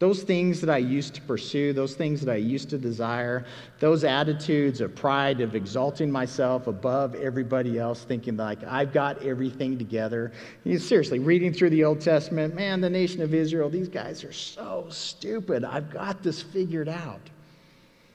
Those 0.00 0.22
things 0.22 0.60
that 0.60 0.68
I 0.68 0.76
used 0.76 1.14
to 1.14 1.22
pursue, 1.22 1.72
those 1.72 1.94
things 1.94 2.20
that 2.20 2.30
I 2.30 2.36
used 2.36 2.68
to 2.70 2.78
desire, 2.78 3.46
those 3.78 4.04
attitudes 4.04 4.82
of 4.82 4.94
pride, 4.94 5.40
of 5.40 5.54
exalting 5.54 6.12
myself 6.12 6.66
above 6.66 7.14
everybody 7.14 7.78
else, 7.78 8.04
thinking 8.04 8.36
like 8.36 8.62
I've 8.64 8.92
got 8.92 9.22
everything 9.22 9.78
together. 9.78 10.30
You 10.64 10.78
seriously, 10.78 11.20
reading 11.20 11.54
through 11.54 11.70
the 11.70 11.84
Old 11.84 12.02
Testament, 12.02 12.54
man, 12.54 12.82
the 12.82 12.90
nation 12.90 13.22
of 13.22 13.32
Israel, 13.32 13.70
these 13.70 13.88
guys 13.88 14.24
are 14.24 14.32
so 14.32 14.84
stupid. 14.90 15.64
I've 15.64 15.90
got 15.90 16.22
this 16.22 16.42
figured 16.42 16.90
out. 16.90 17.30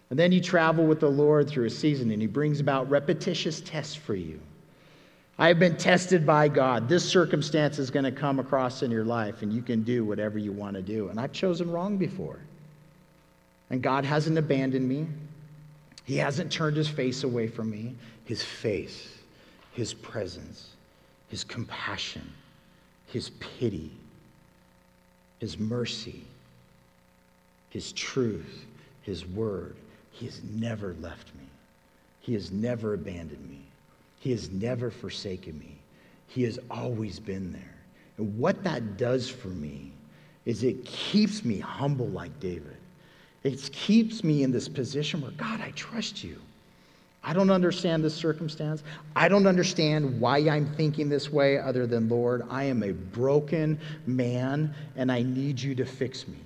And 0.09 0.19
then 0.19 0.31
you 0.31 0.41
travel 0.41 0.85
with 0.85 0.99
the 0.99 1.09
Lord 1.09 1.49
through 1.49 1.65
a 1.65 1.69
season 1.69 2.11
and 2.11 2.21
He 2.21 2.27
brings 2.27 2.59
about 2.59 2.89
repetitious 2.89 3.61
tests 3.61 3.95
for 3.95 4.15
you. 4.15 4.39
I 5.37 5.49
have 5.49 5.59
been 5.59 5.75
tested 5.75 6.25
by 6.25 6.47
God. 6.47 6.87
This 6.87 7.03
circumstance 7.03 7.77
is 7.77 7.91
going 7.91 8.05
to 8.05 8.11
come 8.11 8.39
across 8.39 8.83
in 8.83 8.91
your 8.91 9.03
life, 9.03 9.41
and 9.41 9.51
you 9.51 9.61
can 9.61 9.83
do 9.83 10.05
whatever 10.05 10.39
you 10.39 10.53
want 10.53 10.75
to 10.75 10.81
do. 10.81 11.09
And 11.09 11.19
I've 11.19 11.33
chosen 11.33 11.69
wrong 11.69 11.97
before. 11.97 12.39
And 13.69 13.81
God 13.81 14.05
hasn't 14.05 14.37
abandoned 14.37 14.87
me, 14.87 15.07
He 16.05 16.15
hasn't 16.17 16.51
turned 16.51 16.77
His 16.77 16.87
face 16.87 17.23
away 17.23 17.47
from 17.47 17.69
me. 17.69 17.95
His 18.23 18.41
face, 18.41 19.09
His 19.73 19.93
presence, 19.93 20.69
His 21.27 21.43
compassion, 21.43 22.31
His 23.07 23.31
pity, 23.31 23.91
His 25.39 25.59
mercy, 25.59 26.23
His 27.71 27.91
truth, 27.91 28.65
His 29.01 29.25
word 29.25 29.75
he 30.15 30.25
has 30.25 30.41
never 30.43 30.95
left 31.01 31.35
me. 31.35 31.43
He 32.21 32.33
has 32.33 32.51
never 32.51 32.93
abandoned 32.93 33.49
me. 33.49 33.61
He 34.19 34.31
has 34.31 34.49
never 34.49 34.89
forsaken 34.89 35.59
me. 35.59 35.77
He 36.27 36.43
has 36.43 36.57
always 36.71 37.19
been 37.19 37.51
there. 37.51 37.61
And 38.17 38.37
what 38.37 38.63
that 38.63 38.97
does 38.97 39.29
for 39.29 39.49
me 39.49 39.91
is 40.45 40.63
it 40.63 40.85
keeps 40.85 41.43
me 41.43 41.59
humble 41.59 42.07
like 42.07 42.39
David. 42.39 42.77
It 43.43 43.69
keeps 43.73 44.23
me 44.23 44.43
in 44.43 44.51
this 44.51 44.69
position 44.69 45.21
where, 45.21 45.31
God, 45.31 45.59
I 45.59 45.71
trust 45.71 46.23
you. 46.23 46.39
I 47.21 47.33
don't 47.33 47.49
understand 47.49 48.03
this 48.03 48.15
circumstance. 48.15 48.83
I 49.15 49.27
don't 49.27 49.47
understand 49.47 50.21
why 50.21 50.37
I'm 50.37 50.73
thinking 50.75 51.09
this 51.09 51.31
way, 51.31 51.59
other 51.59 51.85
than, 51.85 52.07
Lord, 52.07 52.43
I 52.49 52.63
am 52.63 52.83
a 52.83 52.93
broken 52.93 53.79
man 54.05 54.73
and 54.95 55.11
I 55.11 55.23
need 55.23 55.59
you 55.59 55.75
to 55.75 55.85
fix 55.85 56.27
me. 56.27 56.37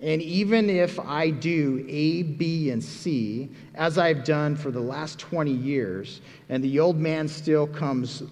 And 0.00 0.22
even 0.22 0.70
if 0.70 1.00
I 1.00 1.30
do 1.30 1.84
A, 1.88 2.22
B, 2.22 2.70
and 2.70 2.82
C, 2.82 3.50
as 3.74 3.98
I've 3.98 4.24
done 4.24 4.54
for 4.54 4.70
the 4.70 4.80
last 4.80 5.18
20 5.18 5.50
years, 5.50 6.20
and 6.48 6.62
the 6.62 6.78
old 6.78 6.98
man 6.98 7.26
still 7.26 7.66
comes 7.66 8.22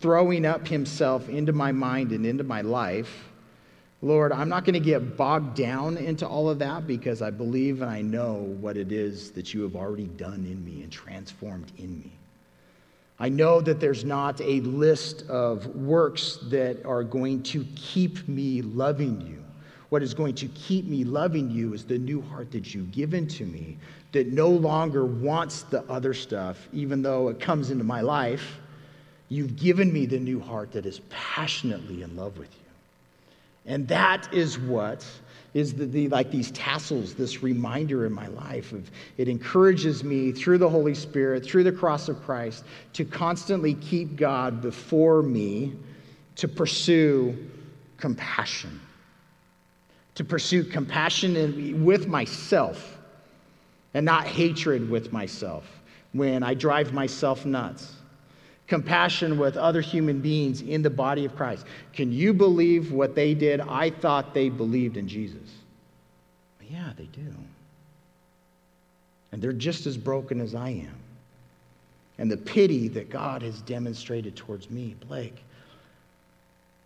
throwing 0.00 0.44
up 0.44 0.66
himself 0.66 1.28
into 1.28 1.52
my 1.52 1.70
mind 1.70 2.10
and 2.10 2.26
into 2.26 2.42
my 2.42 2.60
life, 2.62 3.28
Lord, 4.04 4.32
I'm 4.32 4.48
not 4.48 4.64
going 4.64 4.74
to 4.74 4.80
get 4.80 5.16
bogged 5.16 5.56
down 5.56 5.96
into 5.96 6.26
all 6.26 6.50
of 6.50 6.58
that 6.58 6.88
because 6.88 7.22
I 7.22 7.30
believe 7.30 7.82
and 7.82 7.90
I 7.90 8.02
know 8.02 8.32
what 8.60 8.76
it 8.76 8.90
is 8.90 9.30
that 9.32 9.54
you 9.54 9.62
have 9.62 9.76
already 9.76 10.08
done 10.08 10.44
in 10.44 10.64
me 10.64 10.82
and 10.82 10.90
transformed 10.90 11.70
in 11.78 12.00
me. 12.00 12.10
I 13.20 13.28
know 13.28 13.60
that 13.60 13.78
there's 13.78 14.04
not 14.04 14.40
a 14.40 14.60
list 14.62 15.28
of 15.28 15.66
works 15.76 16.38
that 16.48 16.84
are 16.84 17.04
going 17.04 17.44
to 17.44 17.64
keep 17.76 18.26
me 18.26 18.62
loving 18.62 19.20
you. 19.20 19.41
What 19.92 20.02
is 20.02 20.14
going 20.14 20.34
to 20.36 20.46
keep 20.54 20.86
me 20.86 21.04
loving 21.04 21.50
you 21.50 21.74
is 21.74 21.84
the 21.84 21.98
new 21.98 22.22
heart 22.22 22.50
that 22.52 22.74
you've 22.74 22.92
given 22.92 23.28
to 23.28 23.44
me 23.44 23.76
that 24.12 24.32
no 24.32 24.48
longer 24.48 25.04
wants 25.04 25.64
the 25.64 25.82
other 25.82 26.14
stuff, 26.14 26.66
even 26.72 27.02
though 27.02 27.28
it 27.28 27.38
comes 27.38 27.70
into 27.70 27.84
my 27.84 28.00
life. 28.00 28.58
You've 29.28 29.54
given 29.54 29.92
me 29.92 30.06
the 30.06 30.18
new 30.18 30.40
heart 30.40 30.72
that 30.72 30.86
is 30.86 31.02
passionately 31.10 32.02
in 32.02 32.16
love 32.16 32.38
with 32.38 32.48
you. 32.54 32.70
And 33.66 33.86
that 33.88 34.32
is 34.32 34.58
what 34.58 35.06
is 35.52 35.74
the, 35.74 35.84
the, 35.84 36.08
like 36.08 36.30
these 36.30 36.50
tassels, 36.52 37.12
this 37.12 37.42
reminder 37.42 38.06
in 38.06 38.14
my 38.14 38.28
life 38.28 38.72
of 38.72 38.90
it 39.18 39.28
encourages 39.28 40.02
me 40.02 40.32
through 40.32 40.56
the 40.56 40.70
Holy 40.70 40.94
Spirit, 40.94 41.44
through 41.44 41.64
the 41.64 41.72
cross 41.72 42.08
of 42.08 42.18
Christ, 42.22 42.64
to 42.94 43.04
constantly 43.04 43.74
keep 43.74 44.16
God 44.16 44.62
before 44.62 45.22
me, 45.22 45.74
to 46.36 46.48
pursue 46.48 47.36
compassion 47.98 48.80
to 50.14 50.24
pursue 50.24 50.64
compassion 50.64 51.84
with 51.84 52.06
myself 52.06 52.98
and 53.94 54.04
not 54.04 54.26
hatred 54.26 54.88
with 54.88 55.12
myself 55.12 55.64
when 56.12 56.42
I 56.42 56.54
drive 56.54 56.92
myself 56.92 57.46
nuts. 57.46 57.94
Compassion 58.66 59.38
with 59.38 59.56
other 59.56 59.80
human 59.80 60.20
beings 60.20 60.62
in 60.62 60.82
the 60.82 60.90
body 60.90 61.24
of 61.24 61.36
Christ. 61.36 61.66
Can 61.92 62.12
you 62.12 62.32
believe 62.32 62.92
what 62.92 63.14
they 63.14 63.34
did? 63.34 63.60
I 63.60 63.90
thought 63.90 64.32
they 64.32 64.48
believed 64.48 64.96
in 64.96 65.08
Jesus. 65.08 65.50
Yeah, 66.70 66.92
they 66.96 67.04
do. 67.04 67.34
And 69.30 69.42
they're 69.42 69.52
just 69.52 69.86
as 69.86 69.96
broken 69.96 70.40
as 70.40 70.54
I 70.54 70.70
am. 70.70 70.94
And 72.18 72.30
the 72.30 72.36
pity 72.36 72.88
that 72.88 73.10
God 73.10 73.42
has 73.42 73.60
demonstrated 73.62 74.36
towards 74.36 74.70
me, 74.70 74.94
Blake, 75.06 75.42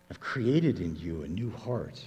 I've 0.09 0.19
created 0.19 0.79
in 0.79 0.95
you 0.95 1.23
a 1.23 1.27
new 1.27 1.51
heart, 1.51 2.03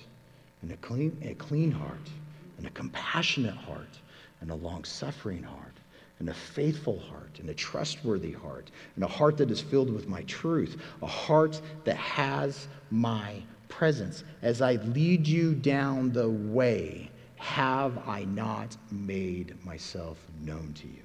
and 0.63 0.73
a 0.73 0.77
clean, 0.77 1.17
a 1.23 1.35
clean 1.35 1.71
heart, 1.71 2.11
and 2.59 2.67
a 2.67 2.71
compassionate 2.71 3.55
heart, 3.55 3.99
and 4.41 4.51
a 4.51 4.55
long 4.55 4.85
suffering 4.85 5.43
heart, 5.43 5.75
and 6.19 6.29
a 6.29 6.35
faithful 6.35 6.99
heart, 6.99 7.39
and 7.39 7.49
a 7.49 7.55
trustworthy 7.55 8.33
heart, 8.33 8.71
and 8.95 9.05
a 9.05 9.09
heart 9.09 9.37
that 9.39 9.51
is 9.51 9.61
filled 9.61 9.91
with 9.91 10.09
my 10.09 10.23
truth, 10.25 10.77
a 11.03 11.07
heart 11.07 11.61
that 11.85 11.97
has 11.97 12.69
my 12.91 13.43
presence. 13.69 14.25
As 14.43 14.61
I 14.61 14.75
lead 14.75 15.27
you 15.27 15.55
down 15.55 16.13
the 16.13 16.29
way, 16.29 17.11
have 17.37 17.97
I 18.07 18.25
not 18.25 18.77
made 18.91 19.55
myself 19.65 20.19
known 20.43 20.75
to 20.75 20.87
you? 20.87 21.03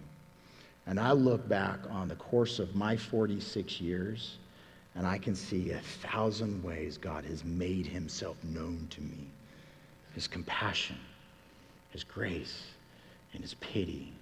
And 0.86 0.99
I 0.99 1.14
look 1.14 1.47
back 1.47 1.80
on 1.89 2.10
the 2.10 2.16
course 2.16 2.60
of 2.60 2.76
my 2.76 2.97
46 2.97 3.80
years, 3.80 4.38
and 4.95 5.08
I 5.08 5.18
can 5.18 5.34
see 5.34 5.72
a 5.72 5.80
thousand 5.80 6.62
ways 6.62 6.97
God 6.97 7.24
has 7.26 7.43
made 7.45 7.88
himself 7.88 8.36
known 8.43 8.88
to 8.91 9.01
me 9.01 9.32
his 10.16 10.28
compassion, 10.28 10.97
his 11.89 12.03
grace, 12.03 12.63
and 13.34 13.41
his 13.41 13.53
pity. 13.55 14.13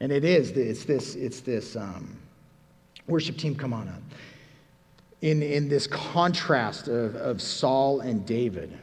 And 0.00 0.10
it 0.10 0.24
is, 0.24 0.50
it's 0.50 0.84
this, 0.84 1.14
it's 1.14 1.40
this 1.40 1.76
um, 1.76 2.16
worship 3.06 3.36
team, 3.36 3.54
come 3.54 3.72
on 3.72 3.88
up. 3.88 4.02
In, 5.20 5.42
in 5.42 5.68
this 5.68 5.86
contrast 5.86 6.88
of, 6.88 7.14
of 7.16 7.42
Saul 7.42 8.00
and 8.00 8.24
David, 8.24 8.76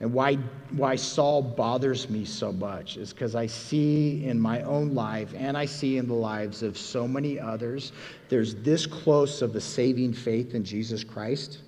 and 0.00 0.12
why, 0.14 0.36
why 0.70 0.96
Saul 0.96 1.42
bothers 1.42 2.08
me 2.08 2.24
so 2.24 2.52
much 2.52 2.96
is 2.96 3.12
because 3.12 3.34
I 3.34 3.46
see 3.46 4.24
in 4.24 4.40
my 4.40 4.62
own 4.62 4.94
life 4.94 5.34
and 5.36 5.58
I 5.58 5.66
see 5.66 5.98
in 5.98 6.08
the 6.08 6.14
lives 6.14 6.62
of 6.62 6.78
so 6.78 7.06
many 7.06 7.38
others, 7.38 7.92
there's 8.30 8.54
this 8.56 8.86
close 8.86 9.42
of 9.42 9.54
a 9.54 9.60
saving 9.60 10.14
faith 10.14 10.54
in 10.54 10.64
Jesus 10.64 11.04
Christ. 11.04 11.58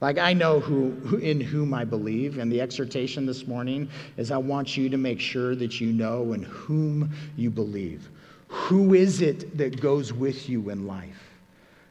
Like 0.00 0.18
I 0.18 0.32
know 0.32 0.60
who, 0.60 0.90
who, 0.90 1.16
in 1.16 1.40
whom 1.40 1.74
I 1.74 1.84
believe, 1.84 2.38
and 2.38 2.52
the 2.52 2.60
exhortation 2.60 3.26
this 3.26 3.46
morning 3.46 3.88
is 4.16 4.30
I 4.30 4.36
want 4.36 4.76
you 4.76 4.88
to 4.88 4.96
make 4.96 5.18
sure 5.18 5.56
that 5.56 5.80
you 5.80 5.92
know 5.92 6.32
in 6.32 6.42
whom 6.42 7.12
you 7.36 7.50
believe. 7.50 8.08
Who 8.46 8.94
is 8.94 9.20
it 9.20 9.58
that 9.58 9.80
goes 9.80 10.12
with 10.12 10.48
you 10.48 10.70
in 10.70 10.86
life? 10.86 11.28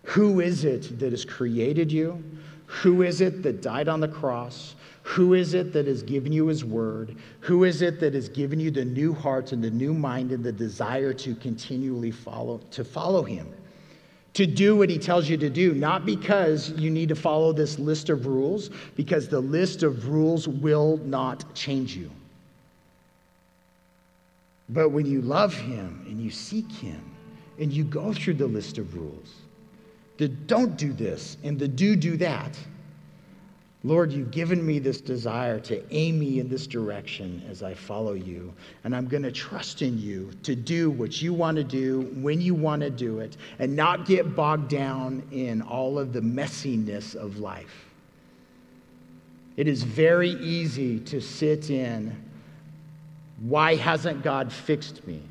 Who 0.03 0.39
is 0.39 0.64
it 0.64 0.99
that 0.99 1.12
has 1.12 1.26
created 1.26 1.91
you? 1.91 2.24
Who 2.66 3.01
is 3.01 3.20
it 3.20 3.43
that 3.43 3.62
died 3.62 3.89
on 3.89 3.99
the 3.99 4.08
cross? 4.08 4.76
Who 5.03 5.34
is 5.34 5.53
it 5.53 5.74
that 5.74 5.88
has 5.88 6.01
given 6.01 6.32
you 6.32 6.47
his 6.47 6.64
word? 6.64 7.18
Who 7.41 7.66
is 7.66 7.82
it 7.82 7.99
that 7.99 8.14
has 8.14 8.30
given 8.30 8.60
you 8.60 8.72
the 8.72 8.86
new 8.86 9.14
heart 9.14 9.51
and 9.51 9.64
the 9.64 9.70
new 9.70 9.93
mind 9.93 10.32
and 10.32 10.43
the 10.43 10.51
desire 10.51 11.14
to 11.14 11.36
continually 11.36 12.12
follow 12.12 12.60
to 12.72 12.84
follow 12.84 13.24
him? 13.24 13.53
To 14.38 14.46
do 14.46 14.76
what 14.76 14.88
he 14.88 15.00
tells 15.00 15.28
you 15.28 15.36
to 15.38 15.50
do, 15.50 15.74
not 15.74 16.06
because 16.06 16.70
you 16.70 16.92
need 16.92 17.10
to 17.10 17.16
follow 17.16 17.54
this 17.54 17.80
list 17.80 18.12
of 18.12 18.28
rules, 18.28 18.70
because 18.96 19.28
the 19.28 19.40
list 19.40 19.82
of 19.82 20.10
rules 20.10 20.48
will 20.48 20.98
not 20.98 21.56
change 21.56 21.96
you. 21.96 22.12
But 24.70 24.90
when 24.90 25.08
you 25.08 25.24
love 25.24 25.56
him 25.56 26.06
and 26.08 26.22
you 26.22 26.30
seek 26.30 26.72
him 26.72 27.04
and 27.58 27.74
you 27.74 27.84
go 27.84 28.14
through 28.14 28.36
the 28.36 28.46
list 28.46 28.78
of 28.78 28.94
rules, 28.94 29.34
the 30.18 30.28
don't 30.28 30.78
do 30.78 30.94
this 30.94 31.38
and 31.44 31.58
the 31.58 31.68
do 31.68 31.96
do 31.96 32.16
that 32.18 32.56
Lord, 33.84 34.12
you've 34.12 34.32
given 34.32 34.66
me 34.66 34.80
this 34.80 35.02
desire 35.02 35.60
to 35.62 35.84
aim 35.94 36.20
me 36.20 36.40
in 36.40 36.50
this 36.50 36.66
direction 36.66 37.44
as 37.50 37.62
I 37.62 37.74
follow 37.76 38.14
you. 38.14 38.54
And 38.84 38.96
I'm 38.96 39.08
going 39.08 39.24
to 39.24 39.32
trust 39.32 39.82
in 39.84 40.00
you 40.00 40.32
to 40.44 40.56
do 40.56 40.90
what 40.90 41.22
you 41.22 41.34
want 41.34 41.58
to 41.58 41.64
do 41.64 42.12
when 42.16 42.42
you 42.42 42.56
want 42.56 42.82
to 42.82 42.90
do 42.90 43.20
it 43.20 43.38
and 43.60 43.76
not 43.76 44.06
get 44.06 44.36
bogged 44.36 44.70
down 44.70 45.22
in 45.32 45.62
all 45.62 46.00
of 46.00 46.12
the 46.12 46.22
messiness 46.22 47.16
of 47.16 47.38
life. 47.38 47.86
It 49.58 49.68
is 49.68 49.84
very 49.84 50.32
easy 50.32 51.00
to 51.02 51.22
sit 51.22 51.70
in 51.70 52.16
why 53.42 53.76
hasn't 53.76 54.24
God 54.24 54.52
fixed 54.52 55.06
me? 55.06 55.22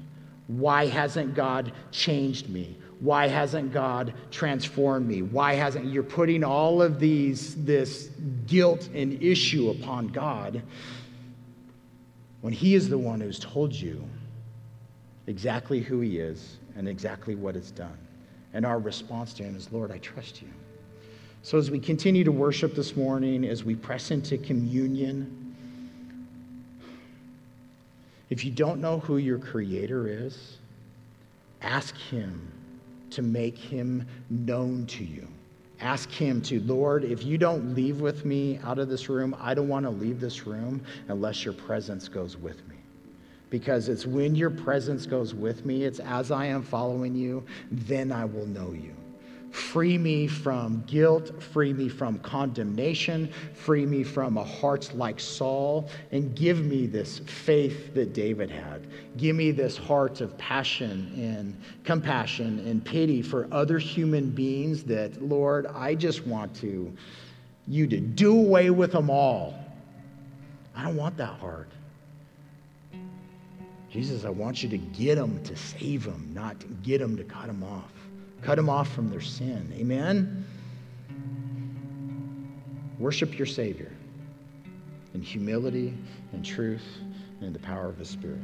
Why 0.46 0.86
hasn't 0.86 1.34
God 1.34 1.72
changed 1.90 2.48
me? 2.48 2.76
Why 3.00 3.28
hasn't 3.28 3.72
God 3.72 4.14
transformed 4.30 5.06
me? 5.06 5.22
Why 5.22 5.54
hasn't 5.54 5.86
you're 5.86 6.02
putting 6.02 6.42
all 6.42 6.80
of 6.80 6.98
these 6.98 7.62
this 7.64 8.10
guilt 8.46 8.88
and 8.94 9.22
issue 9.22 9.70
upon 9.70 10.08
God 10.08 10.62
when 12.40 12.52
he 12.52 12.74
is 12.74 12.88
the 12.88 12.98
one 12.98 13.20
who's 13.20 13.38
told 13.38 13.74
you 13.74 14.08
exactly 15.26 15.80
who 15.80 16.00
he 16.00 16.18
is 16.18 16.58
and 16.76 16.88
exactly 16.88 17.34
what 17.34 17.56
it's 17.56 17.70
done. 17.70 17.98
And 18.54 18.64
our 18.64 18.78
response 18.78 19.34
to 19.34 19.42
him 19.42 19.56
is, 19.56 19.70
Lord, 19.72 19.90
I 19.90 19.98
trust 19.98 20.40
you. 20.40 20.48
So 21.42 21.58
as 21.58 21.70
we 21.70 21.78
continue 21.78 22.24
to 22.24 22.32
worship 22.32 22.74
this 22.74 22.96
morning, 22.96 23.44
as 23.44 23.64
we 23.64 23.74
press 23.74 24.10
into 24.10 24.38
communion, 24.38 25.54
if 28.30 28.44
you 28.44 28.50
don't 28.50 28.80
know 28.80 28.98
who 29.00 29.18
your 29.18 29.38
creator 29.38 30.06
is, 30.06 30.58
ask 31.62 31.96
him 31.96 32.52
to 33.10 33.22
make 33.22 33.56
him 33.56 34.06
known 34.30 34.86
to 34.86 35.04
you. 35.04 35.26
Ask 35.80 36.10
him 36.10 36.40
to, 36.42 36.60
Lord, 36.60 37.04
if 37.04 37.24
you 37.24 37.36
don't 37.36 37.74
leave 37.74 38.00
with 38.00 38.24
me 38.24 38.58
out 38.64 38.78
of 38.78 38.88
this 38.88 39.08
room, 39.08 39.36
I 39.38 39.52
don't 39.52 39.68
want 39.68 39.84
to 39.84 39.90
leave 39.90 40.20
this 40.20 40.46
room 40.46 40.82
unless 41.08 41.44
your 41.44 41.54
presence 41.54 42.08
goes 42.08 42.36
with 42.36 42.66
me. 42.68 42.76
Because 43.50 43.88
it's 43.88 44.06
when 44.06 44.34
your 44.34 44.50
presence 44.50 45.06
goes 45.06 45.34
with 45.34 45.66
me, 45.66 45.84
it's 45.84 46.00
as 46.00 46.30
I 46.30 46.46
am 46.46 46.62
following 46.62 47.14
you, 47.14 47.44
then 47.70 48.10
I 48.10 48.24
will 48.24 48.46
know 48.46 48.72
you. 48.72 48.95
Free 49.56 49.96
me 49.96 50.26
from 50.26 50.84
guilt, 50.86 51.42
free 51.42 51.72
me 51.72 51.88
from 51.88 52.18
condemnation, 52.18 53.32
free 53.54 53.86
me 53.86 54.04
from 54.04 54.36
a 54.36 54.44
heart 54.44 54.94
like 54.94 55.18
Saul, 55.18 55.88
and 56.12 56.36
give 56.36 56.62
me 56.62 56.86
this 56.86 57.20
faith 57.20 57.94
that 57.94 58.12
David 58.12 58.50
had. 58.50 58.86
Give 59.16 59.34
me 59.34 59.52
this 59.52 59.78
heart 59.78 60.20
of 60.20 60.36
passion 60.36 61.10
and 61.16 61.58
compassion 61.84 62.58
and 62.66 62.84
pity 62.84 63.22
for 63.22 63.48
other 63.50 63.78
human 63.78 64.28
beings 64.28 64.84
that, 64.84 65.22
Lord, 65.22 65.66
I 65.68 65.94
just 65.94 66.26
want 66.26 66.54
to 66.56 66.94
you 67.66 67.86
to 67.86 67.98
do 67.98 68.38
away 68.38 68.68
with 68.68 68.92
them 68.92 69.08
all. 69.08 69.58
I 70.76 70.82
don't 70.82 70.96
want 70.96 71.16
that 71.16 71.32
heart. 71.40 71.70
Jesus, 73.90 74.26
I 74.26 74.28
want 74.28 74.62
you 74.62 74.68
to 74.68 74.78
get 74.78 75.14
them 75.14 75.42
to 75.44 75.56
save 75.56 76.04
them, 76.04 76.30
not 76.34 76.56
get 76.82 76.98
them 76.98 77.16
to 77.16 77.24
cut 77.24 77.46
them 77.46 77.64
off 77.64 77.90
cut 78.42 78.56
them 78.56 78.68
off 78.68 78.92
from 78.92 79.08
their 79.08 79.20
sin. 79.20 79.72
Amen? 79.76 80.46
Worship 82.98 83.38
your 83.38 83.46
Savior 83.46 83.92
in 85.14 85.22
humility 85.22 85.94
and 86.32 86.44
truth 86.44 86.86
and 87.38 87.44
in 87.48 87.52
the 87.52 87.58
power 87.58 87.88
of 87.88 87.98
His 87.98 88.08
Spirit. 88.08 88.40